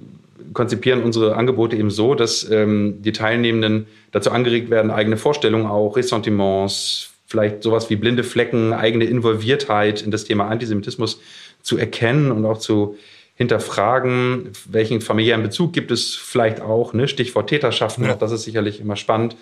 konzipieren 0.54 1.04
unsere 1.04 1.36
Angebote 1.36 1.76
eben 1.76 1.90
so, 1.90 2.16
dass 2.16 2.50
ähm, 2.50 3.02
die 3.02 3.12
Teilnehmenden 3.12 3.88
dazu 4.12 4.32
angeregt 4.32 4.70
werden, 4.70 4.92
eigene 4.92 5.18
Vorstellungen 5.18 5.66
auch, 5.66 5.96
Ressentiments, 5.96 7.12
vielleicht 7.28 7.64
sowas 7.64 7.90
wie 7.90 7.96
blinde 7.96 8.24
Flecken, 8.24 8.74
eigene 8.74 9.06
Involviertheit 9.06 10.02
in 10.02 10.12
das 10.12 10.26
Thema 10.26 10.48
Antisemitismus 10.48 11.20
zu 11.62 11.78
erkennen 11.78 12.32
und 12.32 12.46
auch 12.46 12.60
zu 12.60 12.98
hinterfragen, 13.36 14.52
welchen 14.70 15.02
familiären 15.02 15.44
Bezug 15.44 15.74
gibt 15.74 15.92
es 15.92 16.16
vielleicht 16.16 16.62
auch, 16.62 16.94
ne? 16.94 17.08
Stichwort 17.08 17.50
Täterschaften, 17.50 18.06
ja. 18.06 18.14
auch 18.14 18.18
das 18.18 18.32
ist 18.32 18.44
sicherlich 18.44 18.80
immer 18.80 18.96
spannend. 18.96 19.36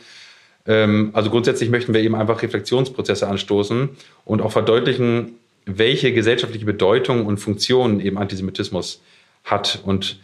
Ähm, 0.66 1.12
also 1.14 1.30
grundsätzlich 1.30 1.70
möchten 1.70 1.94
wir 1.94 2.02
eben 2.02 2.16
einfach 2.16 2.42
Reflexionsprozesse 2.42 3.28
anstoßen 3.28 3.90
und 4.26 4.42
auch 4.42 4.52
verdeutlichen, 4.52 5.34
welche 5.66 6.12
gesellschaftliche 6.12 6.66
Bedeutung 6.66 7.26
und 7.26 7.38
Funktion 7.38 8.00
eben 8.00 8.18
Antisemitismus 8.18 9.02
hat 9.44 9.80
und 9.86 10.20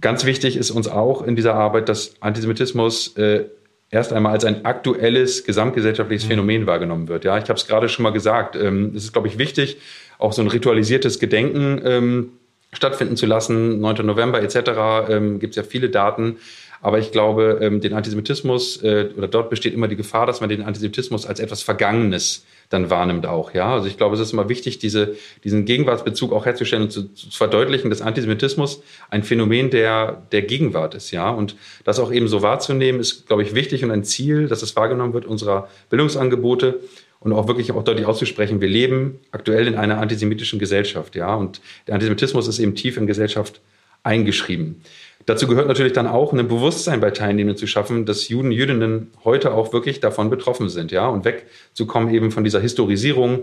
Ganz 0.00 0.24
wichtig 0.24 0.56
ist 0.56 0.70
uns 0.70 0.88
auch 0.88 1.22
in 1.22 1.36
dieser 1.36 1.54
Arbeit, 1.54 1.88
dass 1.88 2.14
Antisemitismus 2.20 3.16
äh, 3.16 3.44
erst 3.90 4.12
einmal 4.12 4.32
als 4.32 4.44
ein 4.44 4.64
aktuelles 4.64 5.44
gesamtgesellschaftliches 5.44 6.24
mhm. 6.24 6.30
Phänomen 6.30 6.66
wahrgenommen 6.66 7.08
wird. 7.08 7.24
Ja, 7.24 7.38
ich 7.38 7.44
habe 7.44 7.54
es 7.54 7.66
gerade 7.66 7.88
schon 7.88 8.02
mal 8.02 8.10
gesagt. 8.10 8.56
Ähm, 8.56 8.92
es 8.94 9.04
ist, 9.04 9.12
glaube 9.12 9.28
ich, 9.28 9.38
wichtig, 9.38 9.78
auch 10.18 10.32
so 10.32 10.42
ein 10.42 10.48
ritualisiertes 10.48 11.18
Gedenken 11.18 11.80
ähm, 11.84 12.32
stattfinden 12.72 13.16
zu 13.16 13.26
lassen. 13.26 13.80
9. 13.80 14.04
November 14.04 14.42
etc. 14.42 15.08
Ähm, 15.08 15.38
gibt 15.38 15.52
es 15.52 15.56
ja 15.56 15.62
viele 15.62 15.88
Daten. 15.88 16.36
Aber 16.82 16.98
ich 16.98 17.10
glaube, 17.10 17.58
ähm, 17.62 17.80
den 17.80 17.94
Antisemitismus 17.94 18.82
äh, 18.82 19.08
oder 19.16 19.28
dort 19.28 19.50
besteht 19.50 19.72
immer 19.72 19.88
die 19.88 19.96
Gefahr, 19.96 20.26
dass 20.26 20.40
man 20.40 20.50
den 20.50 20.62
Antisemitismus 20.62 21.26
als 21.26 21.40
etwas 21.40 21.62
Vergangenes 21.62 22.44
dann 22.68 22.90
wahrnimmt 22.90 23.26
auch. 23.26 23.54
Ja, 23.54 23.74
also 23.74 23.86
ich 23.86 23.96
glaube, 23.96 24.14
es 24.14 24.20
ist 24.20 24.32
immer 24.32 24.48
wichtig, 24.48 24.78
diese, 24.78 25.16
diesen 25.44 25.64
Gegenwartsbezug 25.64 26.32
auch 26.32 26.46
herzustellen 26.46 26.84
und 26.84 26.90
zu, 26.90 27.12
zu 27.14 27.30
verdeutlichen, 27.30 27.90
dass 27.90 28.02
Antisemitismus 28.02 28.82
ein 29.10 29.22
Phänomen 29.22 29.70
der, 29.70 30.22
der 30.32 30.42
Gegenwart 30.42 30.94
ist. 30.94 31.10
Ja, 31.10 31.30
und 31.30 31.56
das 31.84 32.00
auch 32.00 32.12
eben 32.12 32.28
so 32.28 32.42
wahrzunehmen, 32.42 33.00
ist, 33.00 33.26
glaube 33.26 33.42
ich, 33.42 33.54
wichtig 33.54 33.84
und 33.84 33.90
ein 33.90 34.04
Ziel, 34.04 34.48
dass 34.48 34.62
es 34.62 34.74
wahrgenommen 34.76 35.14
wird 35.14 35.26
unserer 35.26 35.68
Bildungsangebote 35.90 36.80
und 37.20 37.32
auch 37.32 37.48
wirklich 37.48 37.72
auch 37.72 37.82
deutlich 37.82 38.06
auszusprechen, 38.06 38.60
wir 38.60 38.68
leben 38.68 39.20
aktuell 39.30 39.66
in 39.66 39.74
einer 39.74 39.98
antisemitischen 39.98 40.58
Gesellschaft. 40.58 41.16
Ja, 41.16 41.34
und 41.34 41.60
der 41.86 41.94
Antisemitismus 41.94 42.48
ist 42.48 42.58
eben 42.58 42.74
tief 42.74 42.96
in 42.96 43.06
Gesellschaft 43.06 43.60
eingeschrieben. 44.06 44.80
Dazu 45.26 45.48
gehört 45.48 45.66
natürlich 45.66 45.92
dann 45.92 46.06
auch 46.06 46.32
ein 46.32 46.46
Bewusstsein 46.46 47.00
bei 47.00 47.10
Teilnehmenden 47.10 47.56
zu 47.56 47.66
schaffen, 47.66 48.06
dass 48.06 48.28
Juden, 48.28 48.52
Jüdinnen 48.52 49.10
heute 49.24 49.52
auch 49.52 49.72
wirklich 49.72 49.98
davon 49.98 50.30
betroffen 50.30 50.68
sind, 50.68 50.92
ja, 50.92 51.08
und 51.08 51.24
wegzukommen 51.24 52.14
eben 52.14 52.30
von 52.30 52.44
dieser 52.44 52.60
Historisierung, 52.60 53.42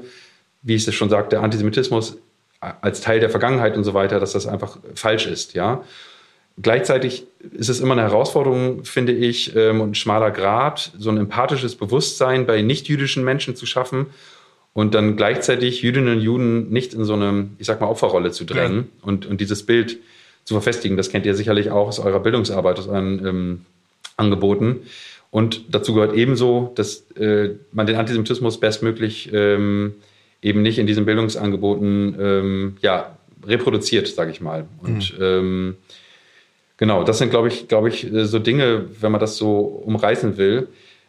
wie 0.61 0.75
ich 0.75 0.87
es 0.87 0.95
schon 0.95 1.09
sagte, 1.09 1.41
Antisemitismus 1.41 2.17
als 2.59 3.01
Teil 3.01 3.19
der 3.19 3.29
Vergangenheit 3.29 3.75
und 3.75 3.83
so 3.83 3.93
weiter, 3.93 4.21
dass 4.21 4.31
das 4.31 4.47
einfach 4.47 4.79
falsch 4.95 5.27
ist, 5.27 5.53
ja. 5.53 5.83
Gleichzeitig 6.61 7.25
ist 7.51 7.69
es 7.69 7.79
immer 7.79 7.93
eine 7.93 8.03
Herausforderung, 8.03 8.85
finde 8.85 9.11
ich, 9.11 9.55
ähm, 9.55 9.81
und 9.81 9.91
ein 9.91 9.95
schmaler 9.95 10.29
Grad, 10.29 10.91
so 10.97 11.09
ein 11.09 11.17
empathisches 11.17 11.75
Bewusstsein 11.75 12.45
bei 12.45 12.61
nicht-jüdischen 12.61 13.23
Menschen 13.23 13.55
zu 13.55 13.65
schaffen 13.65 14.05
und 14.71 14.93
dann 14.93 15.17
gleichzeitig 15.17 15.81
Jüdinnen 15.81 16.17
und 16.17 16.21
Juden 16.21 16.69
nicht 16.69 16.93
in 16.93 17.05
so 17.05 17.13
eine, 17.13 17.49
ich 17.57 17.65
sag 17.65 17.81
mal, 17.81 17.87
Opferrolle 17.87 18.31
zu 18.31 18.45
drängen 18.45 18.77
ja. 18.77 19.07
und, 19.07 19.25
und 19.25 19.41
dieses 19.41 19.65
Bild 19.65 19.97
zu 20.43 20.53
verfestigen. 20.53 20.97
Das 20.97 21.09
kennt 21.09 21.25
ihr 21.25 21.35
sicherlich 21.35 21.71
auch 21.71 21.87
aus 21.87 21.99
eurer 21.99 22.19
Bildungsarbeit, 22.19 22.79
aus 22.79 22.87
euren 22.87 23.25
ähm, 23.25 23.61
Angeboten. 24.17 24.81
Und 25.31 25.73
dazu 25.73 25.93
gehört 25.93 26.15
ebenso, 26.15 26.71
dass 26.75 27.09
äh, 27.17 27.55
man 27.71 27.87
den 27.87 27.95
Antisemitismus 27.95 28.59
bestmöglich 28.59 29.31
ähm, 29.33 29.95
eben 30.43 30.61
nicht 30.61 30.77
in 30.77 30.85
diesen 30.85 31.05
Bildungsangeboten 31.05 32.15
ähm, 32.19 32.77
ja, 32.81 33.17
reproduziert, 33.45 34.07
sage 34.07 34.31
ich 34.31 34.41
mal. 34.41 34.65
Und 34.81 35.17
mhm. 35.17 35.23
ähm, 35.23 35.77
genau, 36.77 37.03
das 37.03 37.17
sind, 37.17 37.29
glaube 37.29 37.47
ich, 37.47 37.67
glaube 37.67 37.89
ich, 37.89 38.07
so 38.11 38.39
Dinge, 38.39 38.85
wenn 38.99 39.11
man 39.11 39.21
das 39.21 39.37
so 39.37 39.59
umreißen 39.59 40.37
will. 40.37 40.67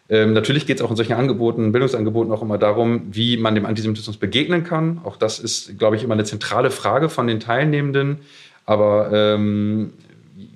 Ähm, 0.09 0.35
natürlich 0.35 0.67
geht 0.67 0.79
es 0.79 0.83
auch 0.83 0.91
in 0.91 0.97
solchen 0.97 1.15
Angeboten, 1.15 1.73
Bildungsangeboten 1.73 2.33
auch 2.33 2.43
immer 2.43 2.59
darum, 2.59 3.03
wie 3.11 3.37
man 3.37 3.55
dem 3.55 3.65
Antisemitismus 3.65 4.19
begegnen 4.19 4.63
kann. 4.63 5.01
Auch 5.05 5.17
das 5.17 5.39
ist, 5.39 5.79
glaube 5.79 5.97
ich, 5.97 6.05
immer 6.05 6.15
eine 6.15 6.25
zentrale 6.25 6.71
Frage 6.71 7.09
von 7.09 7.27
den 7.27 7.41
Teilnehmenden. 7.41 8.19
Aber 8.65 9.11
ähm, 9.13 9.93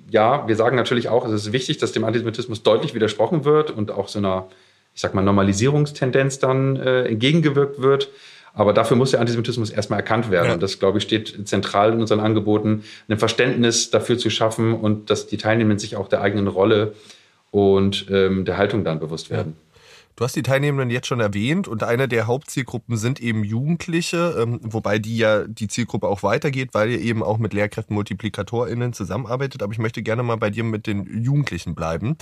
ja, 0.09 0.47
wir 0.47 0.55
sagen 0.55 0.75
natürlich 0.75 1.09
auch, 1.09 1.25
es 1.25 1.31
ist 1.31 1.51
wichtig, 1.51 1.77
dass 1.77 1.91
dem 1.91 2.03
Antisemitismus 2.03 2.63
deutlich 2.63 2.93
widersprochen 2.93 3.45
wird 3.45 3.71
und 3.71 3.91
auch 3.91 4.07
so 4.07 4.19
einer, 4.19 4.47
ich 4.95 5.01
sag 5.01 5.13
mal, 5.13 5.21
Normalisierungstendenz 5.21 6.39
dann 6.39 6.75
äh, 6.77 7.03
entgegengewirkt 7.03 7.81
wird. 7.81 8.09
Aber 8.53 8.73
dafür 8.73 8.97
muss 8.97 9.11
der 9.11 9.19
Antisemitismus 9.19 9.69
erstmal 9.69 9.99
erkannt 9.99 10.31
werden. 10.31 10.47
Ja. 10.47 10.53
Und 10.55 10.63
das, 10.63 10.79
glaube 10.79 10.97
ich, 10.97 11.03
steht 11.03 11.47
zentral 11.47 11.93
in 11.93 12.01
unseren 12.01 12.19
Angeboten, 12.19 12.83
ein 13.07 13.19
Verständnis 13.19 13.91
dafür 13.91 14.17
zu 14.17 14.29
schaffen 14.29 14.73
und 14.73 15.09
dass 15.09 15.27
die 15.27 15.37
Teilnehmenden 15.37 15.79
sich 15.79 15.95
auch 15.95 16.07
der 16.07 16.21
eigenen 16.21 16.47
Rolle 16.47 16.93
und 17.51 18.07
ähm, 18.09 18.45
der 18.45 18.57
Haltung 18.57 18.83
dann 18.83 18.99
bewusst 18.99 19.29
werden. 19.29 19.55
Ja. 19.55 19.68
Du 20.19 20.25
hast 20.25 20.35
die 20.35 20.43
Teilnehmenden 20.43 20.89
jetzt 20.89 21.07
schon 21.07 21.21
erwähnt 21.21 21.69
und 21.69 21.81
eine 21.81 22.09
der 22.09 22.27
Hauptzielgruppen 22.27 22.97
sind 22.97 23.21
eben 23.21 23.45
Jugendliche, 23.45 24.35
ähm, 24.37 24.59
wobei 24.61 24.99
die 24.99 25.17
ja 25.17 25.47
die 25.47 25.69
Zielgruppe 25.69 26.09
auch 26.09 26.23
weitergeht, 26.23 26.71
weil 26.73 26.89
ihr 26.89 26.99
eben 26.99 27.23
auch 27.23 27.37
mit 27.37 27.53
Lehrkräften 27.53 27.95
MultiplikatorInnen 27.95 28.91
zusammenarbeitet. 28.91 29.63
Aber 29.63 29.71
ich 29.71 29.79
möchte 29.79 30.03
gerne 30.03 30.21
mal 30.23 30.35
bei 30.35 30.49
dir 30.49 30.65
mit 30.65 30.87
den 30.87 31.23
Jugendlichen 31.23 31.73
bleiben. 31.73 32.17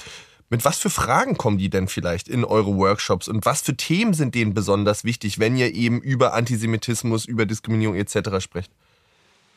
Mit 0.51 0.63
was 0.63 0.77
für 0.77 0.91
Fragen 0.91 1.37
kommen 1.37 1.57
die 1.57 1.71
denn 1.71 1.87
vielleicht 1.87 2.27
in 2.27 2.45
eure 2.45 2.77
Workshops 2.77 3.27
und 3.27 3.47
was 3.47 3.63
für 3.63 3.75
Themen 3.75 4.13
sind 4.13 4.35
denen 4.35 4.53
besonders 4.53 5.03
wichtig, 5.03 5.39
wenn 5.39 5.57
ihr 5.57 5.73
eben 5.73 5.99
über 5.99 6.35
Antisemitismus, 6.35 7.25
über 7.25 7.47
Diskriminierung 7.47 7.95
etc. 7.95 8.39
sprecht? 8.41 8.71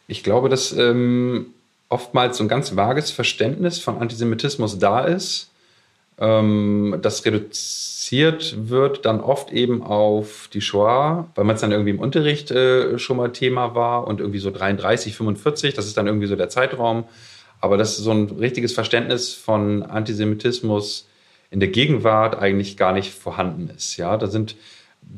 Ich 0.09 0.25
glaube, 0.25 0.49
dass 0.49 0.73
ähm, 0.73 1.49
oftmals 1.91 2.39
so 2.39 2.45
ein 2.45 2.49
ganz 2.49 2.75
vages 2.75 3.11
Verständnis 3.11 3.81
von 3.81 3.99
Antisemitismus 3.99 4.79
da 4.79 5.05
ist. 5.05 5.50
Ähm, 6.21 6.99
das 7.01 7.25
reduziert 7.25 8.69
wird 8.69 9.07
dann 9.07 9.21
oft 9.21 9.53
eben 9.53 9.83
auf 9.83 10.49
die 10.53 10.61
Shoah, 10.61 11.29
weil 11.35 11.45
man 11.45 11.55
es 11.55 11.63
dann 11.63 11.73
irgendwie 11.73 11.91
im 11.91 11.99
Unterricht 11.99 12.51
äh, 12.51 12.99
schon 12.99 13.17
mal 13.17 13.33
Thema 13.33 13.75
war 13.75 14.07
und 14.07 14.21
irgendwie 14.21 14.39
so 14.39 14.51
33, 14.51 15.17
45, 15.17 15.75
das 15.75 15.87
ist 15.87 15.97
dann 15.97 16.07
irgendwie 16.07 16.27
so 16.27 16.37
der 16.37 16.51
Zeitraum. 16.51 17.05
Aber 17.61 17.77
dass 17.77 17.97
so 17.97 18.11
ein 18.11 18.25
richtiges 18.31 18.73
Verständnis 18.73 19.35
von 19.35 19.83
Antisemitismus 19.83 21.09
in 21.51 21.61
der 21.61 21.69
Gegenwart 21.69 22.39
eigentlich 22.39 22.77
gar 22.77 22.93
nicht 22.93 23.13
vorhanden 23.13 23.71
ist. 23.75 23.97
Ja, 23.97 24.17
da 24.17 24.29
sind 24.29 24.57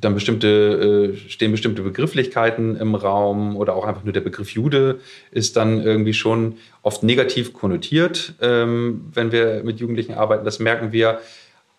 dann 0.00 0.14
bestimmte, 0.14 1.14
äh, 1.14 1.30
stehen 1.30 1.52
bestimmte 1.52 1.82
Begrifflichkeiten 1.82 2.76
im 2.76 2.94
Raum 2.94 3.56
oder 3.56 3.74
auch 3.74 3.84
einfach 3.84 4.04
nur 4.04 4.12
der 4.12 4.20
Begriff 4.20 4.50
Jude 4.50 5.00
ist 5.30 5.56
dann 5.56 5.82
irgendwie 5.82 6.14
schon 6.14 6.56
oft 6.82 7.02
negativ 7.02 7.52
konnotiert, 7.52 8.34
ähm, 8.40 9.10
wenn 9.14 9.32
wir 9.32 9.62
mit 9.64 9.80
Jugendlichen 9.80 10.14
arbeiten. 10.14 10.44
Das 10.44 10.58
merken 10.58 10.92
wir 10.92 11.20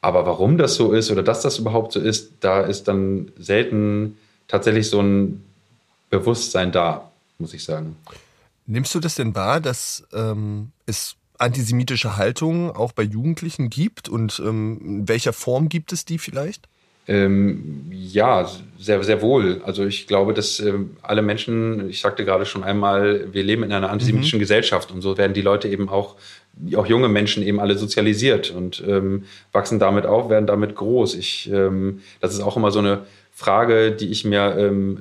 aber 0.01 0.26
warum 0.26 0.57
das 0.57 0.76
so 0.76 0.91
ist 0.91 1.11
oder 1.11 1.24
dass 1.24 1.41
das 1.41 1.59
überhaupt 1.59 1.93
so 1.93 1.99
ist, 1.99 2.34
da 2.41 2.61
ist 2.61 2.89
dann 2.89 3.32
selten 3.38 4.18
tatsächlich 4.47 4.89
so 4.89 5.01
ein 5.01 5.43
Bewusstsein 6.09 6.72
da, 6.72 7.09
muss 7.39 7.53
ich 7.53 7.64
sagen. 7.64 7.95
Nimmst 8.66 8.93
du 8.93 8.99
das 8.99 9.16
denn 9.16 9.34
wahr, 9.34 9.61
dass 9.61 10.05
ähm, 10.14 10.72
es 10.86 11.16
antisemitische 11.38 12.18
Haltungen 12.18 12.70
auch 12.70 12.91
bei 12.91 13.03
Jugendlichen 13.03 13.70
gibt 13.70 14.09
und 14.09 14.41
ähm, 14.45 14.80
in 14.84 15.07
welcher 15.07 15.34
Form 15.34 15.70
gibt 15.70 15.91
es 15.91 16.05
die 16.05 16.18
vielleicht? 16.18 16.68
Ähm, 17.08 17.91
ja, 17.91 18.49
sehr, 18.78 19.04
sehr 19.04 19.22
wohl. 19.22 19.62
Also 19.66 19.86
ich 19.86 20.08
glaube, 20.08 20.34
dass 20.34 20.60
äh, 20.60 20.74
alle 21.01 21.22
Menschen, 21.22 21.89
ich 21.89 22.01
sagte 22.01 22.26
gerade 22.26 22.45
schon 22.45 22.64
einmal, 22.64 23.34
wir 23.34 23.43
leben 23.43 23.64
in 23.64 23.72
einer 23.72 23.89
antisemitischen 23.89 24.38
mhm. 24.39 24.41
Gesellschaft 24.41 24.91
und 24.91 25.01
so 25.01 25.18
werden 25.18 25.34
die 25.34 25.41
Leute 25.41 25.68
eben 25.68 25.89
auch 25.89 26.16
auch 26.76 26.86
junge 26.86 27.10
Menschen 27.10 27.43
eben 27.43 27.60
alle 27.60 27.78
sozialisiert 27.78 28.51
und 28.51 28.84
ähm, 28.88 29.24
wachsen 29.51 29.80
damit 29.80 30.06
auf, 30.06 30.30
werden 30.30 30.45
damit 30.45 30.76
groß. 30.76 31.16
Ich, 31.16 31.51
ähm, 31.51 32.01
das 32.20 32.34
ist 32.34 32.41
auch 32.41 32.58
immer 32.58 32.72
so 32.72 32.80
eine 32.80 33.01
Frage, 33.32 33.91
die 33.91 34.10
ich 34.10 34.24
mir 34.24 34.56
ähm, 34.58 34.99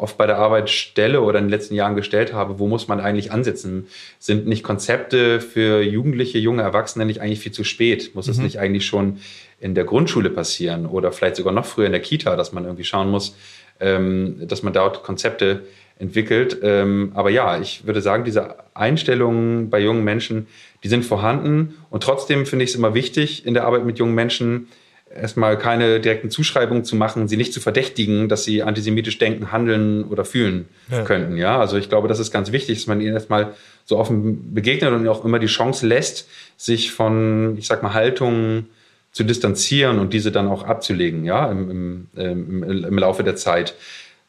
oft 0.00 0.16
bei 0.16 0.26
der 0.26 0.38
Arbeit 0.38 0.70
stelle 0.70 1.20
oder 1.22 1.38
in 1.38 1.46
den 1.46 1.50
letzten 1.50 1.74
Jahren 1.74 1.96
gestellt 1.96 2.32
habe, 2.32 2.58
wo 2.58 2.66
muss 2.66 2.88
man 2.88 3.00
eigentlich 3.00 3.32
ansetzen? 3.32 3.86
Sind 4.18 4.46
nicht 4.46 4.62
Konzepte 4.62 5.40
für 5.40 5.82
Jugendliche, 5.82 6.38
junge 6.38 6.62
Erwachsene 6.62 7.04
nicht 7.06 7.20
eigentlich 7.20 7.40
viel 7.40 7.52
zu 7.52 7.64
spät? 7.64 8.14
Muss 8.14 8.28
es 8.28 8.38
mhm. 8.38 8.44
nicht 8.44 8.58
eigentlich 8.58 8.86
schon 8.86 9.18
in 9.60 9.74
der 9.74 9.84
Grundschule 9.84 10.30
passieren 10.30 10.86
oder 10.86 11.12
vielleicht 11.12 11.36
sogar 11.36 11.52
noch 11.52 11.66
früher 11.66 11.86
in 11.86 11.92
der 11.92 12.00
Kita, 12.00 12.34
dass 12.34 12.52
man 12.52 12.64
irgendwie 12.64 12.84
schauen 12.84 13.10
muss, 13.10 13.36
ähm, 13.78 14.42
dass 14.48 14.62
man 14.62 14.72
dort 14.72 15.02
Konzepte 15.02 15.62
entwickelt. 15.98 16.58
Ähm, 16.62 17.12
aber 17.14 17.30
ja, 17.30 17.60
ich 17.60 17.86
würde 17.86 18.00
sagen, 18.00 18.24
diese 18.24 18.56
Einstellungen 18.74 19.68
bei 19.68 19.78
jungen 19.80 20.02
Menschen, 20.02 20.46
die 20.82 20.88
sind 20.88 21.04
vorhanden. 21.04 21.74
Und 21.90 22.02
trotzdem 22.02 22.46
finde 22.46 22.64
ich 22.64 22.70
es 22.70 22.76
immer 22.76 22.94
wichtig, 22.94 23.44
in 23.46 23.52
der 23.52 23.64
Arbeit 23.64 23.84
mit 23.84 23.98
jungen 23.98 24.14
Menschen 24.14 24.68
erstmal 25.14 25.58
keine 25.58 26.00
direkten 26.00 26.30
Zuschreibungen 26.30 26.84
zu 26.84 26.96
machen, 26.96 27.28
sie 27.28 27.36
nicht 27.36 27.52
zu 27.52 27.60
verdächtigen, 27.60 28.28
dass 28.28 28.44
sie 28.44 28.62
antisemitisch 28.62 29.18
denken, 29.18 29.52
handeln 29.52 30.04
oder 30.04 30.24
fühlen 30.24 30.68
ja. 30.90 31.02
könnten. 31.02 31.36
Ja, 31.36 31.58
also 31.58 31.76
ich 31.76 31.88
glaube, 31.88 32.08
das 32.08 32.20
ist 32.20 32.30
ganz 32.30 32.52
wichtig, 32.52 32.78
dass 32.78 32.86
man 32.86 33.00
ihnen 33.00 33.12
erstmal 33.12 33.54
so 33.84 33.98
offen 33.98 34.54
begegnet 34.54 34.92
und 34.92 35.06
auch 35.08 35.24
immer 35.24 35.40
die 35.40 35.48
Chance 35.48 35.86
lässt, 35.86 36.28
sich 36.56 36.92
von, 36.92 37.56
ich 37.58 37.66
sag 37.66 37.82
mal, 37.82 37.92
Haltungen 37.92 38.68
zu 39.12 39.24
distanzieren 39.24 39.98
und 39.98 40.12
diese 40.12 40.30
dann 40.30 40.48
auch 40.48 40.62
abzulegen, 40.62 41.24
ja, 41.24 41.50
im, 41.50 41.70
im, 41.70 42.08
im, 42.14 42.84
im 42.84 42.98
Laufe 42.98 43.24
der 43.24 43.36
Zeit. 43.36 43.74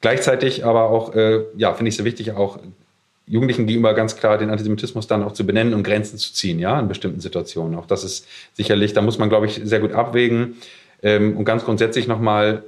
Gleichzeitig 0.02 0.66
aber 0.66 0.90
auch, 0.90 1.16
äh, 1.16 1.42
ja, 1.56 1.74
finde 1.74 1.90
ich 1.90 1.94
es 1.94 1.98
sehr 1.98 2.06
wichtig, 2.06 2.32
auch 2.32 2.60
Jugendlichen 3.28 3.68
gegenüber 3.68 3.94
ganz 3.94 4.16
klar 4.16 4.38
den 4.40 4.50
Antisemitismus 4.50 5.08
dann 5.08 5.24
auch 5.24 5.34
zu 5.34 5.46
benennen 5.46 5.74
und 5.76 5.84
Grenzen 5.84 6.18
zu 6.18 6.34
ziehen, 6.34 6.60
ja, 6.60 6.80
in 6.80 6.88
bestimmten 6.88 7.20
Situationen. 7.20 7.78
Auch 7.78 7.86
das 7.86 8.04
ist 8.04 8.28
sicherlich, 8.54 8.94
da 8.94 9.02
muss 9.02 9.20
man, 9.20 9.30
glaube 9.30 9.46
ich, 9.46 9.62
sehr 9.64 9.80
gut 9.80 9.94
abwägen. 9.94 10.56
Ähm, 11.04 11.38
und 11.38 11.46
ganz 11.46 11.64
grundsätzlich 11.64 12.08
nochmal, 12.08 12.64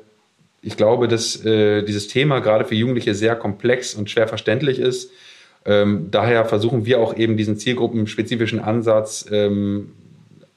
ich 0.62 0.78
glaube, 0.78 1.08
dass 1.08 1.44
äh, 1.44 1.82
dieses 1.84 2.08
Thema 2.08 2.40
gerade 2.40 2.66
für 2.66 2.76
Jugendliche 2.76 3.16
sehr 3.16 3.36
komplex 3.36 3.96
und 3.96 4.10
schwer 4.10 4.28
verständlich 4.28 4.80
ist. 4.80 5.12
Ähm, 5.66 6.10
daher 6.12 6.46
versuchen 6.46 6.86
wir 6.86 7.00
auch 7.00 7.18
eben 7.18 7.36
diesen 7.36 7.58
zielgruppenspezifischen 7.58 8.60
Ansatz 8.60 9.26
ähm, 9.32 9.94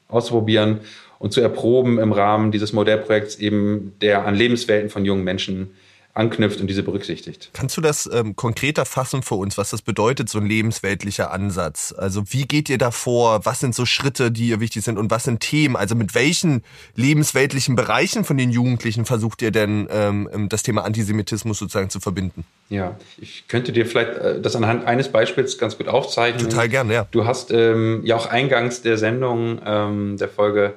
auszuprobieren 0.07 0.81
und 1.19 1.33
zu 1.33 1.41
erproben 1.41 1.99
im 1.99 2.11
Rahmen 2.11 2.51
dieses 2.51 2.73
Modellprojekts 2.73 3.37
eben, 3.37 3.93
der 4.01 4.25
an 4.25 4.35
Lebenswelten 4.35 4.89
von 4.89 5.05
jungen 5.05 5.23
Menschen 5.23 5.71
anknüpft 6.17 6.59
und 6.59 6.67
diese 6.67 6.83
berücksichtigt. 6.83 7.51
Kannst 7.53 7.77
du 7.77 7.81
das 7.81 8.09
ähm, 8.11 8.35
konkreter 8.35 8.85
fassen 8.85 9.21
für 9.21 9.35
uns, 9.35 9.57
was 9.57 9.69
das 9.69 9.83
bedeutet, 9.83 10.29
so 10.29 10.39
ein 10.39 10.47
lebensweltlicher 10.47 11.31
Ansatz? 11.31 11.93
Also 11.95 12.23
wie 12.31 12.45
geht 12.45 12.69
ihr 12.69 12.79
da 12.79 12.91
vor? 12.91 13.45
Was 13.45 13.59
sind 13.59 13.75
so 13.75 13.85
Schritte, 13.85 14.31
die 14.31 14.49
ihr 14.49 14.59
wichtig 14.59 14.83
sind 14.83 14.97
und 14.97 15.11
was 15.11 15.25
sind 15.25 15.41
Themen? 15.41 15.75
Also 15.75 15.95
mit 15.95 16.15
welchen 16.15 16.63
lebensweltlichen 16.95 17.75
Bereichen 17.75 18.25
von 18.25 18.35
den 18.35 18.49
Jugendlichen 18.49 19.05
versucht 19.05 19.41
ihr 19.43 19.51
denn 19.51 19.87
ähm, 19.91 20.27
ähm 20.33 20.49
das 20.49 20.63
Thema 20.63 20.83
Antisemitismus 20.85 21.59
sozusagen 21.59 21.91
zu 21.91 21.99
verbinden? 21.99 22.45
Ja, 22.69 22.97
ich 23.19 23.47
könnte 23.47 23.71
dir 23.71 23.85
vielleicht 23.85 24.17
äh, 24.17 24.41
das 24.41 24.55
anhand 24.55 24.85
eines 24.85 25.09
Beispiels 25.09 25.57
ganz 25.59 25.77
gut 25.77 25.87
aufzeichnen. 25.87 26.49
Total 26.49 26.67
gern, 26.67 26.89
ja. 26.89 27.07
Du 27.11 27.25
hast 27.25 27.51
ähm, 27.51 28.01
ja 28.03 28.15
auch 28.15 28.25
eingangs 28.25 28.81
der 28.81 28.97
Sendung, 28.97 29.61
ähm, 29.63 30.17
der 30.17 30.29
Folge 30.29 30.73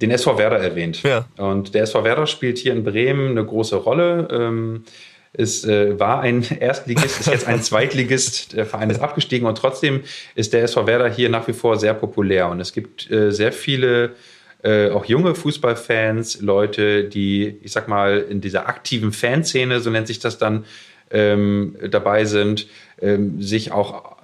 den 0.00 0.10
SV 0.10 0.38
Werder 0.38 0.58
erwähnt. 0.58 1.02
Ja. 1.02 1.26
Und 1.36 1.74
der 1.74 1.84
SV 1.84 2.04
Werder 2.04 2.26
spielt 2.26 2.58
hier 2.58 2.72
in 2.72 2.84
Bremen 2.84 3.30
eine 3.30 3.44
große 3.44 3.76
Rolle. 3.76 4.28
Ähm, 4.30 4.84
es 5.32 5.64
äh, 5.64 5.98
war 5.98 6.20
ein 6.20 6.46
Erstligist, 6.60 7.20
ist 7.20 7.28
jetzt 7.28 7.46
ein 7.46 7.62
Zweitligist. 7.62 8.54
Der 8.54 8.66
Verein 8.66 8.90
ist 8.90 9.00
abgestiegen 9.00 9.46
und 9.46 9.58
trotzdem 9.58 10.02
ist 10.34 10.52
der 10.52 10.62
SV 10.62 10.86
Werder 10.86 11.10
hier 11.10 11.28
nach 11.28 11.46
wie 11.48 11.52
vor 11.52 11.76
sehr 11.76 11.94
populär. 11.94 12.48
Und 12.48 12.60
es 12.60 12.72
gibt 12.72 13.10
äh, 13.10 13.30
sehr 13.30 13.52
viele 13.52 14.14
äh, 14.62 14.90
auch 14.90 15.04
junge 15.04 15.34
Fußballfans, 15.34 16.40
Leute, 16.40 17.04
die, 17.04 17.58
ich 17.62 17.72
sag 17.72 17.88
mal, 17.88 18.18
in 18.18 18.40
dieser 18.40 18.68
aktiven 18.68 19.12
Fanszene, 19.12 19.80
so 19.80 19.90
nennt 19.90 20.06
sich 20.06 20.18
das 20.18 20.38
dann, 20.38 20.64
ähm, 21.10 21.76
dabei 21.90 22.24
sind, 22.24 22.66
ähm, 23.00 23.40
sich 23.40 23.70
auch 23.70 24.15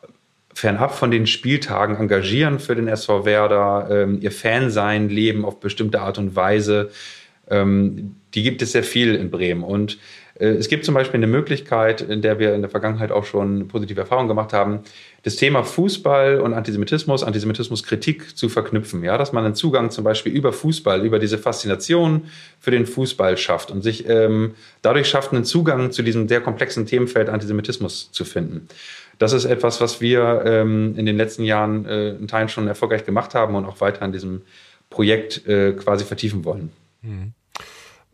fernab 0.54 0.94
von 0.94 1.10
den 1.10 1.26
Spieltagen 1.26 1.96
engagieren 1.96 2.58
für 2.58 2.74
den 2.74 2.88
SV 2.88 3.24
Werder, 3.24 3.88
ähm, 3.90 4.18
ihr 4.20 4.32
Fansein 4.32 5.08
leben 5.08 5.44
auf 5.44 5.60
bestimmte 5.60 6.00
Art 6.00 6.18
und 6.18 6.36
Weise. 6.36 6.90
Ähm, 7.50 8.16
die 8.34 8.42
gibt 8.42 8.62
es 8.62 8.72
sehr 8.72 8.84
viel 8.84 9.14
in 9.14 9.30
Bremen. 9.30 9.62
Und 9.62 9.98
äh, 10.38 10.48
es 10.48 10.68
gibt 10.68 10.84
zum 10.84 10.94
Beispiel 10.94 11.18
eine 11.18 11.26
Möglichkeit, 11.26 12.00
in 12.00 12.22
der 12.22 12.38
wir 12.38 12.54
in 12.54 12.62
der 12.62 12.70
Vergangenheit 12.70 13.12
auch 13.12 13.24
schon 13.24 13.68
positive 13.68 14.00
Erfahrungen 14.00 14.28
gemacht 14.28 14.52
haben, 14.52 14.80
das 15.22 15.36
Thema 15.36 15.62
Fußball 15.62 16.40
und 16.40 16.54
Antisemitismus, 16.54 17.22
Antisemitismuskritik 17.22 18.36
zu 18.36 18.48
verknüpfen. 18.48 19.04
Ja, 19.04 19.18
dass 19.18 19.32
man 19.32 19.44
einen 19.44 19.54
Zugang 19.54 19.90
zum 19.90 20.04
Beispiel 20.04 20.32
über 20.32 20.52
Fußball, 20.52 21.04
über 21.04 21.18
diese 21.18 21.38
Faszination 21.38 22.22
für 22.58 22.70
den 22.70 22.86
Fußball 22.86 23.36
schafft 23.36 23.70
und 23.70 23.82
sich 23.82 24.08
ähm, 24.08 24.54
dadurch 24.82 25.08
schafft, 25.08 25.32
einen 25.32 25.44
Zugang 25.44 25.92
zu 25.92 26.02
diesem 26.02 26.28
sehr 26.28 26.40
komplexen 26.40 26.86
Themenfeld 26.86 27.28
Antisemitismus 27.28 28.10
zu 28.12 28.24
finden 28.24 28.68
das 29.18 29.32
ist 29.32 29.44
etwas, 29.44 29.80
was 29.80 30.00
wir 30.00 30.42
ähm, 30.44 30.94
in 30.96 31.06
den 31.06 31.16
letzten 31.16 31.44
Jahren 31.44 31.86
äh, 31.86 32.10
in 32.10 32.28
Teilen 32.28 32.48
schon 32.48 32.68
erfolgreich 32.68 33.04
gemacht 33.04 33.34
haben 33.34 33.54
und 33.54 33.64
auch 33.64 33.80
weiter 33.80 34.04
in 34.04 34.12
diesem 34.12 34.42
Projekt 34.90 35.46
äh, 35.46 35.72
quasi 35.72 36.04
vertiefen 36.04 36.44
wollen. 36.44 36.70
Mhm. 37.02 37.32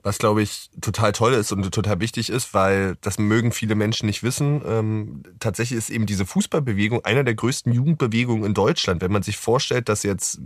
Was, 0.03 0.18
glaube 0.18 0.42
ich, 0.42 0.70
total 0.80 1.12
toll 1.12 1.34
ist 1.34 1.51
und 1.53 1.68
total 1.70 2.01
wichtig 2.01 2.30
ist, 2.30 2.55
weil 2.55 2.96
das 3.01 3.18
mögen 3.18 3.51
viele 3.51 3.74
Menschen 3.74 4.07
nicht 4.07 4.22
wissen. 4.22 4.62
Ähm, 4.64 5.22
tatsächlich 5.40 5.76
ist 5.76 5.90
eben 5.90 6.07
diese 6.07 6.24
Fußballbewegung 6.24 7.05
einer 7.05 7.24
der 7.24 7.34
größten 7.34 7.72
Jugendbewegungen 7.72 8.44
in 8.44 8.55
Deutschland. 8.55 9.03
Wenn 9.03 9.12
man 9.12 9.22
sich 9.22 9.36
vorstellt, 9.36 9.88
dass 9.88 10.05
jetzt 10.05 10.40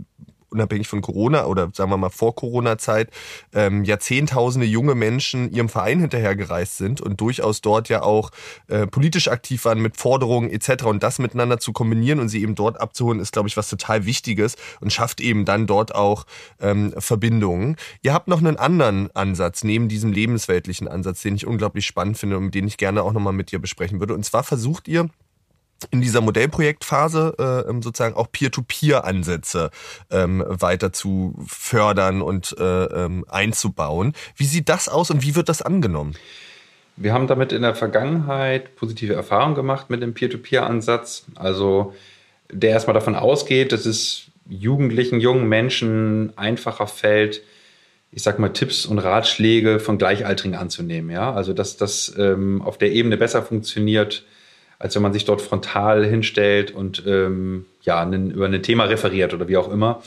unabhängig 0.53 0.87
von 0.87 1.01
Corona 1.01 1.45
oder 1.45 1.69
sagen 1.73 1.89
wir 1.89 1.97
mal 1.97 2.09
vor 2.09 2.35
Corona-Zeit, 2.35 3.09
ähm, 3.53 3.83
ja 3.83 3.99
zehntausende 3.99 4.65
junge 4.65 4.95
Menschen 4.95 5.51
ihrem 5.51 5.69
Verein 5.69 5.99
hinterhergereist 5.99 6.77
sind 6.77 7.01
und 7.01 7.19
durchaus 7.19 7.61
dort 7.61 7.89
ja 7.89 8.03
auch 8.03 8.29
äh, 8.67 8.87
politisch 8.87 9.27
aktiv 9.27 9.65
waren 9.65 9.81
mit 9.81 9.97
Forderungen 9.97 10.49
etc. 10.49 10.85
Und 10.85 11.03
das 11.03 11.19
miteinander 11.19 11.59
zu 11.59 11.73
kombinieren 11.73 12.19
und 12.19 12.29
sie 12.29 12.41
eben 12.41 12.55
dort 12.55 12.79
abzuholen, 12.79 13.19
ist, 13.19 13.33
glaube 13.33 13.49
ich, 13.49 13.57
was 13.57 13.69
total 13.69 14.05
Wichtiges 14.05 14.55
und 14.79 14.93
schafft 14.93 15.19
eben 15.19 15.45
dann 15.45 15.67
dort 15.67 15.95
auch 15.95 16.25
ähm, 16.61 16.93
Verbindungen. 16.97 17.75
Ihr 18.01 18.13
habt 18.13 18.27
noch 18.27 18.39
einen 18.39 18.57
anderen 18.57 19.13
Ansatz 19.15 19.63
neben 19.63 19.89
diesem 19.89 20.11
lebensweltlichen 20.11 20.87
Ansatz, 20.87 21.21
den 21.21 21.35
ich 21.35 21.47
unglaublich 21.47 21.85
spannend 21.85 22.17
finde 22.17 22.37
und 22.37 22.53
den 22.53 22.67
ich 22.67 22.77
gerne 22.77 23.03
auch 23.03 23.13
nochmal 23.13 23.33
mit 23.33 23.51
dir 23.51 23.59
besprechen 23.59 23.99
würde. 23.99 24.13
Und 24.13 24.23
zwar 24.23 24.43
versucht 24.43 24.87
ihr, 24.87 25.09
in 25.91 26.01
dieser 26.01 26.21
Modellprojektphase 26.21 27.35
äh, 27.39 27.69
ähm, 27.69 27.81
sozusagen 27.81 28.15
auch 28.15 28.31
Peer-to-Peer-Ansätze 28.31 29.71
ähm, 30.11 30.43
weiter 30.47 30.93
zu 30.93 31.35
fördern 31.47 32.21
und 32.21 32.55
äh, 32.59 32.63
ähm, 32.63 33.25
einzubauen. 33.29 34.13
Wie 34.35 34.45
sieht 34.45 34.69
das 34.69 34.89
aus 34.89 35.11
und 35.11 35.23
wie 35.23 35.35
wird 35.35 35.49
das 35.49 35.61
angenommen? 35.61 36.15
Wir 36.95 37.13
haben 37.13 37.27
damit 37.27 37.51
in 37.51 37.63
der 37.63 37.75
Vergangenheit 37.75 38.75
positive 38.75 39.13
Erfahrungen 39.13 39.55
gemacht 39.55 39.89
mit 39.89 40.01
dem 40.01 40.13
Peer-to-Peer-Ansatz. 40.13 41.25
Also 41.35 41.93
der 42.51 42.71
erstmal 42.71 42.93
davon 42.93 43.15
ausgeht, 43.15 43.71
dass 43.71 43.85
es 43.85 44.27
Jugendlichen, 44.47 45.19
jungen 45.19 45.47
Menschen 45.47 46.33
einfacher 46.37 46.87
fällt, 46.87 47.41
ich 48.11 48.21
sag 48.21 48.37
mal, 48.37 48.49
Tipps 48.49 48.85
und 48.85 48.99
Ratschläge 48.99 49.79
von 49.79 49.97
Gleichaltrigen 49.97 50.55
anzunehmen. 50.55 51.09
Ja? 51.09 51.33
Also 51.33 51.53
dass 51.53 51.77
das 51.77 52.13
ähm, 52.17 52.61
auf 52.61 52.77
der 52.77 52.91
Ebene 52.91 53.17
besser 53.17 53.41
funktioniert, 53.41 54.23
als 54.83 54.95
wenn 54.95 55.01
man 55.01 55.13
sich 55.13 55.23
dort 55.23 55.41
frontal 55.41 56.05
hinstellt 56.05 56.71
und 56.71 57.03
ähm, 57.07 57.65
ja, 57.83 58.01
einen, 58.01 58.31
über 58.31 58.47
ein 58.47 58.61
Thema 58.61 58.83
referiert 58.83 59.33
oder 59.33 59.47
wie 59.47 59.55
auch 59.55 59.71
immer. 59.71 60.03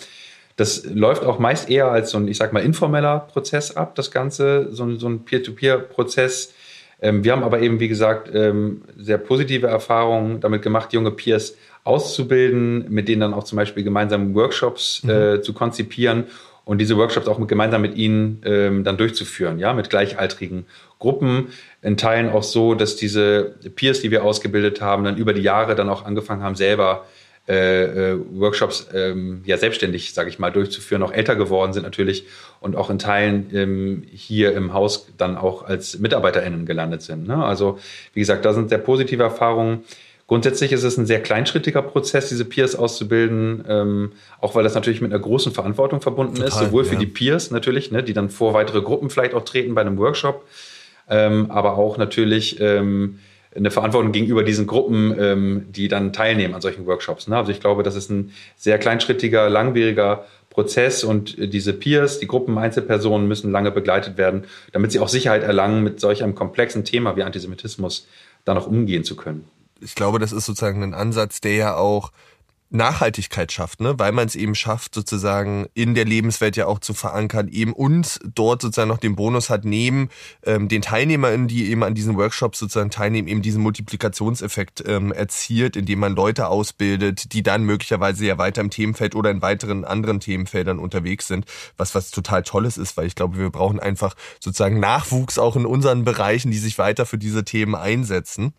Das 0.57 0.85
läuft 0.85 1.25
auch 1.25 1.39
meist 1.39 1.71
eher 1.71 1.91
als 1.91 2.11
so 2.11 2.19
ein, 2.19 2.29
ich 2.29 2.37
sag 2.37 2.53
mal, 2.53 2.61
informeller 2.61 3.21
Prozess 3.21 3.75
ab, 3.75 3.95
das 3.95 4.11
Ganze, 4.11 4.69
so 4.73 4.85
ein, 4.85 4.99
so 4.99 5.09
ein 5.09 5.25
Peer-to-Peer-Prozess. 5.25 6.53
Ähm, 7.01 7.25
wir 7.25 7.33
haben 7.33 7.43
aber 7.43 7.61
eben, 7.61 7.81
wie 7.81 7.89
gesagt, 7.89 8.29
ähm, 8.35 8.83
sehr 8.99 9.17
positive 9.17 9.67
Erfahrungen 9.67 10.41
damit 10.41 10.61
gemacht, 10.61 10.93
junge 10.93 11.11
Peers 11.11 11.57
auszubilden, 11.85 12.85
mit 12.91 13.09
denen 13.09 13.23
dann 13.23 13.33
auch 13.33 13.45
zum 13.45 13.57
Beispiel 13.57 13.83
gemeinsam 13.83 14.35
Workshops 14.35 15.03
mhm. 15.05 15.11
äh, 15.11 15.41
zu 15.41 15.55
konzipieren 15.55 16.25
und 16.67 16.79
diese 16.79 16.99
Workshops 16.99 17.29
auch 17.29 17.39
mit, 17.39 17.49
gemeinsam 17.49 17.81
mit 17.81 17.97
ihnen 17.97 18.43
ähm, 18.45 18.85
dann 18.85 18.99
durchzuführen, 18.99 19.59
ja, 19.59 19.73
mit 19.73 19.89
gleichaltrigen 19.89 20.67
Gruppen. 20.99 21.49
In 21.87 21.97
Teilen 21.97 22.31
auch 22.31 22.43
so, 22.43 22.75
dass 22.75 22.97
diese 22.97 23.55
Peers, 23.77 24.01
die 24.01 24.11
wir 24.11 24.25
ausgebildet 24.25 24.81
haben, 24.81 25.05
dann 25.05 25.17
über 25.17 25.33
die 25.33 25.43
Jahre 25.43 25.77
dann 25.77 25.89
auch 25.89 26.05
angefangen 26.05 26.43
haben, 26.43 26.57
selber 26.57 27.05
äh, 27.49 27.85
äh, 28.11 28.19
Workshops 28.33 28.89
ähm, 28.93 29.43
ja 29.45 29.57
selbstständig, 29.57 30.13
sage 30.13 30.29
ich 30.29 30.41
mal, 30.41 30.51
durchzuführen, 30.51 31.05
auch 31.05 31.13
älter 31.13 31.37
geworden 31.37 31.73
sind 31.73 31.85
natürlich 31.85 32.27
und 32.61 32.75
auch 32.75 32.91
in 32.91 32.99
Teilen 32.99 33.51
ähm, 33.55 34.03
hier 34.13 34.53
im 34.57 34.73
Haus 34.73 35.07
dann 35.17 35.37
auch 35.37 35.65
als 35.65 36.01
MitarbeiterInnen 36.01 36.67
gelandet 36.67 37.03
sind. 37.03 37.29
Ne? 37.29 37.45
Also 37.45 37.79
wie 38.15 38.19
gesagt, 38.21 38.45
da 38.45 38.53
sind 38.53 38.71
sehr 38.71 38.79
positive 38.79 39.23
Erfahrungen. 39.23 39.85
Grundsätzlich 40.27 40.73
ist 40.73 40.83
es 40.83 40.97
ein 40.97 41.07
sehr 41.07 41.23
kleinschrittiger 41.23 41.83
Prozess, 41.83 42.31
diese 42.31 42.47
Peers 42.47 42.75
auszubilden, 42.75 43.65
ähm, 43.69 44.13
auch 44.41 44.57
weil 44.57 44.65
das 44.65 44.75
natürlich 44.75 45.01
mit 45.01 45.13
einer 45.13 45.23
großen 45.23 45.53
Verantwortung 45.53 46.01
verbunden 46.01 46.35
Total, 46.35 46.49
ist, 46.49 46.59
sowohl 46.59 46.83
ja. 46.83 46.91
für 46.91 46.97
die 46.97 47.07
Peers 47.07 47.53
natürlich, 47.53 47.93
ne, 47.93 48.03
die 48.03 48.13
dann 48.13 48.29
vor 48.29 48.55
weitere 48.55 48.83
Gruppen 48.83 49.09
vielleicht 49.09 49.35
auch 49.35 49.45
treten 49.45 49.77
bei 49.77 49.83
einem 49.83 49.99
Workshop, 49.99 50.45
ähm, 51.09 51.51
aber 51.51 51.77
auch 51.77 51.99
natürlich 51.99 52.61
ähm, 52.61 53.19
eine 53.55 53.71
Verantwortung 53.71 54.13
gegenüber 54.13 54.43
diesen 54.43 54.67
Gruppen, 54.67 55.15
ähm, 55.19 55.67
die 55.71 55.89
dann 55.89 56.13
teilnehmen 56.13 56.55
an 56.55 56.61
solchen 56.61 56.87
Workshops. 56.87 57.27
Ne? 57.29 57.37
Also 57.37 57.53
ich 57.53 57.61
glaube, 57.61 57.83
das 57.83 57.95
ist 57.95 58.11
ein 58.11 58.33
sehr 58.57 58.79
kleinschrittiger, 58.79 59.49
langwieriger 59.49 60.25
Prozess 60.51 61.05
und 61.05 61.37
diese 61.39 61.73
Peers, 61.73 62.19
die 62.19 62.27
Gruppen, 62.27 62.57
Einzelpersonen 62.59 63.29
müssen 63.29 63.53
lange 63.53 63.71
begleitet 63.71 64.17
werden, 64.17 64.45
damit 64.73 64.93
sie 64.93 65.01
auch 65.01 65.09
Sicherheit 65.09 65.43
erlangen, 65.43 65.83
mit 65.83 66.01
solch 66.01 66.23
einem 66.23 66.35
komplexen 66.35 66.85
Thema 66.85 67.17
wie 67.17 67.23
Antisemitismus 67.23 68.07
dann 68.45 68.57
auch 68.57 68.67
umgehen 68.67 69.05
zu 69.05 69.17
können 69.17 69.45
ich 69.81 69.95
glaube, 69.95 70.19
das 70.19 70.33
ist 70.33 70.47
sozusagen 70.47 70.83
ein 70.83 70.95
Ansatz, 70.95 71.41
der 71.41 71.55
ja 71.55 71.77
auch 71.77 72.13
Nachhaltigkeit 72.71 73.53
schafft, 73.53 73.81
ne? 73.81 73.99
weil 73.99 74.13
man 74.13 74.27
es 74.27 74.35
eben 74.35 74.55
schafft, 74.55 74.95
sozusagen 74.95 75.67
in 75.75 75.95
der 75.95 76.05
Lebenswelt 76.05 76.57
ja 76.57 76.67
auch 76.67 76.81
zu 76.81 76.95
verankern, 76.95 77.49
eben 77.49 77.73
und 77.73 78.19
dort 78.35 78.63
sozusagen 78.63 78.89
noch 78.89 78.99
den 78.99 79.15
Bonus 79.15 79.51
hat, 79.51 79.65
neben 79.65 80.09
ähm, 80.45 80.69
den 80.69 80.83
TeilnehmerInnen, 80.83 81.49
die 81.49 81.71
eben 81.71 81.85
an 81.85 81.95
diesen 81.95 82.17
Workshops 82.17 82.59
sozusagen 82.59 82.91
teilnehmen, 82.91 83.29
eben 83.29 83.43
diesen 83.43 83.63
Multiplikationseffekt 83.63 84.83
ähm, 84.87 85.13
erzielt, 85.13 85.77
indem 85.77 86.01
man 86.01 86.17
Leute 86.17 86.49
ausbildet, 86.49 87.33
die 87.33 87.43
dann 87.43 87.65
möglicherweise 87.65 88.27
ja 88.27 88.37
weiter 88.37 88.63
im 88.63 88.71
Themenfeld 88.71 89.15
oder 89.15 89.31
in 89.31 89.43
weiteren 89.43 89.85
anderen 89.85 90.19
Themenfeldern 90.19 90.79
unterwegs 90.79 91.29
sind, 91.29 91.47
was 91.77 91.95
was 91.95 92.11
total 92.11 92.43
Tolles 92.43 92.79
ist, 92.79 92.97
weil 92.97 93.07
ich 93.07 93.15
glaube, 93.15 93.39
wir 93.39 93.51
brauchen 93.51 93.79
einfach 93.79 94.15
sozusagen 94.41 94.81
Nachwuchs 94.81 95.39
auch 95.39 95.57
in 95.57 95.67
unseren 95.67 96.05
Bereichen, 96.05 96.51
die 96.51 96.59
sich 96.59 96.79
weiter 96.79 97.07
für 97.07 97.19
diese 97.19 97.45
Themen 97.45 97.75
einsetzen. 97.75 98.55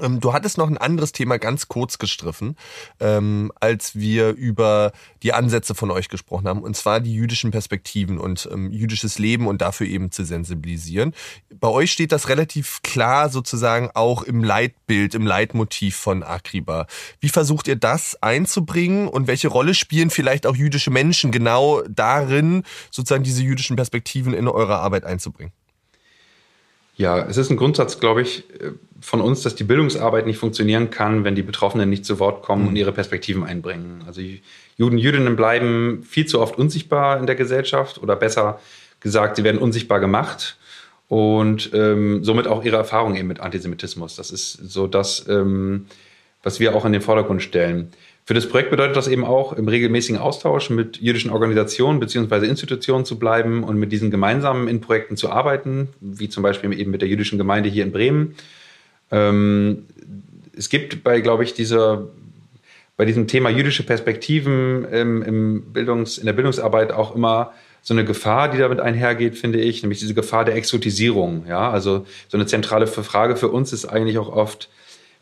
Ähm, 0.00 0.20
du 0.20 0.32
hattest 0.32 0.58
noch 0.58 0.68
ein 0.68 0.78
anderes 0.78 1.12
Thema 1.12 1.38
ganz 1.38 1.68
kurz 1.68 1.98
gestriffen, 1.98 2.56
ähm, 3.00 3.52
als 3.60 3.94
wir 3.94 4.30
über 4.30 4.92
die 5.22 5.32
Ansätze 5.32 5.74
von 5.74 5.90
euch 5.90 6.08
gesprochen 6.08 6.48
haben, 6.48 6.62
und 6.62 6.76
zwar 6.76 7.00
die 7.00 7.14
jüdischen 7.14 7.50
Perspektiven 7.50 8.18
und 8.18 8.48
ähm, 8.52 8.70
jüdisches 8.70 9.18
Leben 9.18 9.46
und 9.46 9.62
dafür 9.62 9.86
eben 9.86 10.10
zu 10.10 10.24
sensibilisieren. 10.24 11.14
Bei 11.54 11.68
euch 11.68 11.92
steht 11.92 12.12
das 12.12 12.28
relativ 12.28 12.82
klar 12.82 13.28
sozusagen 13.28 13.90
auch 13.94 14.22
im 14.22 14.42
Leitbild, 14.42 15.14
im 15.14 15.26
Leitmotiv 15.26 15.96
von 15.96 16.22
Akriba. 16.22 16.86
Wie 17.20 17.28
versucht 17.28 17.68
ihr 17.68 17.76
das 17.76 18.22
einzubringen 18.22 19.08
und 19.08 19.26
welche 19.26 19.48
Rolle 19.48 19.74
spielen 19.74 20.10
vielleicht 20.10 20.46
auch 20.46 20.56
jüdische 20.56 20.90
Menschen 20.90 21.30
genau 21.30 21.82
darin, 21.88 22.64
sozusagen 22.90 23.24
diese 23.24 23.42
jüdischen 23.42 23.76
Perspektiven 23.76 24.34
in 24.34 24.48
eure 24.48 24.78
Arbeit 24.78 25.04
einzubringen? 25.04 25.52
Ja, 26.96 27.26
es 27.26 27.36
ist 27.36 27.50
ein 27.50 27.56
Grundsatz, 27.56 27.98
glaube 27.98 28.22
ich, 28.22 28.48
äh, 28.60 28.72
von 29.04 29.20
uns, 29.20 29.42
dass 29.42 29.54
die 29.54 29.64
Bildungsarbeit 29.64 30.24
nicht 30.26 30.38
funktionieren 30.38 30.88
kann, 30.88 31.24
wenn 31.24 31.34
die 31.34 31.42
Betroffenen 31.42 31.90
nicht 31.90 32.06
zu 32.06 32.18
Wort 32.20 32.42
kommen 32.42 32.62
mhm. 32.62 32.68
und 32.68 32.76
ihre 32.76 32.90
Perspektiven 32.90 33.44
einbringen. 33.44 34.02
Also 34.06 34.22
Juden, 34.78 34.96
Jüdinnen 34.96 35.36
bleiben 35.36 36.02
viel 36.08 36.24
zu 36.24 36.40
oft 36.40 36.56
unsichtbar 36.56 37.20
in 37.20 37.26
der 37.26 37.34
Gesellschaft 37.36 38.02
oder 38.02 38.16
besser 38.16 38.60
gesagt, 39.00 39.36
sie 39.36 39.44
werden 39.44 39.60
unsichtbar 39.60 40.00
gemacht 40.00 40.56
und 41.08 41.70
ähm, 41.74 42.24
somit 42.24 42.46
auch 42.46 42.64
ihre 42.64 42.78
Erfahrungen 42.78 43.16
eben 43.16 43.28
mit 43.28 43.40
Antisemitismus. 43.40 44.16
Das 44.16 44.30
ist 44.30 44.52
so 44.54 44.86
das, 44.86 45.28
ähm, 45.28 45.84
was 46.42 46.58
wir 46.58 46.74
auch 46.74 46.86
in 46.86 46.92
den 46.92 47.02
Vordergrund 47.02 47.42
stellen. 47.42 47.92
Für 48.24 48.32
das 48.32 48.48
Projekt 48.48 48.70
bedeutet 48.70 48.96
das 48.96 49.06
eben 49.06 49.22
auch, 49.22 49.52
im 49.52 49.68
regelmäßigen 49.68 50.18
Austausch 50.18 50.70
mit 50.70 50.96
jüdischen 50.96 51.30
Organisationen 51.30 52.00
bzw. 52.00 52.46
Institutionen 52.46 53.04
zu 53.04 53.18
bleiben 53.18 53.64
und 53.64 53.76
mit 53.76 53.92
diesen 53.92 54.10
gemeinsamen 54.10 54.66
in 54.66 54.80
Projekten 54.80 55.18
zu 55.18 55.28
arbeiten, 55.28 55.90
wie 56.00 56.30
zum 56.30 56.42
Beispiel 56.42 56.72
eben 56.72 56.90
mit 56.90 57.02
der 57.02 57.08
jüdischen 57.10 57.36
Gemeinde 57.36 57.68
hier 57.68 57.84
in 57.84 57.92
Bremen. 57.92 58.34
Ähm, 59.10 59.86
es 60.56 60.68
gibt 60.68 61.02
bei, 61.04 61.20
glaube 61.20 61.44
ich, 61.44 61.54
dieser, 61.54 62.08
bei 62.96 63.04
diesem 63.04 63.26
Thema 63.26 63.50
jüdische 63.50 63.82
Perspektiven 63.82 64.84
im, 64.84 65.22
im 65.22 65.72
Bildungs-, 65.72 66.18
in 66.18 66.26
der 66.26 66.32
Bildungsarbeit 66.32 66.92
auch 66.92 67.14
immer 67.14 67.52
so 67.82 67.92
eine 67.92 68.04
Gefahr, 68.04 68.50
die 68.50 68.58
damit 68.58 68.80
einhergeht, 68.80 69.36
finde 69.36 69.60
ich, 69.60 69.82
nämlich 69.82 69.98
diese 69.98 70.14
Gefahr 70.14 70.44
der 70.44 70.54
Exotisierung. 70.54 71.44
Ja, 71.46 71.70
also 71.70 72.06
so 72.28 72.38
eine 72.38 72.46
zentrale 72.46 72.86
Frage 72.86 73.36
für 73.36 73.48
uns 73.48 73.72
ist 73.72 73.84
eigentlich 73.84 74.16
auch 74.16 74.34
oft, 74.34 74.70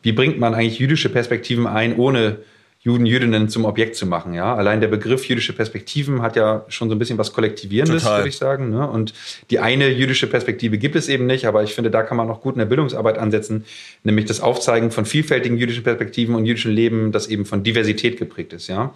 wie 0.03 0.13
bringt 0.13 0.39
man 0.39 0.55
eigentlich 0.55 0.79
jüdische 0.79 1.09
Perspektiven 1.09 1.67
ein, 1.67 1.97
ohne 1.97 2.39
Juden, 2.85 3.07
Jüdinnen 3.07 3.49
zum 3.49 3.65
Objekt 3.65 3.95
zu 3.95 4.07
machen. 4.07 4.35
Ja, 4.35 4.57
allein 4.57 4.81
der 4.81 4.89
Begriff 4.89 5.29
jüdische 5.29 5.53
Perspektiven 5.53 6.21
hat 6.21 6.35
ja 6.35 6.65
schon 6.67 6.89
so 6.89 6.97
ein 6.97 6.99
bisschen 6.99 7.17
was 7.17 7.33
Kollektivierendes, 7.33 8.05
würde 8.05 8.29
ich 8.29 8.37
sagen. 8.37 8.71
Ne? 8.71 8.91
Und 8.91 9.15
die 9.51 9.61
eine 9.61 9.89
jüdische 9.89 10.27
Perspektive 10.27 10.79
gibt 10.79 10.97
es 10.97 11.09
eben 11.09 11.27
nicht, 11.27 11.47
aber 11.47 11.63
ich 11.63 11.75
finde, 11.75 11.93
da 11.93 12.03
kann 12.03 12.17
man 12.17 12.29
auch 12.29 12.41
gut 12.41 12.55
in 12.55 12.59
der 12.59 12.67
Bildungsarbeit 12.67 13.19
ansetzen, 13.19 13.65
nämlich 14.03 14.25
das 14.25 14.41
Aufzeigen 14.41 14.91
von 14.91 15.05
vielfältigen 15.05 15.59
jüdischen 15.59 15.85
Perspektiven 15.85 16.35
und 16.35 16.45
jüdischen 16.45 16.73
Leben, 16.73 17.13
das 17.13 17.29
eben 17.29 17.47
von 17.47 17.63
Diversität 17.63 18.19
geprägt 18.19 18.53
ist. 18.53 18.67
Ja, 18.67 18.93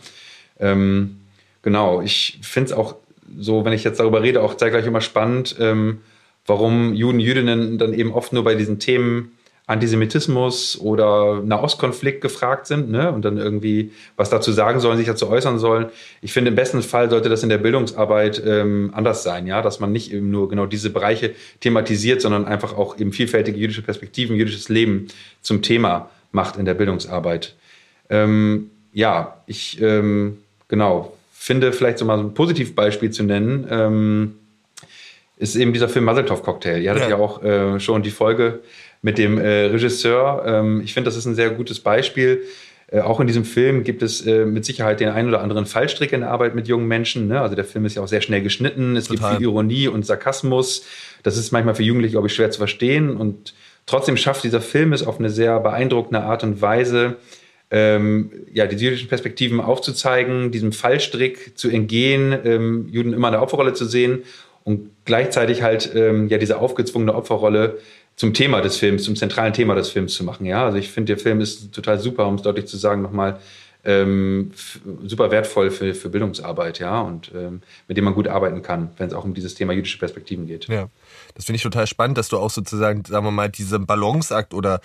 ähm, 0.59 1.19
genau. 1.63 2.03
Ich 2.03 2.41
finde 2.43 2.73
es 2.73 2.77
auch 2.77 2.97
so, 3.39 3.65
wenn 3.65 3.73
ich 3.73 3.85
jetzt 3.85 4.01
darüber 4.01 4.21
rede, 4.21 4.43
auch 4.43 4.57
zeitgleich 4.57 4.87
immer 4.87 5.01
spannend, 5.01 5.55
ähm, 5.61 6.01
warum 6.45 6.93
Juden, 6.93 7.21
Jüdinnen 7.21 7.79
dann 7.79 7.95
eben 7.95 8.13
oft 8.13 8.33
nur 8.33 8.43
bei 8.43 8.57
diesen 8.57 8.81
Themen 8.81 9.36
Antisemitismus 9.69 10.79
oder 10.81 11.43
Nahostkonflikt 11.43 12.21
gefragt 12.21 12.69
sind 12.69 12.89
ne? 12.89 13.11
und 13.11 13.25
dann 13.25 13.37
irgendwie 13.37 13.93
was 14.17 14.31
dazu 14.31 14.53
sagen 14.53 14.79
sollen, 14.79 14.97
sich 14.97 15.09
dazu 15.09 15.29
äußern 15.29 15.59
sollen. 15.59 15.87
Ich 16.23 16.33
finde, 16.33 16.51
im 16.51 16.55
besten 16.55 16.83
Fall 16.83 17.11
sollte 17.11 17.29
das 17.29 17.43
in 17.43 17.49
der 17.49 17.59
Bildungsarbeit 17.59 18.41
ähm, 18.47 18.93
anders 18.95 19.25
sein, 19.25 19.47
ja, 19.49 19.63
dass 19.63 19.81
man 19.81 19.91
nicht 19.91 20.13
eben 20.13 20.31
nur 20.31 20.49
genau 20.49 20.67
diese 20.67 20.91
Bereiche 20.91 21.35
thematisiert, 21.59 22.21
sondern 22.21 22.45
einfach 22.45 22.77
auch 22.77 22.99
eben 22.99 23.13
vielfältige 23.13 23.59
jüdische 23.59 23.83
Perspektiven, 23.83 24.37
jüdisches 24.37 24.69
Leben 24.69 25.09
zum 25.43 25.63
Thema 25.63 26.11
macht 26.31 26.57
in 26.57 26.65
der 26.65 26.75
Bildungsarbeit. 26.75 27.57
Ähm, 28.09 28.71
ja, 28.93 29.43
ich 29.47 29.81
ähm, 29.83 30.39
genau 30.69 31.13
finde, 31.33 31.73
vielleicht 31.73 31.99
so 31.99 32.05
mal 32.05 32.19
so 32.19 32.25
ein 32.25 32.35
Positivbeispiel 32.35 33.11
zu 33.11 33.25
nennen, 33.25 33.67
ähm, 33.69 34.37
ist 35.39 35.55
eben 35.57 35.73
dieser 35.73 35.89
Film 35.89 36.05
Mazeltov 36.05 36.43
Cocktail. 36.43 36.81
Ihr 36.81 36.91
hattet 36.91 37.05
ja, 37.05 37.11
ja 37.11 37.17
auch 37.17 37.43
äh, 37.43 37.79
schon 37.79 38.03
die 38.03 38.11
Folge 38.11 38.61
mit 39.03 39.19
dem 39.19 39.39
äh, 39.39 39.67
Regisseur. 39.67 40.43
Ähm, 40.47 40.81
ich 40.85 40.95
finde, 40.95 41.09
das 41.09 41.17
ist 41.17 41.27
ein 41.27 41.35
sehr 41.35 41.51
gutes 41.51 41.81
Beispiel. 41.81 42.43
Äh, 42.89 43.01
auch 43.01 43.21
in 43.21 43.27
diesem 43.27 43.45
Film 43.45 43.83
gibt 43.83 44.03
es 44.03 44.25
äh, 44.27 44.45
mit 44.45 44.65
Sicherheit 44.65 45.01
den 45.01 45.09
einen 45.09 45.29
oder 45.29 45.41
anderen 45.41 45.67
Fallstrick 45.67 46.13
in 46.13 46.21
der 46.21 46.31
Arbeit 46.31 46.55
mit 46.55 46.69
jungen 46.69 46.87
Menschen. 46.87 47.27
Ne? 47.29 47.41
Also 47.41 47.57
der 47.57 47.65
Film 47.65 47.85
ist 47.85 47.97
ja 47.97 48.03
auch 48.03 48.09
sehr 48.09 48.21
schnell 48.21 48.43
geschnitten. 48.43 48.97
Es 48.97 49.09
Total. 49.09 49.31
gibt 49.31 49.39
viel 49.39 49.49
Ironie 49.49 49.89
und 49.89 50.07
Sarkasmus. 50.07 50.85
Das 51.23 51.37
ist 51.37 51.53
manchmal 51.53 51.75
für 51.75 51.83
Jugendliche, 51.83 52.13
glaube 52.13 52.29
ich, 52.29 52.35
schwer 52.35 52.51
zu 52.51 52.59
verstehen. 52.59 53.17
Und 53.17 53.55
trotzdem 53.87 54.17
schafft 54.17 54.45
dieser 54.45 54.61
Film 54.61 54.93
es 54.93 55.05
auf 55.05 55.19
eine 55.19 55.31
sehr 55.31 55.59
beeindruckende 55.61 56.23
Art 56.23 56.45
und 56.45 56.63
Weise, 56.63 57.17
ähm, 57.71 58.31
ja, 58.53 58.67
die 58.67 58.77
jüdischen 58.77 59.09
Perspektiven 59.09 59.61
aufzuzeigen, 59.61 60.53
diesem 60.53 60.71
Fallstrick 60.71 61.59
zu 61.59 61.69
entgehen, 61.69 62.37
ähm, 62.45 62.89
Juden 62.89 63.13
immer 63.13 63.27
in 63.29 63.33
der 63.33 63.43
Opferrolle 63.43 63.73
zu 63.73 63.87
sehen 63.87 64.23
und 64.63 64.91
gleichzeitig 65.05 65.63
halt 65.63 65.91
ähm, 65.97 66.29
ja 66.29 66.39
diese 66.39 66.59
aufgezwungene 66.61 67.13
Opferrolle 67.13 67.79
zum 68.17 68.33
Thema 68.33 68.61
des 68.63 68.77
Films, 68.77 69.05
zum 69.05 69.15
zentralen 69.15 69.53
Thema 69.53 69.75
des 69.75 69.91
Films 69.91 70.15
zu 70.15 70.25
machen. 70.25 70.47
Ja, 70.47 70.65
also 70.65 70.79
ich 70.79 70.91
finde, 70.91 71.15
der 71.15 71.23
Film 71.23 71.41
ist 71.41 71.73
total 71.73 72.01
super, 72.01 72.27
um 72.27 72.37
es 72.37 72.43
deutlich 72.43 72.67
zu 72.67 72.79
sagen, 72.79 73.03
nochmal 73.03 73.39
ähm, 73.85 74.51
super 75.05 75.31
wertvoll 75.31 75.71
für, 75.71 75.95
für 75.95 76.09
Bildungsarbeit, 76.09 76.81
ja, 76.81 77.01
und 77.03 77.31
ähm, 77.35 77.61
mit 77.87 77.97
dem 77.97 78.05
man 78.05 78.15
gut 78.15 78.27
arbeiten 78.27 78.61
kann, 78.63 78.91
wenn 78.97 79.07
es 79.07 79.15
auch 79.15 79.25
um 79.25 79.33
dieses 79.33 79.55
Thema 79.55 79.73
jüdische 79.75 79.99
Perspektiven 79.99 80.47
geht. 80.47 80.67
Ja, 80.67 80.89
das 81.35 81.45
finde 81.45 81.57
ich 81.57 81.63
total 81.63 81.87
spannend, 81.87 82.19
dass 82.19 82.29
du 82.29 82.39
auch 82.39 82.51
sozusagen, 82.51 83.05
sagen 83.05 83.25
wir 83.25 83.31
mal, 83.31 83.49
diesen 83.49 83.87
Balanceakt 83.87 84.55
oder 84.55 84.81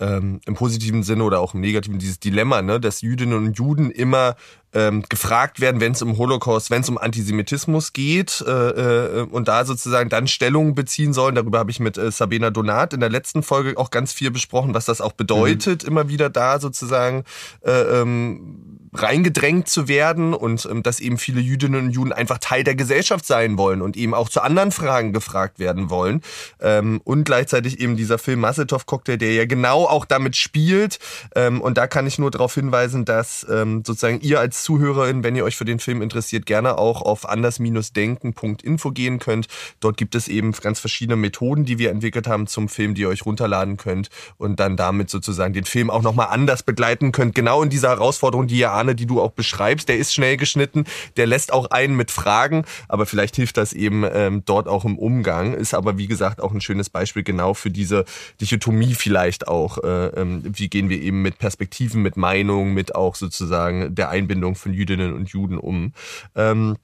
ähm, 0.00 0.40
im 0.46 0.54
positiven 0.54 1.02
Sinne 1.02 1.24
oder 1.24 1.40
auch 1.40 1.54
im 1.54 1.60
negativen 1.60 1.98
dieses 1.98 2.20
Dilemma, 2.20 2.62
ne, 2.62 2.80
dass 2.80 3.00
Jüdinnen 3.00 3.36
und 3.36 3.58
Juden 3.58 3.90
immer 3.90 4.36
ähm, 4.74 5.02
gefragt 5.08 5.60
werden, 5.60 5.80
wenn 5.80 5.92
es 5.92 6.02
um 6.02 6.18
Holocaust, 6.18 6.70
wenn 6.70 6.82
es 6.82 6.88
um 6.88 6.98
Antisemitismus 6.98 7.92
geht 7.92 8.44
äh, 8.46 8.50
äh, 8.50 9.22
und 9.22 9.48
da 9.48 9.64
sozusagen 9.64 10.10
dann 10.10 10.26
Stellung 10.26 10.74
beziehen 10.74 11.12
sollen. 11.12 11.34
Darüber 11.34 11.58
habe 11.58 11.70
ich 11.70 11.80
mit 11.80 11.96
äh, 11.96 12.10
Sabina 12.10 12.50
Donat 12.50 12.92
in 12.92 13.00
der 13.00 13.08
letzten 13.08 13.42
Folge 13.42 13.78
auch 13.78 13.90
ganz 13.90 14.12
viel 14.12 14.30
besprochen, 14.30 14.74
was 14.74 14.84
das 14.84 15.00
auch 15.00 15.12
bedeutet, 15.12 15.84
mhm. 15.84 15.88
immer 15.88 16.08
wieder 16.08 16.28
da 16.28 16.60
sozusagen 16.60 17.24
äh, 17.62 17.70
ähm, 17.70 18.78
reingedrängt 18.94 19.68
zu 19.68 19.88
werden 19.88 20.34
und 20.34 20.66
ähm, 20.70 20.82
dass 20.82 21.00
eben 21.00 21.18
viele 21.18 21.40
Jüdinnen 21.40 21.86
und 21.86 21.90
Juden 21.90 22.12
einfach 22.12 22.38
Teil 22.38 22.64
der 22.64 22.74
Gesellschaft 22.74 23.26
sein 23.26 23.58
wollen 23.58 23.82
und 23.82 23.96
eben 23.96 24.14
auch 24.14 24.28
zu 24.28 24.40
anderen 24.40 24.72
Fragen 24.72 25.12
gefragt 25.12 25.58
werden 25.58 25.90
wollen. 25.90 26.22
Ähm, 26.60 27.00
und 27.04 27.24
gleichzeitig 27.24 27.80
eben 27.80 27.96
dieser 27.96 28.18
Film 28.18 28.40
Massetov 28.40 28.86
Cocktail, 28.86 29.16
der 29.16 29.32
ja 29.32 29.46
genau 29.46 29.86
auch 29.90 30.04
damit 30.04 30.36
spielt. 30.36 30.98
Ähm, 31.34 31.60
und 31.60 31.78
da 31.78 31.86
kann 31.86 32.06
ich 32.06 32.18
nur 32.18 32.30
darauf 32.30 32.54
hinweisen, 32.54 33.04
dass 33.04 33.46
ähm, 33.50 33.82
sozusagen 33.84 34.20
ihr 34.20 34.40
als 34.40 34.62
Zuhörerin, 34.62 35.22
wenn 35.22 35.36
ihr 35.36 35.44
euch 35.44 35.56
für 35.56 35.64
den 35.64 35.80
Film 35.80 36.02
interessiert, 36.02 36.46
gerne 36.46 36.78
auch 36.78 37.02
auf 37.02 37.28
anders-denken.info 37.28 38.90
gehen 38.92 39.18
könnt. 39.18 39.48
Dort 39.80 39.96
gibt 39.96 40.14
es 40.14 40.28
eben 40.28 40.52
ganz 40.52 40.80
verschiedene 40.80 41.16
Methoden, 41.16 41.64
die 41.64 41.78
wir 41.78 41.90
entwickelt 41.90 42.26
haben 42.26 42.46
zum 42.46 42.68
Film, 42.68 42.94
die 42.94 43.02
ihr 43.02 43.08
euch 43.08 43.24
runterladen 43.26 43.76
könnt 43.76 44.08
und 44.36 44.60
dann 44.60 44.76
damit 44.76 45.10
sozusagen 45.10 45.54
den 45.54 45.64
Film 45.64 45.90
auch 45.90 46.02
nochmal 46.02 46.28
anders 46.30 46.62
begleiten 46.62 47.12
könnt. 47.12 47.34
Genau 47.34 47.62
in 47.62 47.70
dieser 47.70 47.90
Herausforderung, 47.90 48.46
die 48.46 48.58
ihr 48.58 48.70
Arne, 48.70 48.94
die 48.94 49.06
du 49.06 49.20
auch 49.20 49.32
beschreibst, 49.32 49.88
der 49.88 49.98
ist 49.98 50.14
schnell 50.14 50.36
geschnitten, 50.36 50.84
der 51.16 51.26
lässt 51.26 51.52
auch 51.52 51.70
einen 51.70 51.96
mit 51.96 52.10
Fragen, 52.10 52.64
aber 52.88 53.06
vielleicht 53.06 53.36
hilft 53.36 53.56
das 53.56 53.72
eben 53.72 54.04
ähm, 54.10 54.42
dort 54.44 54.68
auch 54.68 54.84
im 54.84 54.98
Umgang. 54.98 55.54
Ist 55.54 55.74
aber 55.74 55.98
wie 55.98 56.06
gesagt 56.06 56.40
auch 56.40 56.52
ein 56.52 56.60
schönes 56.60 56.90
Beispiel 56.90 57.22
genau 57.22 57.54
für 57.54 57.70
diese 57.70 58.04
Dichotomie 58.40 58.94
vielleicht 58.94 59.48
auch. 59.48 59.77
Äh, 59.82 60.20
ähm, 60.20 60.42
wie 60.44 60.68
gehen 60.68 60.88
wir 60.88 61.00
eben 61.00 61.22
mit 61.22 61.38
Perspektiven, 61.38 62.02
mit 62.02 62.16
Meinungen, 62.16 62.74
mit 62.74 62.94
auch 62.94 63.14
sozusagen 63.14 63.94
der 63.94 64.10
Einbindung 64.10 64.54
von 64.54 64.72
Jüdinnen 64.72 65.12
und 65.12 65.30
Juden 65.30 65.58
um. 65.58 65.92
Ähm, 66.34 66.76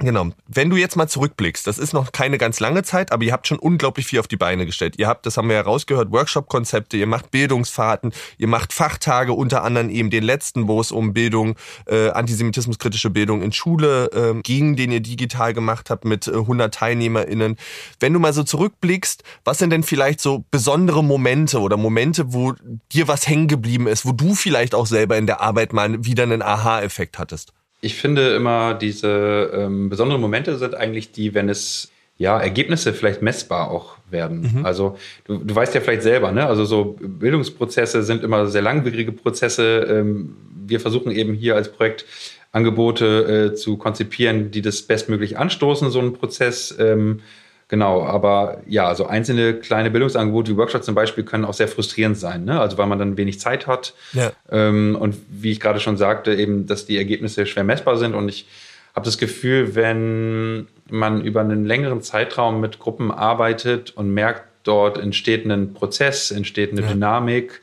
Genau. 0.00 0.28
Wenn 0.46 0.70
du 0.70 0.76
jetzt 0.76 0.94
mal 0.94 1.08
zurückblickst, 1.08 1.66
das 1.66 1.76
ist 1.78 1.92
noch 1.92 2.12
keine 2.12 2.38
ganz 2.38 2.60
lange 2.60 2.84
Zeit, 2.84 3.10
aber 3.10 3.24
ihr 3.24 3.32
habt 3.32 3.48
schon 3.48 3.58
unglaublich 3.58 4.06
viel 4.06 4.20
auf 4.20 4.28
die 4.28 4.36
Beine 4.36 4.64
gestellt. 4.64 4.94
Ihr 4.96 5.08
habt, 5.08 5.26
das 5.26 5.36
haben 5.36 5.48
wir 5.48 5.56
ja 5.56 5.62
rausgehört, 5.62 6.12
Workshop-Konzepte, 6.12 6.96
ihr 6.96 7.08
macht 7.08 7.32
Bildungsfahrten, 7.32 8.12
ihr 8.38 8.46
macht 8.46 8.72
Fachtage, 8.72 9.32
unter 9.32 9.64
anderem 9.64 9.90
eben 9.90 10.10
den 10.10 10.22
letzten, 10.22 10.68
wo 10.68 10.80
es 10.80 10.92
um 10.92 11.14
Bildung, 11.14 11.56
äh, 11.86 12.10
antisemitismuskritische 12.10 13.10
Bildung 13.10 13.42
in 13.42 13.50
Schule 13.50 14.10
äh, 14.12 14.40
ging, 14.42 14.76
den 14.76 14.92
ihr 14.92 15.00
digital 15.00 15.52
gemacht 15.52 15.90
habt 15.90 16.04
mit 16.04 16.28
äh, 16.28 16.32
100 16.32 16.72
TeilnehmerInnen. 16.72 17.56
Wenn 17.98 18.12
du 18.12 18.20
mal 18.20 18.32
so 18.32 18.44
zurückblickst, 18.44 19.24
was 19.44 19.58
sind 19.58 19.70
denn 19.70 19.82
vielleicht 19.82 20.20
so 20.20 20.44
besondere 20.52 21.02
Momente 21.02 21.58
oder 21.58 21.76
Momente, 21.76 22.32
wo 22.32 22.54
dir 22.92 23.08
was 23.08 23.26
hängen 23.26 23.48
geblieben 23.48 23.88
ist, 23.88 24.06
wo 24.06 24.12
du 24.12 24.36
vielleicht 24.36 24.76
auch 24.76 24.86
selber 24.86 25.16
in 25.16 25.26
der 25.26 25.40
Arbeit 25.40 25.72
mal 25.72 26.04
wieder 26.04 26.22
einen 26.22 26.42
Aha-Effekt 26.42 27.18
hattest? 27.18 27.52
Ich 27.80 27.94
finde 27.94 28.34
immer, 28.34 28.74
diese 28.74 29.50
ähm, 29.54 29.88
besonderen 29.88 30.20
Momente 30.20 30.58
sind 30.58 30.74
eigentlich 30.74 31.12
die, 31.12 31.34
wenn 31.34 31.48
es 31.48 31.90
ja 32.16 32.38
Ergebnisse 32.38 32.92
vielleicht 32.92 33.22
messbar 33.22 33.70
auch 33.70 33.96
werden. 34.10 34.52
Mhm. 34.54 34.66
Also 34.66 34.98
du, 35.24 35.38
du 35.38 35.54
weißt 35.54 35.74
ja 35.74 35.80
vielleicht 35.80 36.02
selber, 36.02 36.32
ne? 36.32 36.46
Also 36.46 36.64
so 36.64 36.96
Bildungsprozesse 37.00 38.02
sind 38.02 38.24
immer 38.24 38.46
sehr 38.48 38.62
langwierige 38.62 39.12
Prozesse. 39.12 39.86
Ähm, 39.88 40.36
wir 40.66 40.80
versuchen 40.80 41.12
eben 41.12 41.34
hier 41.34 41.54
als 41.54 41.70
Projekt 41.70 42.04
Angebote 42.50 43.50
äh, 43.52 43.54
zu 43.54 43.76
konzipieren, 43.76 44.50
die 44.50 44.62
das 44.62 44.82
bestmöglich 44.82 45.38
anstoßen, 45.38 45.90
so 45.90 46.00
einen 46.00 46.14
Prozess. 46.14 46.74
Ähm, 46.78 47.20
Genau, 47.68 48.02
aber 48.02 48.62
ja, 48.66 48.94
so 48.94 49.06
einzelne 49.06 49.52
kleine 49.54 49.90
Bildungsangebote 49.90 50.52
wie 50.52 50.56
Workshops 50.56 50.86
zum 50.86 50.94
Beispiel 50.94 51.24
können 51.24 51.44
auch 51.44 51.52
sehr 51.52 51.68
frustrierend 51.68 52.16
sein, 52.16 52.46
ne? 52.46 52.58
also 52.58 52.78
weil 52.78 52.86
man 52.86 52.98
dann 52.98 53.18
wenig 53.18 53.40
Zeit 53.40 53.66
hat. 53.66 53.92
Ja. 54.14 54.32
Ähm, 54.50 54.96
und 54.98 55.16
wie 55.28 55.52
ich 55.52 55.60
gerade 55.60 55.78
schon 55.78 55.98
sagte, 55.98 56.34
eben, 56.34 56.66
dass 56.66 56.86
die 56.86 56.96
Ergebnisse 56.96 57.44
schwer 57.44 57.64
messbar 57.64 57.98
sind. 57.98 58.14
Und 58.14 58.30
ich 58.30 58.46
habe 58.94 59.04
das 59.04 59.18
Gefühl, 59.18 59.74
wenn 59.74 60.66
man 60.88 61.22
über 61.22 61.42
einen 61.42 61.66
längeren 61.66 62.00
Zeitraum 62.00 62.60
mit 62.62 62.78
Gruppen 62.78 63.10
arbeitet 63.10 63.90
und 63.90 64.14
merkt, 64.14 64.44
dort 64.62 64.96
entsteht 64.96 65.44
ein 65.44 65.74
Prozess, 65.74 66.30
entsteht 66.30 66.72
eine 66.72 66.80
ja. 66.80 66.88
Dynamik, 66.88 67.60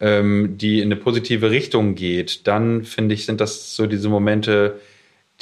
ähm, 0.00 0.58
die 0.58 0.80
in 0.80 0.86
eine 0.86 0.96
positive 0.96 1.50
Richtung 1.50 1.94
geht, 1.94 2.46
dann 2.48 2.84
finde 2.84 3.14
ich, 3.14 3.24
sind 3.24 3.40
das 3.40 3.76
so 3.76 3.86
diese 3.86 4.08
Momente, 4.08 4.80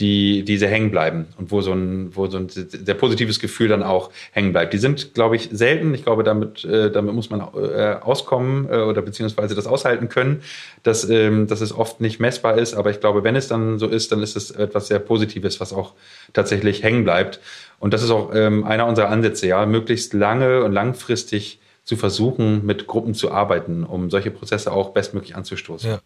die, 0.02 0.42
die 0.42 0.56
sehr 0.56 0.68
hängen 0.68 0.90
bleiben 0.90 1.26
und 1.38 1.52
wo 1.52 1.60
so 1.60 1.72
ein, 1.72 2.14
wo 2.16 2.26
so 2.26 2.36
ein 2.36 2.48
sehr 2.48 2.94
positives 2.94 3.38
Gefühl 3.38 3.68
dann 3.68 3.84
auch 3.84 4.10
hängen 4.32 4.52
bleibt. 4.52 4.72
Die 4.72 4.78
sind, 4.78 5.14
glaube 5.14 5.36
ich, 5.36 5.48
selten. 5.52 5.94
Ich 5.94 6.02
glaube, 6.02 6.24
damit, 6.24 6.64
äh, 6.64 6.90
damit 6.90 7.14
muss 7.14 7.30
man 7.30 7.40
äh, 7.40 7.96
auskommen 8.00 8.68
äh, 8.68 8.78
oder 8.78 9.00
beziehungsweise 9.00 9.54
das 9.54 9.68
aushalten 9.68 10.08
können, 10.08 10.42
dass, 10.82 11.08
ähm, 11.08 11.46
dass 11.46 11.60
es 11.60 11.72
oft 11.72 12.00
nicht 12.00 12.18
messbar 12.18 12.58
ist. 12.58 12.74
Aber 12.74 12.90
ich 12.90 12.98
glaube, 12.98 13.22
wenn 13.22 13.36
es 13.36 13.46
dann 13.46 13.78
so 13.78 13.86
ist, 13.86 14.10
dann 14.10 14.22
ist 14.22 14.36
es 14.36 14.50
etwas 14.50 14.88
sehr 14.88 14.98
Positives, 14.98 15.60
was 15.60 15.72
auch 15.72 15.94
tatsächlich 16.32 16.82
hängen 16.82 17.04
bleibt. 17.04 17.38
Und 17.78 17.94
das 17.94 18.02
ist 18.02 18.10
auch 18.10 18.34
ähm, 18.34 18.64
einer 18.64 18.86
unserer 18.86 19.08
Ansätze, 19.08 19.46
ja, 19.46 19.64
möglichst 19.66 20.14
lange 20.14 20.64
und 20.64 20.72
langfristig 20.72 21.60
zu 21.84 21.96
versuchen, 21.96 22.66
mit 22.66 22.88
Gruppen 22.88 23.14
zu 23.14 23.30
arbeiten, 23.30 23.84
um 23.84 24.10
solche 24.10 24.32
Prozesse 24.32 24.72
auch 24.72 24.90
bestmöglich 24.90 25.36
anzustoßen. 25.36 25.90
Ja. 25.90 26.00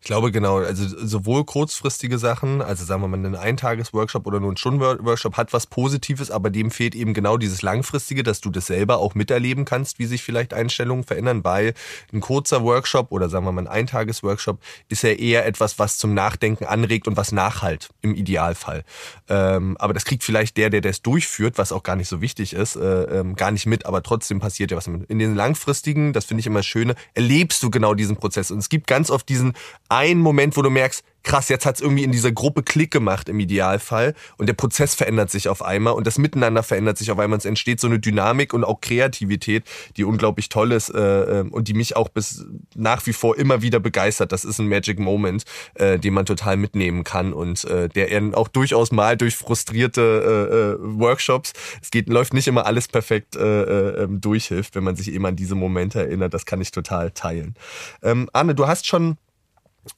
Ich 0.00 0.06
glaube 0.06 0.32
genau, 0.32 0.58
also 0.58 0.84
sowohl 1.06 1.44
kurzfristige 1.44 2.18
Sachen, 2.18 2.62
also 2.62 2.84
sagen 2.84 3.02
wir 3.02 3.08
mal 3.08 3.16
einen 3.16 3.36
Eintages-Workshop 3.36 4.26
oder 4.26 4.40
nur 4.40 4.52
ein 4.52 4.56
Stunden-Workshop 4.56 5.36
hat 5.36 5.52
was 5.52 5.66
Positives, 5.66 6.30
aber 6.30 6.50
dem 6.50 6.70
fehlt 6.70 6.94
eben 6.94 7.14
genau 7.14 7.36
dieses 7.36 7.62
Langfristige, 7.62 8.22
dass 8.22 8.40
du 8.40 8.50
das 8.50 8.66
selber 8.66 8.98
auch 8.98 9.14
miterleben 9.14 9.64
kannst, 9.64 9.98
wie 9.98 10.06
sich 10.06 10.22
vielleicht 10.22 10.54
Einstellungen 10.54 11.04
verändern, 11.04 11.44
weil 11.44 11.74
ein 12.12 12.20
kurzer 12.20 12.62
Workshop 12.62 13.12
oder 13.12 13.28
sagen 13.28 13.44
wir 13.44 13.52
mal 13.52 13.62
ein 13.62 13.68
Eintages-Workshop 13.68 14.58
ist 14.88 15.02
ja 15.02 15.10
eher 15.10 15.46
etwas, 15.46 15.78
was 15.78 15.98
zum 15.98 16.14
Nachdenken 16.14 16.64
anregt 16.64 17.08
und 17.08 17.16
was 17.16 17.32
nachhalt, 17.32 17.90
im 18.02 18.14
Idealfall. 18.14 18.84
Ähm, 19.28 19.76
aber 19.78 19.94
das 19.94 20.04
kriegt 20.04 20.24
vielleicht 20.24 20.56
der, 20.56 20.70
der 20.70 20.80
das 20.80 21.02
durchführt, 21.02 21.58
was 21.58 21.72
auch 21.72 21.82
gar 21.82 21.96
nicht 21.96 22.08
so 22.08 22.20
wichtig 22.20 22.52
ist, 22.52 22.76
äh, 22.76 23.02
ähm, 23.20 23.36
gar 23.36 23.50
nicht 23.50 23.66
mit, 23.66 23.86
aber 23.86 24.02
trotzdem 24.02 24.40
passiert 24.40 24.70
ja 24.70 24.76
was. 24.76 24.86
In 24.86 25.18
den 25.18 25.34
langfristigen, 25.34 26.12
das 26.12 26.24
finde 26.24 26.40
ich 26.40 26.46
immer 26.46 26.62
schöne, 26.62 26.94
erlebst 27.14 27.62
du 27.62 27.70
genau 27.70 27.94
diesen 27.94 28.16
Prozess. 28.16 28.50
Und 28.50 28.58
es 28.58 28.68
gibt 28.68 28.86
ganz 28.86 29.10
oft 29.10 29.28
diesen 29.28 29.54
ein 29.88 30.18
Moment, 30.18 30.56
wo 30.56 30.62
du 30.62 30.70
merkst, 30.70 31.04
krass, 31.22 31.48
jetzt 31.48 31.66
hat's 31.66 31.80
irgendwie 31.80 32.04
in 32.04 32.12
dieser 32.12 32.32
Gruppe 32.32 32.62
Klick 32.62 32.90
gemacht 32.90 33.28
im 33.28 33.40
Idealfall 33.40 34.14
und 34.38 34.48
der 34.48 34.54
Prozess 34.54 34.94
verändert 34.94 35.30
sich 35.30 35.48
auf 35.48 35.62
einmal 35.62 35.94
und 35.94 36.06
das 36.06 36.18
Miteinander 36.18 36.62
verändert 36.62 36.98
sich 36.98 37.10
auf 37.10 37.18
einmal. 37.18 37.38
Es 37.38 37.44
entsteht 37.44 37.80
so 37.80 37.86
eine 37.86 37.98
Dynamik 37.98 38.54
und 38.54 38.64
auch 38.64 38.80
Kreativität, 38.80 39.64
die 39.96 40.04
unglaublich 40.04 40.48
toll 40.48 40.72
ist 40.72 40.88
äh, 40.90 41.40
ähm, 41.40 41.52
und 41.52 41.68
die 41.68 41.74
mich 41.74 41.96
auch 41.96 42.08
bis 42.08 42.46
nach 42.74 43.06
wie 43.06 43.12
vor 43.12 43.36
immer 43.36 43.62
wieder 43.62 43.80
begeistert. 43.80 44.32
Das 44.32 44.44
ist 44.44 44.58
ein 44.58 44.68
Magic 44.68 44.98
Moment, 44.98 45.44
äh, 45.74 45.98
den 45.98 46.14
man 46.14 46.26
total 46.26 46.56
mitnehmen 46.56 47.04
kann 47.04 47.32
und 47.32 47.64
äh, 47.64 47.88
der 47.88 48.10
eben 48.10 48.34
auch 48.34 48.48
durchaus 48.48 48.92
mal 48.92 49.16
durch 49.16 49.36
frustrierte 49.36 50.78
äh, 50.80 50.84
äh, 50.84 50.98
Workshops, 50.98 51.52
es 51.82 51.90
geht 51.90 52.08
läuft 52.08 52.34
nicht 52.34 52.48
immer 52.48 52.66
alles 52.66 52.88
perfekt 52.88 53.36
äh, 53.36 53.40
äh, 53.40 54.04
ähm, 54.04 54.20
durchhilft, 54.20 54.74
wenn 54.74 54.84
man 54.84 54.96
sich 54.96 55.12
eben 55.12 55.26
an 55.26 55.36
diese 55.36 55.54
Momente 55.54 56.00
erinnert. 56.00 56.34
Das 56.34 56.46
kann 56.46 56.60
ich 56.60 56.70
total 56.70 57.10
teilen. 57.10 57.54
Ähm, 58.02 58.28
Arne, 58.32 58.54
du 58.54 58.66
hast 58.66 58.86
schon 58.86 59.16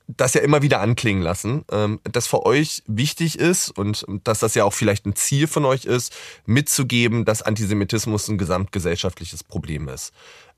das 0.07 0.35
ja 0.35 0.41
immer 0.41 0.63
wieder 0.63 0.81
anklingen 0.81 1.23
lassen, 1.23 1.65
ähm, 1.71 2.01
dass 2.05 2.27
für 2.27 2.47
euch 2.47 2.83
wichtig 2.87 3.39
ist 3.39 3.71
und 3.71 4.05
dass 4.25 4.41
das 4.41 4.55
ja 4.55 4.65
auch 4.65 4.73
vielleicht 4.73 5.07
ein 5.07 5.17
Ziel 5.17 5.47
von 5.47 5.65
euch 5.65 5.85
ist, 5.85 6.15
mitzugeben, 6.47 7.25
dass 7.25 7.43
Antisemitismus 7.43 8.29
ein 8.29 8.39
gesamtgesellschaftliches 8.39 9.43
Problem 9.43 9.89
ist 9.89 10.13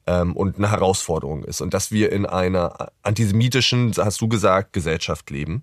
ähm, 0.07 0.37
und 0.37 0.57
eine 0.57 0.70
Herausforderung 0.70 1.45
ist 1.45 1.61
und 1.61 1.75
dass 1.75 1.91
wir 1.91 2.12
in 2.12 2.27
einer 2.27 2.91
antisemitischen, 3.03 3.93
hast 3.97 4.20
du 4.20 4.29
gesagt, 4.29 4.72
Gesellschaft 4.72 5.31
leben. 5.31 5.62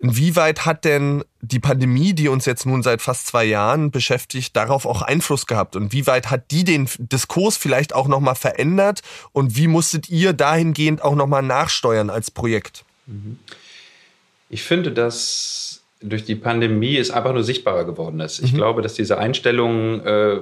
Inwieweit 0.00 0.64
hat 0.64 0.84
denn 0.84 1.24
die 1.40 1.58
Pandemie, 1.58 2.14
die 2.14 2.28
uns 2.28 2.46
jetzt 2.46 2.66
nun 2.66 2.84
seit 2.84 3.02
fast 3.02 3.26
zwei 3.26 3.44
Jahren 3.44 3.90
beschäftigt, 3.90 4.54
darauf 4.54 4.86
auch 4.86 5.02
Einfluss 5.02 5.46
gehabt? 5.46 5.74
Und 5.74 5.92
wie 5.92 6.06
weit 6.06 6.30
hat 6.30 6.52
die 6.52 6.62
den 6.62 6.88
Diskurs 6.98 7.56
vielleicht 7.56 7.94
auch 7.94 8.06
nochmal 8.06 8.36
verändert? 8.36 9.02
Und 9.32 9.56
wie 9.56 9.66
musstet 9.66 10.08
ihr 10.08 10.34
dahingehend 10.34 11.02
auch 11.02 11.16
nochmal 11.16 11.42
nachsteuern 11.42 12.10
als 12.10 12.30
Projekt? 12.30 12.84
Mhm. 13.06 13.38
Ich 14.50 14.62
finde, 14.62 14.92
dass 14.92 15.82
durch 16.00 16.24
die 16.24 16.36
Pandemie 16.36 16.96
es 16.96 17.10
einfach 17.10 17.32
nur 17.32 17.42
sichtbarer 17.42 17.84
geworden 17.84 18.20
ist. 18.20 18.38
Ich 18.38 18.52
mhm. 18.52 18.58
glaube, 18.58 18.82
dass 18.82 18.94
diese 18.94 19.18
Einstellungen 19.18 20.00
äh, 20.06 20.40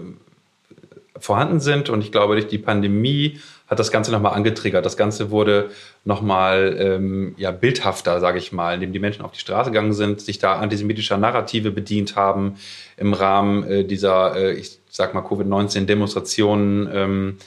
vorhanden 1.19 1.61
sind 1.61 1.89
und 1.89 2.03
ich 2.03 2.13
glaube, 2.13 2.35
durch 2.35 2.49
die 2.49 2.59
Pandemie 2.59 3.41
hat 3.67 3.79
das 3.79 3.91
Ganze 3.91 4.13
nochmal 4.13 4.35
angetriggert. 4.35 4.87
Das 4.87 4.97
Ganze 4.97 5.31
wurde 5.31 5.71
nochmal 6.05 6.77
ähm, 6.79 7.35
ja, 7.37 7.51
bildhafter, 7.51 8.21
sage 8.21 8.39
ich 8.39 8.53
mal, 8.53 8.75
indem 8.75 8.93
die 8.93 8.99
Menschen 8.99 9.25
auf 9.25 9.33
die 9.33 9.41
Straße 9.41 9.71
gegangen 9.71 9.93
sind, 9.93 10.21
sich 10.21 10.39
da 10.39 10.57
antisemitischer 10.57 11.17
Narrative 11.17 11.71
bedient 11.71 12.15
haben 12.17 12.57
im 12.97 13.13
Rahmen 13.13 13.65
äh, 13.65 13.85
dieser, 13.85 14.37
äh, 14.37 14.53
ich 14.53 14.79
sag 14.89 15.15
mal, 15.15 15.23
Covid-19-Demonstrationen. 15.23 16.89
Ähm, 16.93 17.39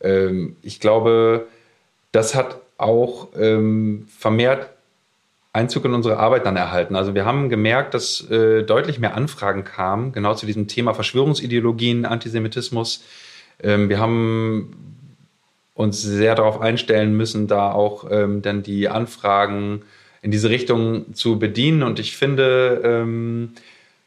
ähm, 0.00 0.56
ich 0.62 0.80
glaube, 0.80 1.46
das 2.12 2.34
hat 2.34 2.58
auch 2.78 3.28
ähm, 3.36 4.06
vermehrt 4.16 4.70
Einzug 5.52 5.84
in 5.84 5.94
unsere 5.94 6.18
Arbeit 6.18 6.46
dann 6.46 6.56
erhalten. 6.56 6.94
Also 6.94 7.14
wir 7.14 7.24
haben 7.24 7.48
gemerkt, 7.48 7.92
dass 7.92 8.28
äh, 8.30 8.62
deutlich 8.62 9.00
mehr 9.00 9.14
Anfragen 9.14 9.64
kamen, 9.64 10.12
genau 10.12 10.34
zu 10.34 10.46
diesem 10.46 10.68
Thema 10.68 10.94
Verschwörungsideologien, 10.94 12.06
Antisemitismus. 12.06 13.02
Ähm, 13.62 13.88
wir 13.88 13.98
haben 13.98 14.87
uns 15.78 16.02
sehr 16.02 16.34
darauf 16.34 16.60
einstellen 16.60 17.16
müssen, 17.16 17.46
da 17.46 17.70
auch 17.70 18.10
ähm, 18.10 18.42
dann 18.42 18.64
die 18.64 18.88
Anfragen 18.88 19.82
in 20.22 20.32
diese 20.32 20.50
Richtung 20.50 21.14
zu 21.14 21.38
bedienen. 21.38 21.84
Und 21.84 22.00
ich 22.00 22.16
finde, 22.16 22.82
ähm, 22.84 23.52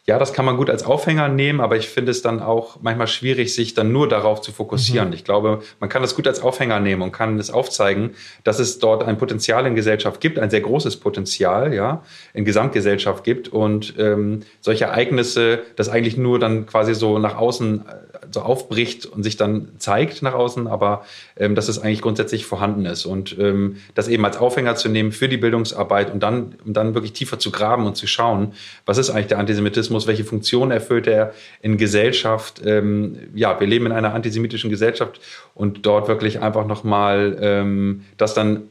ja, 0.08 0.18
das 0.18 0.34
kann 0.34 0.46
man 0.46 0.58
gut 0.58 0.70
als 0.70 0.84
Aufhänger 0.84 1.28
nehmen, 1.28 1.62
aber 1.62 1.78
ich 1.78 1.88
finde 1.88 2.12
es 2.12 2.24
dann 2.24 2.40
auch 2.42 2.78
manchmal 2.82 3.06
schwierig, 3.06 3.54
sich 3.54 3.76
dann 3.76 3.92
nur 3.92 4.10
darauf 4.10 4.42
zu 4.42 4.52
fokussieren. 4.52 5.10
Mhm. 5.10 5.14
Ich 5.14 5.24
glaube, 5.24 5.62
man 5.80 5.90
kann 5.90 6.02
das 6.02 6.16
gut 6.16 6.28
als 6.28 6.42
Aufhänger 6.42 6.80
nehmen 6.80 7.04
und 7.04 7.12
kann 7.12 7.38
es 7.38 7.52
aufzeigen, 7.52 8.16
dass 8.44 8.58
es 8.58 8.80
dort 8.80 9.04
ein 9.04 9.20
Potenzial 9.20 9.66
in 9.68 9.76
Gesellschaft 9.76 10.20
gibt, 10.20 10.40
ein 10.40 10.50
sehr 10.50 10.62
großes 10.62 10.98
Potenzial, 10.98 11.74
ja, 11.74 12.04
in 12.34 12.46
Gesamtgesellschaft 12.46 13.24
gibt 13.24 13.50
und 13.50 13.94
ähm, 14.00 14.42
solche 14.60 14.86
Ereignisse, 14.86 15.60
das 15.76 15.90
eigentlich 15.90 16.18
nur 16.18 16.40
dann 16.40 16.66
quasi 16.66 16.96
so 16.96 17.20
nach 17.20 17.38
außen 17.38 17.86
so 18.30 18.42
aufbricht 18.42 19.06
und 19.06 19.24
sich 19.24 19.38
dann 19.38 19.70
zeigt 19.78 20.22
nach 20.22 20.34
außen, 20.34 20.68
aber 20.68 21.06
ähm, 21.38 21.56
dass 21.56 21.68
es 21.68 21.80
eigentlich 21.80 22.02
grundsätzlich 22.02 22.46
vorhanden 22.46 22.86
ist 22.86 23.06
und 23.06 23.38
ähm, 23.40 23.78
das 23.96 24.08
eben 24.08 24.24
als 24.26 24.38
Aufhänger 24.38 24.76
zu 24.76 24.90
nehmen 24.90 25.12
für 25.12 25.28
die 25.28 25.38
Bildungsarbeit 25.38 26.12
und 26.12 26.22
dann, 26.22 26.56
um 26.66 26.74
dann 26.74 26.94
wirklich 26.94 27.14
tiefer 27.14 27.40
zu 27.40 27.52
graben 27.52 27.86
und 27.86 27.98
zu 27.98 28.08
schauen, 28.08 28.54
was 28.86 28.98
ist 28.98 29.10
eigentlich 29.10 29.28
der 29.28 29.40
Antisemitismus, 29.40 29.91
welche 30.08 30.24
Funktion 30.24 30.72
erfüllt 30.72 31.08
er 31.08 31.34
in 31.62 31.78
Gesellschaft. 31.78 32.62
Ähm, 32.66 33.18
ja, 33.34 33.60
wir 33.60 33.68
leben 33.68 33.88
in 33.88 33.92
einer 33.92 34.14
antisemitischen 34.14 34.70
Gesellschaft 34.70 35.20
und 35.54 35.86
dort 35.86 36.08
wirklich 36.08 36.42
einfach 36.42 36.66
nochmal 36.66 37.38
ähm, 37.42 38.06
das 38.18 38.34
dann 38.34 38.64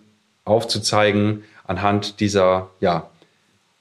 aufzuzeigen 0.45 1.45
anhand 1.66 2.21
dieser 2.21 2.71
ja, 2.81 3.11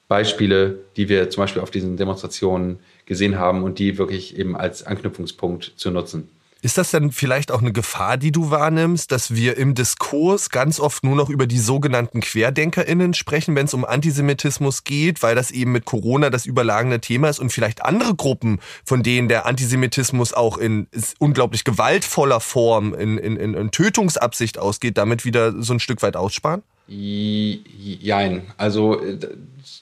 Beispiele, 0.08 0.78
die 0.96 1.08
wir 1.08 1.30
zum 1.30 1.42
Beispiel 1.42 1.62
auf 1.62 1.70
diesen 1.70 1.96
Demonstrationen 1.96 2.80
gesehen 3.06 3.38
haben 3.38 3.62
und 3.62 3.78
die 3.78 3.98
wirklich 3.98 4.38
eben 4.38 4.56
als 4.56 4.84
Anknüpfungspunkt 4.84 5.72
zu 5.76 5.90
nutzen. 5.90 6.28
Ist 6.62 6.76
das 6.76 6.90
denn 6.90 7.10
vielleicht 7.10 7.52
auch 7.52 7.60
eine 7.60 7.72
Gefahr, 7.72 8.18
die 8.18 8.32
du 8.32 8.50
wahrnimmst, 8.50 9.10
dass 9.12 9.34
wir 9.34 9.56
im 9.56 9.74
Diskurs 9.74 10.50
ganz 10.50 10.78
oft 10.78 11.04
nur 11.04 11.16
noch 11.16 11.30
über 11.30 11.46
die 11.46 11.58
sogenannten 11.58 12.20
QuerdenkerInnen 12.20 13.14
sprechen, 13.14 13.56
wenn 13.56 13.64
es 13.64 13.72
um 13.72 13.86
Antisemitismus 13.86 14.84
geht, 14.84 15.22
weil 15.22 15.34
das 15.34 15.50
eben 15.50 15.72
mit 15.72 15.86
Corona 15.86 16.28
das 16.28 16.44
überlagene 16.44 17.00
Thema 17.00 17.30
ist 17.30 17.38
und 17.38 17.50
vielleicht 17.50 17.84
andere 17.84 18.14
Gruppen, 18.14 18.60
von 18.84 19.02
denen 19.02 19.28
der 19.28 19.46
Antisemitismus 19.46 20.34
auch 20.34 20.58
in 20.58 20.86
unglaublich 21.18 21.64
gewaltvoller 21.64 22.40
Form, 22.40 22.92
in, 22.92 23.16
in, 23.16 23.36
in 23.36 23.70
Tötungsabsicht 23.70 24.58
ausgeht, 24.58 24.98
damit 24.98 25.24
wieder 25.24 25.62
so 25.62 25.72
ein 25.72 25.80
Stück 25.80 26.02
weit 26.02 26.16
aussparen? 26.16 26.62
Jein. 26.92 28.42
Also 28.56 29.00
äh, 29.00 29.16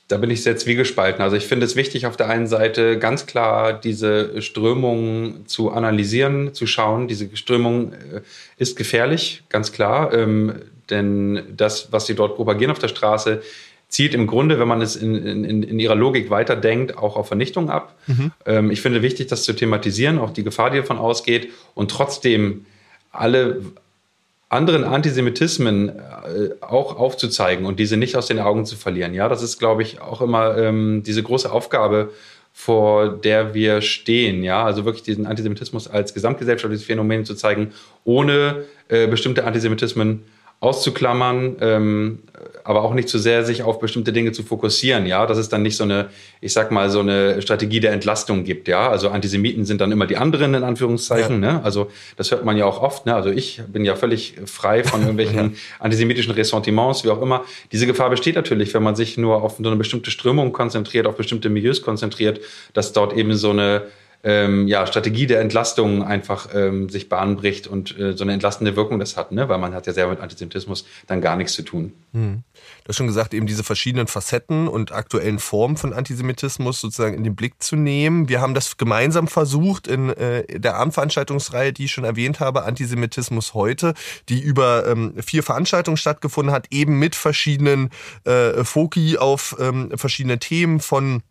da 0.09 0.19
bin 0.19 0.31
ich 0.31 0.43
sehr 0.43 0.59
zwiegespalten. 0.59 1.23
Also 1.23 1.37
ich 1.37 1.47
finde 1.47 1.65
es 1.65 1.75
wichtig, 1.75 2.05
auf 2.05 2.19
der 2.19 2.29
einen 2.29 2.47
Seite 2.47 2.99
ganz 2.99 3.25
klar 3.25 3.73
diese 3.73 4.43
Strömung 4.43 5.47
zu 5.47 5.71
analysieren, 5.71 6.53
zu 6.53 6.67
schauen. 6.67 7.09
Diese 7.09 7.35
Strömung 7.35 7.95
äh, 7.95 8.21
ist 8.59 8.77
gefährlich, 8.77 9.43
ganz 9.49 9.73
klar. 9.73 10.13
Ähm, 10.13 10.57
denn 10.91 11.43
das, 11.57 11.93
was 11.93 12.07
sie 12.07 12.15
dort 12.15 12.37
propagieren 12.37 12.71
auf 12.71 12.79
der 12.79 12.89
Straße, 12.89 13.43
zielt 13.89 14.13
im 14.13 14.27
Grunde, 14.27 14.61
wenn 14.61 14.69
man 14.69 14.83
es 14.83 14.97
in, 14.97 15.15
in, 15.15 15.63
in 15.63 15.79
ihrer 15.79 15.95
Logik 15.95 16.29
weiterdenkt, 16.29 16.99
auch 16.99 17.17
auf 17.17 17.29
Vernichtung 17.29 17.71
ab. 17.71 17.95
Mhm. 18.07 18.33
Ähm, 18.45 18.71
ich 18.71 18.83
finde 18.83 19.01
wichtig, 19.01 19.29
das 19.29 19.45
zu 19.45 19.55
thematisieren, 19.55 20.19
auch 20.19 20.31
die 20.31 20.45
Gefahr, 20.45 20.69
die 20.71 20.77
davon 20.77 20.99
ausgeht 20.99 21.49
und 21.75 21.91
trotzdem 21.91 22.67
alle 23.13 23.63
anderen 24.49 24.85
Antisemitismen 24.85 25.91
äh, 25.91 26.51
auch 26.61 26.97
aufzuzeigen 26.97 27.67
und 27.67 27.79
diese 27.79 27.97
nicht 27.97 28.17
aus 28.17 28.27
den 28.27 28.39
Augen 28.39 28.65
zu 28.65 28.77
verlieren. 28.77 29.15
Ja, 29.15 29.29
das 29.29 29.43
ist, 29.43 29.59
glaube 29.59 29.83
ich, 29.83 30.01
auch 30.01 30.21
immer 30.21 30.57
ähm, 30.57 31.03
diese 31.05 31.23
große 31.23 31.51
Aufgabe, 31.53 32.11
vor 32.53 33.09
der 33.09 33.55
wir 33.55 33.83
stehen. 33.83 34.43
Ja, 34.43 34.65
also 34.65 34.85
wirklich 34.85 35.05
diesen 35.05 35.27
Antisemitismus 35.27 35.87
als 35.87 36.15
gesamtgesellschaftliches 36.15 36.87
Phänomen 36.87 37.25
zu 37.25 37.35
zeigen, 37.35 37.73
ohne 38.05 38.65
äh, 38.89 39.07
bestimmte 39.07 39.45
Antisemitismen 39.45 40.25
auszuklammern, 40.61 41.57
ähm, 41.61 42.19
aber 42.65 42.83
auch 42.83 42.93
nicht 42.93 43.09
zu 43.09 43.19
sehr 43.19 43.45
sich 43.45 43.63
auf 43.63 43.79
bestimmte 43.79 44.13
Dinge 44.13 44.33
zu 44.33 44.43
fokussieren, 44.43 45.07
ja, 45.07 45.25
dass 45.25 45.39
es 45.39 45.49
dann 45.49 45.63
nicht 45.63 45.77
so 45.77 45.85
eine, 45.85 46.09
ich 46.41 46.53
sag 46.53 46.73
mal, 46.73 46.91
so 46.91 46.99
eine 47.01 47.41
Strategie 47.41 47.79
der 47.79 47.93
Entlastung 47.93 48.43
gibt, 48.43 48.67
ja, 48.67 48.91
also 48.91 49.09
Antisemiten 49.09 49.65
sind 49.65 49.81
dann 49.81 49.93
immer 49.93 50.07
die 50.07 50.17
anderen 50.17 50.55
in 50.55 50.65
Anführungszeichen, 50.65 51.43
ja. 51.43 51.53
ne, 51.55 51.65
also 51.65 51.91
das 52.17 52.33
hört 52.33 52.45
man 52.45 52.57
ja 52.57 52.65
auch 52.65 52.83
oft, 52.83 53.07
ne, 53.07 53.15
also 53.15 53.31
ich 53.31 53.63
bin 53.69 53.85
ja 53.85 53.95
völlig 53.95 54.35
frei 54.47 54.83
von 54.83 55.01
irgendwelchen 55.01 55.57
antisemitischen 55.79 56.33
Ressentiments, 56.33 57.05
wie 57.05 57.11
auch 57.11 57.23
immer. 57.23 57.45
Diese 57.71 57.87
Gefahr 57.87 58.11
besteht 58.11 58.35
natürlich, 58.35 58.75
wenn 58.75 58.83
man 58.83 58.97
sich 58.97 59.17
nur 59.17 59.43
auf 59.43 59.59
so 59.59 59.67
eine 59.67 59.77
bestimmte 59.77 60.11
Strömung 60.11 60.53
konzentriert, 60.53 61.07
auf 61.07 61.17
bestimmte 61.17 61.51
Milieus 61.51 61.83
konzentriert, 61.83 62.41
dass 62.75 62.93
dort 62.93 63.17
eben 63.17 63.35
so 63.35 63.51
eine 63.51 63.83
ähm, 64.25 64.67
ja, 64.67 64.87
Strategie 64.87 65.27
der 65.27 65.41
Entlastung 65.41 66.03
einfach 66.03 66.49
ähm, 66.53 66.89
sich 66.89 67.09
bahnbricht 67.09 67.69
und 67.69 67.97
äh, 67.99 68.17
so 68.17 68.25
eine 68.25 68.33
entlastende 68.33 68.75
Wirkung 68.75 68.99
das 68.99 69.17
hat, 69.17 69.31
ne? 69.31 69.49
weil 69.49 69.59
man 69.59 69.75
hat 69.75 69.87
ja 69.87 69.93
selber 69.93 70.11
mit 70.11 70.21
Antisemitismus 70.21 70.85
dann 71.07 71.21
gar 71.21 71.37
nichts 71.37 71.53
zu 71.53 71.63
tun. 71.63 71.93
Hm. 72.13 72.43
Du 72.83 72.89
hast 72.89 72.97
schon 72.97 73.07
gesagt, 73.07 73.33
eben 73.33 73.47
diese 73.47 73.63
verschiedenen 73.63 74.09
Facetten 74.09 74.67
und 74.67 74.93
aktuellen 74.93 75.39
Formen 75.39 75.77
von 75.77 75.93
Antisemitismus 75.93 76.81
sozusagen 76.81 77.15
in 77.15 77.23
den 77.23 77.37
Blick 77.37 77.63
zu 77.63 77.77
nehmen. 77.77 78.29
Wir 78.29 78.41
haben 78.41 78.55
das 78.55 78.77
gemeinsam 78.77 79.29
versucht 79.29 79.87
in 79.87 80.11
äh, 80.11 80.59
der 80.59 80.75
Abendveranstaltungsreihe, 80.77 81.73
die 81.73 81.85
ich 81.85 81.93
schon 81.93 82.05
erwähnt 82.05 82.41
habe, 82.41 82.65
Antisemitismus 82.65 83.55
heute, 83.55 83.95
die 84.29 84.41
über 84.41 84.87
ähm, 84.89 85.15
vier 85.23 85.45
Veranstaltungen 85.45 85.97
stattgefunden 85.97 86.53
hat, 86.53 86.67
eben 86.71 86.99
mit 86.99 87.15
verschiedenen 87.15 87.91
äh, 88.25 88.65
Foki 88.65 89.17
auf 89.17 89.57
ähm, 89.61 89.93
verschiedene 89.97 90.39
Themen 90.39 90.81
von 90.81 91.23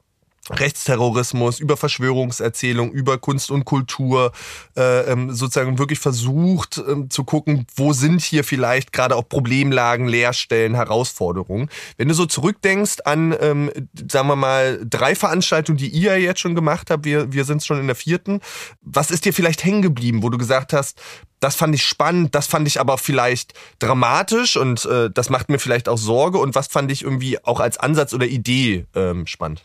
Rechtsterrorismus, 0.50 1.60
über 1.60 1.78
Verschwörungserzählung, 1.78 2.92
über 2.92 3.18
Kunst 3.18 3.52
und 3.52 3.66
Kultur, 3.66 4.32
äh, 4.76 5.12
ähm, 5.12 5.34
sozusagen 5.34 5.78
wirklich 5.78 6.00
versucht 6.00 6.82
ähm, 6.88 7.10
zu 7.10 7.24
gucken, 7.24 7.68
wo 7.76 7.94
sind 7.94 8.22
hier 8.22 8.44
vielleicht 8.44 8.94
gerade 8.94 9.16
auch 9.16 9.28
Problemlagen, 9.28 10.08
Leerstellen, 10.08 10.76
Herausforderungen. 10.76 11.70
Wenn 11.98 12.08
du 12.08 12.14
so 12.14 12.26
zurückdenkst 12.26 12.98
an, 13.06 13.36
ähm, 13.40 13.72
sagen 14.10 14.28
wir 14.28 14.36
mal, 14.36 14.80
drei 14.88 15.16
Veranstaltungen, 15.16 15.78
die 15.78 15.90
ihr 15.90 16.20
jetzt 16.20 16.40
schon 16.40 16.56
gemacht 16.56 16.90
habt, 16.90 17.06
wir, 17.06 17.34
wir 17.34 17.46
sind 17.46 17.64
schon 17.64 17.80
in 17.80 17.88
der 17.88 17.96
vierten, 17.96 18.42
was 18.82 19.12
ist 19.12 19.26
dir 19.26 19.34
vielleicht 19.34 19.64
hängen 19.64 19.82
geblieben, 19.82 20.24
wo 20.24 20.30
du 20.30 20.38
gesagt 20.38 20.74
hast, 20.74 21.02
das 21.40 21.56
fand 21.56 21.76
ich 21.76 21.84
spannend, 21.84 22.34
das 22.34 22.48
fand 22.48 22.68
ich 22.68 22.80
aber 22.80 22.98
vielleicht 22.98 23.54
dramatisch 23.80 24.58
und 24.58 24.86
äh, 24.86 25.10
das 25.12 25.30
macht 25.30 25.50
mir 25.50 25.60
vielleicht 25.60 25.88
auch 25.88 25.98
Sorge 25.98 26.40
und 26.40 26.56
was 26.56 26.68
fand 26.68 26.92
ich 26.92 27.04
irgendwie 27.04 27.44
auch 27.44 27.60
als 27.60 27.78
Ansatz 27.78 28.14
oder 28.14 28.26
Idee 28.26 28.86
ähm, 28.96 29.28
spannend? 29.28 29.64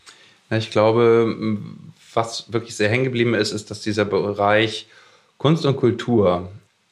Ich 0.57 0.71
glaube, 0.71 1.35
was 2.13 2.51
wirklich 2.51 2.75
sehr 2.75 2.89
hängen 2.89 3.03
geblieben 3.05 3.33
ist, 3.33 3.51
ist, 3.51 3.71
dass 3.71 3.81
dieser 3.81 4.05
Bereich 4.05 4.87
Kunst 5.37 5.65
und 5.65 5.77
Kultur 5.77 6.49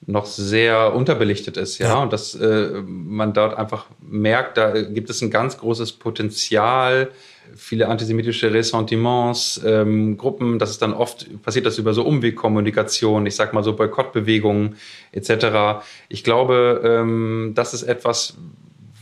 noch 0.07 0.25
sehr 0.25 0.95
unterbelichtet 0.95 1.57
ist, 1.57 1.77
ja, 1.77 1.89
ja. 1.89 2.01
und 2.01 2.11
dass 2.11 2.33
äh, 2.33 2.81
man 2.85 3.33
dort 3.33 3.57
einfach 3.57 3.85
merkt, 4.01 4.57
da 4.57 4.81
gibt 4.81 5.09
es 5.11 5.21
ein 5.21 5.29
ganz 5.29 5.59
großes 5.59 5.93
Potenzial, 5.93 7.11
viele 7.55 7.87
antisemitische 7.87 8.51
Ressentiments, 8.51 9.61
ähm, 9.63 10.17
Gruppen, 10.17 10.57
dass 10.57 10.71
es 10.71 10.79
dann 10.79 10.93
oft 10.93 11.43
passiert 11.43 11.65
das 11.67 11.77
über 11.77 11.93
so 11.93 12.03
Umwegkommunikation, 12.03 13.25
ich 13.25 13.35
sag 13.35 13.53
mal 13.53 13.63
so 13.63 13.75
Boykottbewegungen 13.75 14.75
etc. 15.11 15.83
Ich 16.09 16.23
glaube, 16.23 16.81
ähm, 16.83 17.51
das 17.53 17.73
ist 17.75 17.83
etwas, 17.83 18.37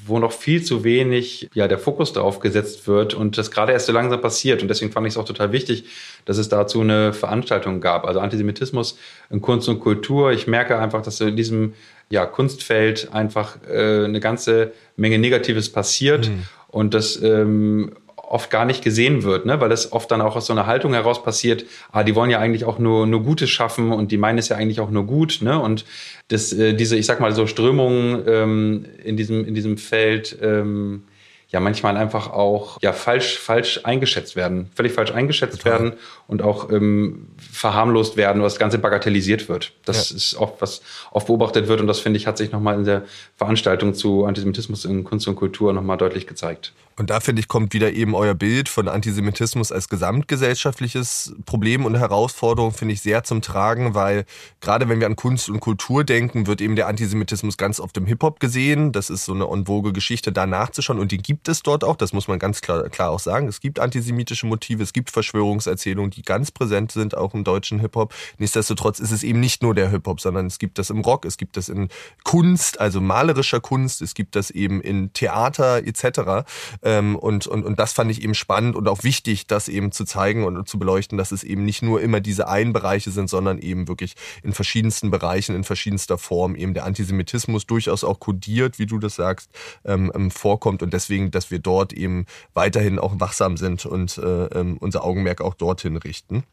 wo 0.09 0.19
noch 0.19 0.31
viel 0.31 0.63
zu 0.63 0.83
wenig 0.83 1.49
ja, 1.53 1.67
der 1.67 1.79
Fokus 1.79 2.13
darauf 2.13 2.39
gesetzt 2.39 2.87
wird 2.87 3.13
und 3.13 3.37
das 3.37 3.51
gerade 3.51 3.71
erst 3.71 3.85
so 3.85 3.93
langsam 3.93 4.19
passiert. 4.21 4.61
Und 4.61 4.67
deswegen 4.67 4.91
fand 4.91 5.07
ich 5.07 5.13
es 5.13 5.17
auch 5.17 5.25
total 5.25 5.51
wichtig, 5.51 5.85
dass 6.25 6.37
es 6.37 6.49
dazu 6.49 6.81
eine 6.81 7.13
Veranstaltung 7.13 7.79
gab. 7.81 8.05
Also 8.05 8.19
Antisemitismus 8.19 8.97
in 9.29 9.41
Kunst 9.41 9.69
und 9.69 9.79
Kultur. 9.79 10.31
Ich 10.31 10.47
merke 10.47 10.77
einfach, 10.77 11.01
dass 11.01 11.21
in 11.21 11.35
diesem 11.35 11.73
ja, 12.09 12.25
Kunstfeld 12.25 13.09
einfach 13.13 13.57
äh, 13.69 14.05
eine 14.05 14.19
ganze 14.19 14.73
Menge 14.97 15.19
Negatives 15.19 15.71
passiert 15.71 16.27
mhm. 16.27 16.43
und 16.67 16.93
das 16.93 17.21
ähm, 17.21 17.91
oft 18.29 18.51
gar 18.51 18.65
nicht 18.65 18.83
gesehen 18.83 19.23
wird, 19.23 19.45
ne? 19.45 19.59
weil 19.59 19.69
das 19.69 19.91
oft 19.91 20.09
dann 20.11 20.21
auch 20.21 20.35
aus 20.35 20.45
so 20.45 20.53
einer 20.53 20.67
Haltung 20.67 20.93
heraus 20.93 21.23
passiert, 21.23 21.65
ah, 21.91 22.03
die 22.03 22.15
wollen 22.15 22.29
ja 22.29 22.39
eigentlich 22.39 22.63
auch 22.63 22.77
nur, 22.77 23.07
nur 23.07 23.23
Gutes 23.23 23.49
schaffen 23.49 23.91
und 23.91 24.11
die 24.11 24.17
meinen 24.17 24.37
es 24.37 24.49
ja 24.49 24.55
eigentlich 24.55 24.79
auch 24.79 24.91
nur 24.91 25.05
gut. 25.05 25.39
Ne? 25.41 25.59
Und 25.59 25.83
das, 26.27 26.53
äh, 26.53 26.73
diese, 26.73 26.95
ich 26.95 27.07
sag 27.07 27.19
mal, 27.19 27.31
so 27.31 27.47
Strömungen 27.47 28.23
ähm, 28.27 28.85
in, 29.03 29.17
diesem, 29.17 29.45
in 29.45 29.55
diesem 29.55 29.77
Feld 29.77 30.37
ähm, 30.41 31.03
ja 31.51 31.59
manchmal 31.59 31.97
einfach 31.97 32.29
auch 32.29 32.79
ja 32.81 32.93
falsch 32.93 33.39
falsch 33.39 33.81
eingeschätzt 33.83 34.35
werden, 34.35 34.69
völlig 34.75 34.93
falsch 34.93 35.11
eingeschätzt 35.11 35.63
Total. 35.63 35.79
werden 35.79 35.93
und 36.27 36.43
auch 36.43 36.71
ähm, 36.71 37.29
verharmlost 37.39 38.17
werden, 38.17 38.37
oder 38.37 38.45
das 38.45 38.59
Ganze 38.59 38.77
bagatellisiert 38.77 39.49
wird. 39.49 39.73
Das 39.85 40.11
ja. 40.11 40.17
ist 40.17 40.35
oft 40.35 40.61
was 40.61 40.81
oft 41.09 41.25
beobachtet 41.25 41.67
wird 41.67 41.81
und 41.81 41.87
das 41.87 41.99
finde 41.99 42.17
ich 42.17 42.27
hat 42.27 42.37
sich 42.37 42.51
nochmal 42.51 42.75
in 42.75 42.85
der 42.85 43.03
Veranstaltung 43.35 43.95
zu 43.95 44.25
Antisemitismus 44.25 44.85
in 44.85 45.03
Kunst 45.03 45.27
und 45.27 45.35
Kultur 45.35 45.73
nochmal 45.73 45.97
deutlich 45.97 46.27
gezeigt. 46.27 46.73
Und 46.99 47.09
da 47.09 47.21
finde 47.21 47.39
ich, 47.39 47.47
kommt 47.47 47.73
wieder 47.73 47.93
eben 47.93 48.13
euer 48.13 48.33
Bild 48.33 48.67
von 48.67 48.89
Antisemitismus 48.89 49.71
als 49.71 49.87
gesamtgesellschaftliches 49.87 51.33
Problem 51.45 51.85
und 51.85 51.95
Herausforderung, 51.95 52.73
finde 52.73 52.93
ich, 52.93 52.99
sehr 52.99 53.23
zum 53.23 53.41
Tragen, 53.41 53.95
weil 53.95 54.25
gerade 54.59 54.89
wenn 54.89 54.99
wir 54.99 55.07
an 55.07 55.15
Kunst 55.15 55.49
und 55.49 55.61
Kultur 55.61 56.03
denken, 56.03 56.45
wird 56.45 56.59
eben 56.59 56.75
der 56.75 56.87
Antisemitismus 56.87 57.55
ganz 57.55 57.79
oft 57.79 57.95
im 57.95 58.05
Hip-Hop 58.05 58.41
gesehen. 58.41 58.91
Das 58.91 59.09
ist 59.09 59.23
so 59.23 59.33
eine 59.33 59.45
en 59.45 59.65
vogue 59.65 59.93
Geschichte, 59.93 60.33
da 60.33 60.45
nachzuschauen. 60.45 60.99
Und 60.99 61.13
den 61.13 61.21
gibt 61.21 61.47
es 61.47 61.63
dort 61.63 61.85
auch, 61.85 61.95
das 61.95 62.11
muss 62.11 62.27
man 62.27 62.37
ganz 62.37 62.59
klar, 62.59 62.89
klar 62.89 63.11
auch 63.11 63.21
sagen. 63.21 63.47
Es 63.47 63.61
gibt 63.61 63.79
antisemitische 63.79 64.45
Motive, 64.45 64.83
es 64.83 64.91
gibt 64.91 65.09
Verschwörungserzählungen, 65.09 66.11
die 66.11 66.21
ganz 66.21 66.51
präsent 66.51 66.91
sind, 66.91 67.15
auch 67.15 67.33
im 67.33 67.45
deutschen 67.45 67.79
Hip-Hop. 67.79 68.13
Nichtsdestotrotz 68.39 68.99
ist 68.99 69.11
es 69.11 69.23
eben 69.23 69.39
nicht 69.39 69.63
nur 69.63 69.73
der 69.73 69.89
Hip-Hop, 69.89 70.19
sondern 70.19 70.47
es 70.47 70.59
gibt 70.59 70.77
das 70.77 70.89
im 70.89 70.99
Rock, 70.99 71.23
es 71.23 71.37
gibt 71.37 71.55
das 71.55 71.69
in 71.69 71.87
Kunst, 72.25 72.81
also 72.81 72.99
malerischer 72.99 73.61
Kunst, 73.61 74.01
es 74.01 74.13
gibt 74.13 74.35
das 74.35 74.51
eben 74.51 74.81
in 74.81 75.13
Theater 75.13 75.77
etc. 75.77 76.43
Ähm, 76.89 77.15
und, 77.15 77.45
und, 77.45 77.65
und 77.65 77.77
das 77.77 77.93
fand 77.93 78.09
ich 78.09 78.23
eben 78.23 78.33
spannend 78.33 78.75
und 78.75 78.87
auch 78.87 79.03
wichtig, 79.03 79.45
das 79.45 79.67
eben 79.67 79.91
zu 79.91 80.05
zeigen 80.05 80.43
und 80.43 80.67
zu 80.67 80.79
beleuchten, 80.79 81.19
dass 81.19 81.31
es 81.31 81.43
eben 81.43 81.63
nicht 81.63 81.83
nur 81.83 82.01
immer 82.01 82.19
diese 82.19 82.47
einen 82.47 82.73
Bereiche 82.73 83.11
sind, 83.11 83.29
sondern 83.29 83.59
eben 83.59 83.87
wirklich 83.87 84.15
in 84.41 84.53
verschiedensten 84.53 85.11
Bereichen, 85.11 85.55
in 85.55 85.63
verschiedenster 85.63 86.17
Form 86.17 86.55
eben 86.55 86.73
der 86.73 86.85
Antisemitismus 86.85 87.67
durchaus 87.67 88.03
auch 88.03 88.19
kodiert, 88.19 88.79
wie 88.79 88.87
du 88.87 88.97
das 88.97 89.13
sagst, 89.13 89.51
ähm, 89.85 90.11
ähm, 90.15 90.31
vorkommt 90.31 90.81
und 90.81 90.91
deswegen, 90.91 91.29
dass 91.29 91.51
wir 91.51 91.59
dort 91.59 91.93
eben 91.93 92.25
weiterhin 92.55 92.97
auch 92.97 93.19
wachsam 93.19 93.55
sind 93.55 93.85
und 93.85 94.17
äh, 94.17 94.45
ähm, 94.45 94.77
unser 94.79 95.03
Augenmerk 95.03 95.41
auch 95.41 95.53
dorthin 95.53 95.95
richten. 95.95 96.43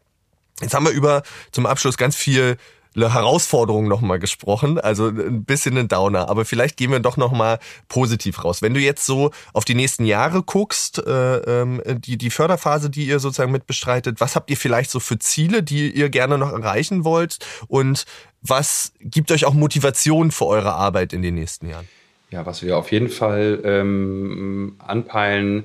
Jetzt 0.60 0.74
haben 0.74 0.84
wir 0.84 0.92
über 0.92 1.22
zum 1.50 1.64
Abschluss 1.64 1.96
ganz 1.96 2.14
viel 2.14 2.58
Herausforderung 2.96 3.88
nochmal 3.88 4.18
gesprochen, 4.18 4.78
also 4.78 5.08
ein 5.08 5.44
bisschen 5.44 5.76
ein 5.76 5.88
Downer, 5.88 6.28
aber 6.28 6.44
vielleicht 6.44 6.76
gehen 6.76 6.90
wir 6.90 7.00
doch 7.00 7.16
nochmal 7.16 7.58
positiv 7.88 8.44
raus. 8.44 8.62
Wenn 8.62 8.74
du 8.74 8.80
jetzt 8.80 9.04
so 9.04 9.30
auf 9.52 9.64
die 9.64 9.74
nächsten 9.74 10.04
Jahre 10.04 10.42
guckst, 10.42 10.98
äh, 11.06 11.36
ähm, 11.36 11.82
die, 11.86 12.16
die 12.16 12.30
Förderphase, 12.30 12.90
die 12.90 13.06
ihr 13.06 13.18
sozusagen 13.18 13.52
mitbestreitet, 13.52 14.20
was 14.20 14.34
habt 14.34 14.50
ihr 14.50 14.56
vielleicht 14.56 14.90
so 14.90 15.00
für 15.00 15.18
Ziele, 15.18 15.62
die 15.62 15.90
ihr 15.90 16.08
gerne 16.08 16.38
noch 16.38 16.52
erreichen 16.52 17.04
wollt 17.04 17.38
und 17.68 18.06
was 18.42 18.92
gibt 19.00 19.30
euch 19.30 19.44
auch 19.44 19.54
Motivation 19.54 20.30
für 20.30 20.46
eure 20.46 20.74
Arbeit 20.74 21.12
in 21.12 21.22
den 21.22 21.34
nächsten 21.34 21.68
Jahren? 21.68 21.88
Ja, 22.30 22.46
was 22.46 22.62
wir 22.62 22.76
auf 22.76 22.90
jeden 22.90 23.08
Fall 23.08 23.60
ähm, 23.64 24.76
anpeilen, 24.78 25.64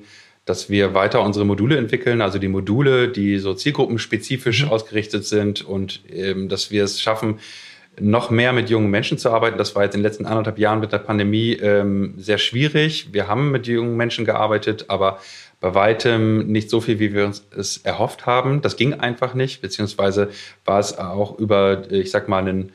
dass 0.52 0.70
wir 0.70 0.94
weiter 0.94 1.22
unsere 1.22 1.46
Module 1.46 1.78
entwickeln, 1.78 2.22
also 2.22 2.38
die 2.38 2.50
Module, 2.50 3.08
die 3.08 3.40
so 3.40 3.54
zielgruppenspezifisch 3.54 4.66
mhm. 4.66 4.72
ausgerichtet 4.72 5.24
sind 5.24 5.62
und 5.62 6.02
ähm, 6.12 6.50
dass 6.50 6.72
wir 6.72 6.84
es 6.84 7.02
schaffen, 7.02 7.40
noch 7.98 8.30
mehr 8.32 8.52
mit 8.52 8.70
jungen 8.70 8.90
Menschen 8.90 9.18
zu 9.18 9.30
arbeiten. 9.30 9.58
Das 9.58 9.76
war 9.76 9.84
jetzt 9.84 9.96
in 9.96 10.02
den 10.02 10.04
letzten 10.04 10.26
anderthalb 10.26 10.60
Jahren 10.60 10.82
mit 10.82 10.92
der 10.92 10.98
Pandemie 10.98 11.54
ähm, 11.54 12.16
sehr 12.18 12.38
schwierig. 12.38 13.14
Wir 13.14 13.30
haben 13.30 13.52
mit 13.52 13.66
jungen 13.66 13.96
Menschen 13.96 14.26
gearbeitet, 14.26 14.86
aber 14.90 15.20
bei 15.62 15.74
weitem 15.74 16.48
nicht 16.48 16.70
so 16.70 16.82
viel, 16.82 17.00
wie 17.00 17.14
wir 17.14 17.28
uns 17.28 17.48
es 17.56 17.78
erhofft 17.78 18.26
haben. 18.26 18.62
Das 18.62 18.76
ging 18.76 18.94
einfach 18.96 19.34
nicht, 19.34 19.62
beziehungsweise 19.62 20.32
war 20.66 20.80
es 20.80 20.98
auch 20.98 21.40
über, 21.40 21.90
ich 21.90 22.12
sag 22.12 22.28
mal, 22.28 22.40
einen 22.40 22.74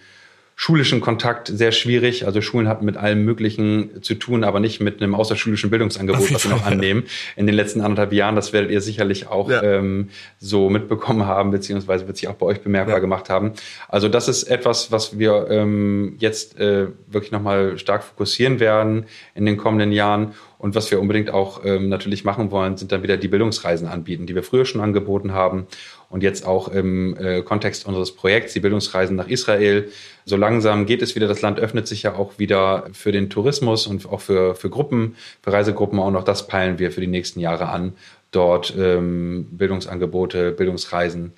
schulischen 0.58 1.02
Kontakt 1.02 1.48
sehr 1.48 1.70
schwierig. 1.70 2.24
Also 2.26 2.40
Schulen 2.40 2.66
hatten 2.66 2.86
mit 2.86 2.96
allem 2.96 3.26
Möglichen 3.26 4.02
zu 4.02 4.14
tun, 4.14 4.42
aber 4.42 4.58
nicht 4.58 4.80
mit 4.80 5.02
einem 5.02 5.14
außerschulischen 5.14 5.68
Bildungsangebot, 5.68 6.32
was 6.32 6.44
wir 6.44 6.50
noch 6.50 6.64
annehmen. 6.64 7.04
In 7.36 7.46
den 7.46 7.54
letzten 7.54 7.82
anderthalb 7.82 8.14
Jahren, 8.14 8.36
das 8.36 8.54
werdet 8.54 8.70
ihr 8.70 8.80
sicherlich 8.80 9.28
auch 9.28 9.50
ja. 9.50 9.62
ähm, 9.62 10.08
so 10.38 10.70
mitbekommen 10.70 11.26
haben, 11.26 11.50
beziehungsweise 11.50 12.06
wird 12.06 12.16
sich 12.16 12.26
auch 12.28 12.34
bei 12.34 12.46
euch 12.46 12.62
bemerkbar 12.62 12.96
ja. 12.96 13.00
gemacht 13.00 13.28
haben. 13.28 13.52
Also 13.86 14.08
das 14.08 14.28
ist 14.28 14.44
etwas, 14.44 14.90
was 14.90 15.18
wir 15.18 15.46
ähm, 15.50 16.16
jetzt 16.20 16.58
äh, 16.58 16.86
wirklich 17.06 17.32
nochmal 17.32 17.76
stark 17.78 18.02
fokussieren 18.02 18.58
werden 18.58 19.04
in 19.34 19.44
den 19.44 19.58
kommenden 19.58 19.92
Jahren. 19.92 20.32
Und 20.58 20.74
was 20.74 20.90
wir 20.90 21.00
unbedingt 21.00 21.28
auch 21.28 21.66
ähm, 21.66 21.90
natürlich 21.90 22.24
machen 22.24 22.50
wollen, 22.50 22.78
sind 22.78 22.90
dann 22.90 23.02
wieder 23.02 23.18
die 23.18 23.28
Bildungsreisen 23.28 23.88
anbieten, 23.88 24.24
die 24.24 24.34
wir 24.34 24.42
früher 24.42 24.64
schon 24.64 24.80
angeboten 24.80 25.32
haben 25.32 25.66
und 26.08 26.22
jetzt 26.22 26.46
auch 26.46 26.68
im 26.68 27.16
äh, 27.16 27.42
Kontext 27.42 27.86
unseres 27.86 28.14
Projekts, 28.14 28.52
die 28.52 28.60
Bildungsreisen 28.60 29.16
nach 29.16 29.28
Israel. 29.28 29.90
So 30.24 30.36
langsam 30.36 30.86
geht 30.86 31.02
es 31.02 31.14
wieder. 31.14 31.28
Das 31.28 31.42
Land 31.42 31.58
öffnet 31.58 31.88
sich 31.88 32.02
ja 32.04 32.14
auch 32.14 32.38
wieder 32.38 32.86
für 32.92 33.12
den 33.12 33.30
Tourismus 33.30 33.86
und 33.86 34.08
auch 34.08 34.20
für, 34.20 34.54
für 34.54 34.70
Gruppen, 34.70 35.16
für 35.42 35.52
Reisegruppen. 35.52 35.98
Auch 35.98 36.10
noch 36.10 36.24
das 36.24 36.46
peilen 36.46 36.78
wir 36.78 36.92
für 36.92 37.00
die 37.00 37.06
nächsten 37.06 37.40
Jahre 37.40 37.68
an, 37.68 37.92
dort 38.30 38.74
ähm, 38.78 39.46
Bildungsangebote, 39.50 40.52
Bildungsreisen 40.52 41.32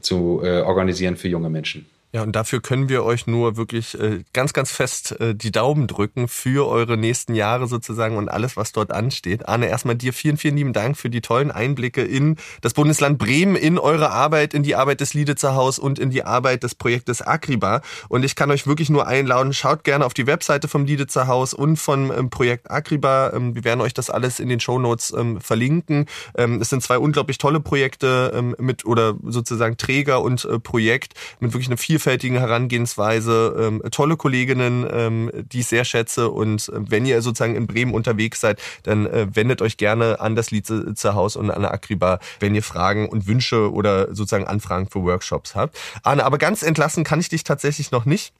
zu 0.00 0.40
äh, 0.42 0.60
organisieren 0.60 1.16
für 1.16 1.28
junge 1.28 1.50
Menschen. 1.50 1.86
Ja, 2.10 2.22
und 2.22 2.32
dafür 2.32 2.62
können 2.62 2.88
wir 2.88 3.04
euch 3.04 3.26
nur 3.26 3.58
wirklich 3.58 3.98
äh, 4.00 4.24
ganz, 4.32 4.54
ganz 4.54 4.70
fest 4.70 5.20
äh, 5.20 5.34
die 5.34 5.52
Daumen 5.52 5.86
drücken 5.86 6.26
für 6.26 6.66
eure 6.66 6.96
nächsten 6.96 7.34
Jahre 7.34 7.66
sozusagen 7.66 8.16
und 8.16 8.30
alles, 8.30 8.56
was 8.56 8.72
dort 8.72 8.92
ansteht. 8.92 9.46
Arne, 9.46 9.68
erstmal 9.68 9.94
dir 9.94 10.14
vielen, 10.14 10.38
vielen 10.38 10.56
lieben 10.56 10.72
Dank 10.72 10.96
für 10.96 11.10
die 11.10 11.20
tollen 11.20 11.50
Einblicke 11.50 12.02
in 12.02 12.36
das 12.62 12.72
Bundesland 12.72 13.18
Bremen, 13.18 13.56
in 13.56 13.78
eure 13.78 14.10
Arbeit, 14.10 14.54
in 14.54 14.62
die 14.62 14.74
Arbeit 14.74 15.02
des 15.02 15.12
Lieditzer 15.12 15.54
Haus 15.54 15.78
und 15.78 15.98
in 15.98 16.08
die 16.08 16.24
Arbeit 16.24 16.62
des 16.62 16.74
Projektes 16.74 17.20
Agriba. 17.20 17.82
Und 18.08 18.24
ich 18.24 18.34
kann 18.34 18.50
euch 18.50 18.66
wirklich 18.66 18.88
nur 18.88 19.06
einladen, 19.06 19.52
schaut 19.52 19.84
gerne 19.84 20.06
auf 20.06 20.14
die 20.14 20.26
Webseite 20.26 20.66
vom 20.66 20.86
Lieditzer 20.86 21.26
Haus 21.26 21.52
und 21.52 21.76
vom 21.76 22.10
ähm, 22.10 22.30
Projekt 22.30 22.70
Agriba. 22.70 23.34
Ähm, 23.34 23.54
wir 23.54 23.64
werden 23.64 23.82
euch 23.82 23.92
das 23.92 24.08
alles 24.08 24.40
in 24.40 24.48
den 24.48 24.60
Show 24.60 24.78
Notes 24.78 25.12
ähm, 25.14 25.42
verlinken. 25.42 26.06
Es 26.32 26.70
sind 26.70 26.82
zwei 26.82 26.98
unglaublich 26.98 27.38
tolle 27.38 27.60
Projekte 27.60 28.54
mit 28.58 28.84
oder 28.84 29.14
sozusagen 29.24 29.76
Träger 29.76 30.22
und 30.22 30.44
äh, 30.44 30.58
Projekt 30.58 31.14
mit 31.40 31.52
wirklich 31.52 31.68
einer 31.68 31.76
viel 31.76 31.97
vielfältigen 31.98 32.38
Herangehensweise, 32.38 33.56
ähm, 33.58 33.82
tolle 33.90 34.16
Kolleginnen, 34.16 34.86
ähm, 34.88 35.30
die 35.34 35.60
ich 35.60 35.66
sehr 35.66 35.84
schätze. 35.84 36.30
Und 36.30 36.68
äh, 36.68 36.90
wenn 36.90 37.04
ihr 37.04 37.20
sozusagen 37.22 37.56
in 37.56 37.66
Bremen 37.66 37.92
unterwegs 37.92 38.40
seid, 38.40 38.60
dann 38.84 39.06
äh, 39.06 39.26
wendet 39.34 39.62
euch 39.62 39.76
gerne 39.76 40.20
an 40.20 40.36
das 40.36 40.52
Lietzer 40.52 41.14
Haus 41.14 41.34
und 41.34 41.50
an 41.50 41.64
Akriba, 41.64 42.20
wenn 42.38 42.54
ihr 42.54 42.62
Fragen 42.62 43.08
und 43.08 43.26
Wünsche 43.26 43.72
oder 43.72 44.14
sozusagen 44.14 44.46
Anfragen 44.46 44.88
für 44.88 45.02
Workshops 45.02 45.56
habt. 45.56 45.76
Arne, 46.04 46.24
aber 46.24 46.38
ganz 46.38 46.62
entlassen 46.62 47.02
kann 47.02 47.18
ich 47.18 47.28
dich 47.28 47.42
tatsächlich 47.42 47.90
noch 47.90 48.04
nicht. 48.04 48.32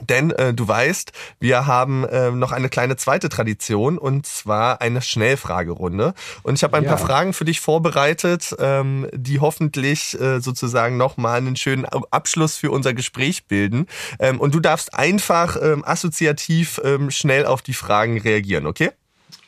Denn 0.00 0.30
äh, 0.30 0.54
du 0.54 0.66
weißt, 0.66 1.12
wir 1.38 1.66
haben 1.66 2.04
äh, 2.04 2.30
noch 2.30 2.52
eine 2.52 2.70
kleine 2.70 2.96
zweite 2.96 3.28
Tradition 3.28 3.98
und 3.98 4.24
zwar 4.24 4.80
eine 4.80 5.02
Schnellfragerunde. 5.02 6.14
Und 6.42 6.54
ich 6.54 6.64
habe 6.64 6.78
ein 6.78 6.84
ja. 6.84 6.90
paar 6.90 6.98
Fragen 6.98 7.34
für 7.34 7.44
dich 7.44 7.60
vorbereitet, 7.60 8.56
ähm, 8.58 9.06
die 9.12 9.40
hoffentlich 9.40 10.18
äh, 10.18 10.40
sozusagen 10.40 10.96
nochmal 10.96 11.38
einen 11.38 11.56
schönen 11.56 11.84
Abschluss 11.84 12.56
für 12.56 12.70
unser 12.70 12.94
Gespräch 12.94 13.46
bilden. 13.46 13.86
Ähm, 14.18 14.40
und 14.40 14.54
du 14.54 14.60
darfst 14.60 14.94
einfach 14.94 15.58
ähm, 15.60 15.84
assoziativ 15.84 16.80
ähm, 16.82 17.10
schnell 17.10 17.44
auf 17.44 17.60
die 17.60 17.74
Fragen 17.74 18.18
reagieren, 18.18 18.66
okay? 18.66 18.92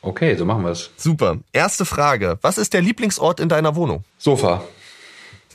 Okay, 0.01 0.35
so 0.35 0.45
machen 0.45 0.63
wir 0.63 0.71
es. 0.71 0.91
Super. 0.95 1.37
Erste 1.51 1.85
Frage. 1.85 2.37
Was 2.43 2.59
ist 2.59 2.75
der 2.75 2.81
Lieblingsort 2.81 3.39
in 3.39 3.49
deiner 3.49 3.75
Wohnung? 3.75 4.03
Sofa. 4.19 4.63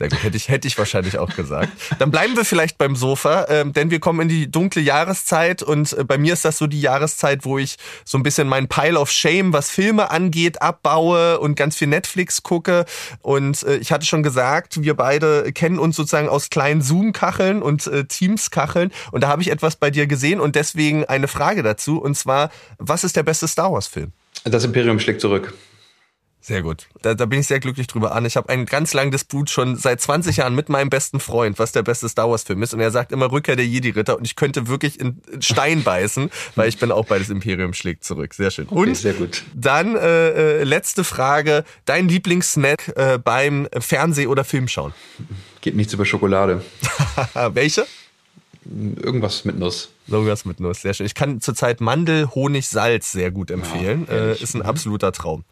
Sehr 0.01 0.09
gut, 0.09 0.23
hätte 0.23 0.35
ich, 0.35 0.49
hätte 0.49 0.67
ich 0.67 0.75
wahrscheinlich 0.79 1.19
auch 1.19 1.29
gesagt. 1.35 1.69
Dann 1.99 2.09
bleiben 2.09 2.35
wir 2.35 2.43
vielleicht 2.43 2.79
beim 2.79 2.95
Sofa, 2.95 3.45
ähm, 3.49 3.71
denn 3.71 3.91
wir 3.91 3.99
kommen 3.99 4.21
in 4.21 4.29
die 4.29 4.49
dunkle 4.49 4.81
Jahreszeit 4.81 5.61
und 5.61 5.93
äh, 5.93 6.03
bei 6.03 6.17
mir 6.17 6.33
ist 6.33 6.43
das 6.43 6.57
so 6.57 6.65
die 6.65 6.81
Jahreszeit, 6.81 7.45
wo 7.45 7.59
ich 7.59 7.75
so 8.03 8.17
ein 8.17 8.23
bisschen 8.23 8.47
meinen 8.47 8.67
Pile 8.67 8.99
of 8.99 9.11
Shame, 9.11 9.53
was 9.53 9.69
Filme 9.69 10.09
angeht, 10.09 10.59
abbaue 10.59 11.39
und 11.39 11.53
ganz 11.53 11.77
viel 11.77 11.87
Netflix 11.87 12.41
gucke. 12.41 12.85
Und 13.21 13.61
äh, 13.61 13.75
ich 13.77 13.91
hatte 13.91 14.07
schon 14.07 14.23
gesagt, 14.23 14.81
wir 14.81 14.95
beide 14.95 15.51
kennen 15.53 15.77
uns 15.77 15.97
sozusagen 15.97 16.29
aus 16.29 16.49
kleinen 16.49 16.81
Zoom-Kacheln 16.81 17.61
und 17.61 17.85
äh, 17.85 18.05
Teams-Kacheln 18.05 18.91
und 19.11 19.21
da 19.21 19.27
habe 19.27 19.43
ich 19.43 19.51
etwas 19.51 19.75
bei 19.75 19.91
dir 19.91 20.07
gesehen 20.07 20.39
und 20.39 20.55
deswegen 20.55 21.05
eine 21.05 21.27
Frage 21.27 21.61
dazu 21.61 22.01
und 22.01 22.17
zwar, 22.17 22.49
was 22.79 23.03
ist 23.03 23.15
der 23.15 23.23
beste 23.23 23.47
Star 23.47 23.71
Wars-Film? 23.71 24.13
Das 24.45 24.63
Imperium 24.63 24.99
schlägt 24.99 25.21
zurück. 25.21 25.53
Sehr 26.43 26.63
gut. 26.63 26.87
Da, 27.03 27.13
da 27.13 27.27
bin 27.27 27.39
ich 27.39 27.47
sehr 27.47 27.59
glücklich 27.59 27.85
drüber 27.85 28.15
an. 28.15 28.25
Ich 28.25 28.35
habe 28.35 28.49
einen 28.49 28.65
ganz 28.65 28.93
langen 28.93 29.11
Disput 29.11 29.51
schon 29.51 29.75
seit 29.75 30.01
20 30.01 30.37
Jahren 30.37 30.55
mit 30.55 30.69
meinem 30.69 30.89
besten 30.89 31.19
Freund, 31.19 31.59
was 31.59 31.71
der 31.71 31.83
beste 31.83 32.09
Star 32.09 32.31
Wars 32.31 32.43
Film 32.43 32.63
ist. 32.63 32.73
Und 32.73 32.79
er 32.79 32.89
sagt 32.89 33.11
immer 33.11 33.31
Rückkehr 33.31 33.55
der 33.55 33.67
Jedi-Ritter 33.67 34.17
und 34.17 34.25
ich 34.25 34.35
könnte 34.35 34.67
wirklich 34.67 34.99
in 34.99 35.21
Stein 35.39 35.83
beißen, 35.83 36.31
weil 36.55 36.67
ich 36.67 36.79
bin 36.79 36.91
auch 36.91 37.05
bei 37.05 37.19
das 37.19 37.29
Imperium 37.29 37.73
schlägt 37.73 38.03
zurück. 38.03 38.33
Sehr 38.33 38.49
schön. 38.49 38.65
Okay, 38.67 38.89
und 38.89 38.95
sehr 38.95 39.13
gut. 39.13 39.43
Dann 39.53 39.95
äh, 39.95 40.61
äh, 40.61 40.63
letzte 40.63 41.03
Frage. 41.03 41.63
Dein 41.85 42.07
Lieblingssnack 42.07 42.91
äh, 42.95 43.19
beim 43.23 43.67
Fernseh- 43.79 44.25
oder 44.25 44.43
Filmschauen? 44.43 44.93
Geht 45.61 45.75
nichts 45.75 45.93
über 45.93 46.05
Schokolade. 46.05 46.63
Welche? 47.53 47.85
Irgendwas 48.65 49.45
mit 49.45 49.59
Nuss. 49.59 49.89
Irgendwas 50.07 50.45
mit 50.45 50.59
Nuss, 50.59 50.81
sehr 50.81 50.93
schön. 50.93 51.05
Ich 51.05 51.15
kann 51.15 51.39
zurzeit 51.41 51.81
Mandel, 51.81 52.29
Honig, 52.33 52.67
Salz 52.67 53.11
sehr 53.11 53.31
gut 53.31 53.51
empfehlen. 53.51 54.07
Ja, 54.09 54.15
äh, 54.15 54.41
ist 54.41 54.55
ein 54.55 54.61
absoluter 54.61 55.11
Traum. 55.11 55.43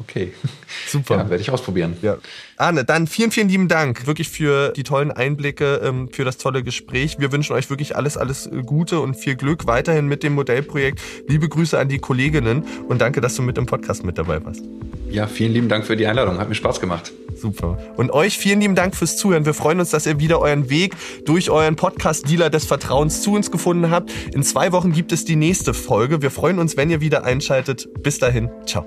Okay. 0.00 0.32
Super. 0.88 1.16
Ja, 1.16 1.30
werde 1.30 1.42
ich 1.42 1.50
ausprobieren. 1.50 1.96
Ja. 2.02 2.18
Arne, 2.56 2.84
dann 2.84 3.06
vielen, 3.06 3.30
vielen 3.30 3.48
lieben 3.48 3.68
Dank 3.68 4.06
wirklich 4.06 4.28
für 4.28 4.72
die 4.72 4.82
tollen 4.82 5.10
Einblicke, 5.10 5.80
ähm, 5.82 6.08
für 6.12 6.24
das 6.24 6.38
tolle 6.38 6.62
Gespräch. 6.62 7.16
Wir 7.18 7.32
wünschen 7.32 7.54
euch 7.54 7.68
wirklich 7.70 7.96
alles, 7.96 8.16
alles 8.16 8.46
äh, 8.46 8.62
Gute 8.62 9.00
und 9.00 9.14
viel 9.14 9.36
Glück 9.36 9.66
weiterhin 9.66 10.06
mit 10.06 10.22
dem 10.22 10.34
Modellprojekt. 10.34 11.00
Liebe 11.28 11.48
Grüße 11.48 11.78
an 11.78 11.88
die 11.88 11.98
Kolleginnen 11.98 12.64
und 12.88 13.00
danke, 13.00 13.20
dass 13.20 13.34
du 13.34 13.42
mit 13.42 13.58
im 13.58 13.66
Podcast 13.66 14.04
mit 14.04 14.18
dabei 14.18 14.44
warst. 14.44 14.62
Ja, 15.10 15.26
vielen 15.26 15.52
lieben 15.52 15.68
Dank 15.68 15.84
für 15.84 15.96
die 15.96 16.06
Einladung. 16.06 16.38
Hat 16.38 16.48
mir 16.48 16.54
Spaß 16.54 16.80
gemacht. 16.80 17.12
Super. 17.36 17.76
Und 17.96 18.12
euch 18.12 18.38
vielen 18.38 18.60
lieben 18.60 18.74
Dank 18.74 18.96
fürs 18.96 19.16
Zuhören. 19.16 19.44
Wir 19.44 19.52
freuen 19.52 19.78
uns, 19.80 19.90
dass 19.90 20.06
ihr 20.06 20.18
wieder 20.18 20.40
euren 20.40 20.70
Weg 20.70 20.94
durch 21.26 21.50
euren 21.50 21.76
Podcast-Dealer 21.76 22.48
des 22.48 22.64
Vertrauens 22.64 23.20
zu 23.20 23.34
uns 23.34 23.50
gefunden 23.50 23.90
habt. 23.90 24.10
In 24.32 24.42
zwei 24.42 24.72
Wochen 24.72 24.92
gibt 24.92 25.12
es 25.12 25.24
die 25.24 25.36
nächste 25.36 25.74
Folge. 25.74 26.22
Wir 26.22 26.30
freuen 26.30 26.58
uns, 26.58 26.76
wenn 26.76 26.88
ihr 26.88 27.00
wieder 27.00 27.24
einschaltet. 27.24 27.88
Bis 28.02 28.18
dahin. 28.18 28.48
Ciao. 28.66 28.86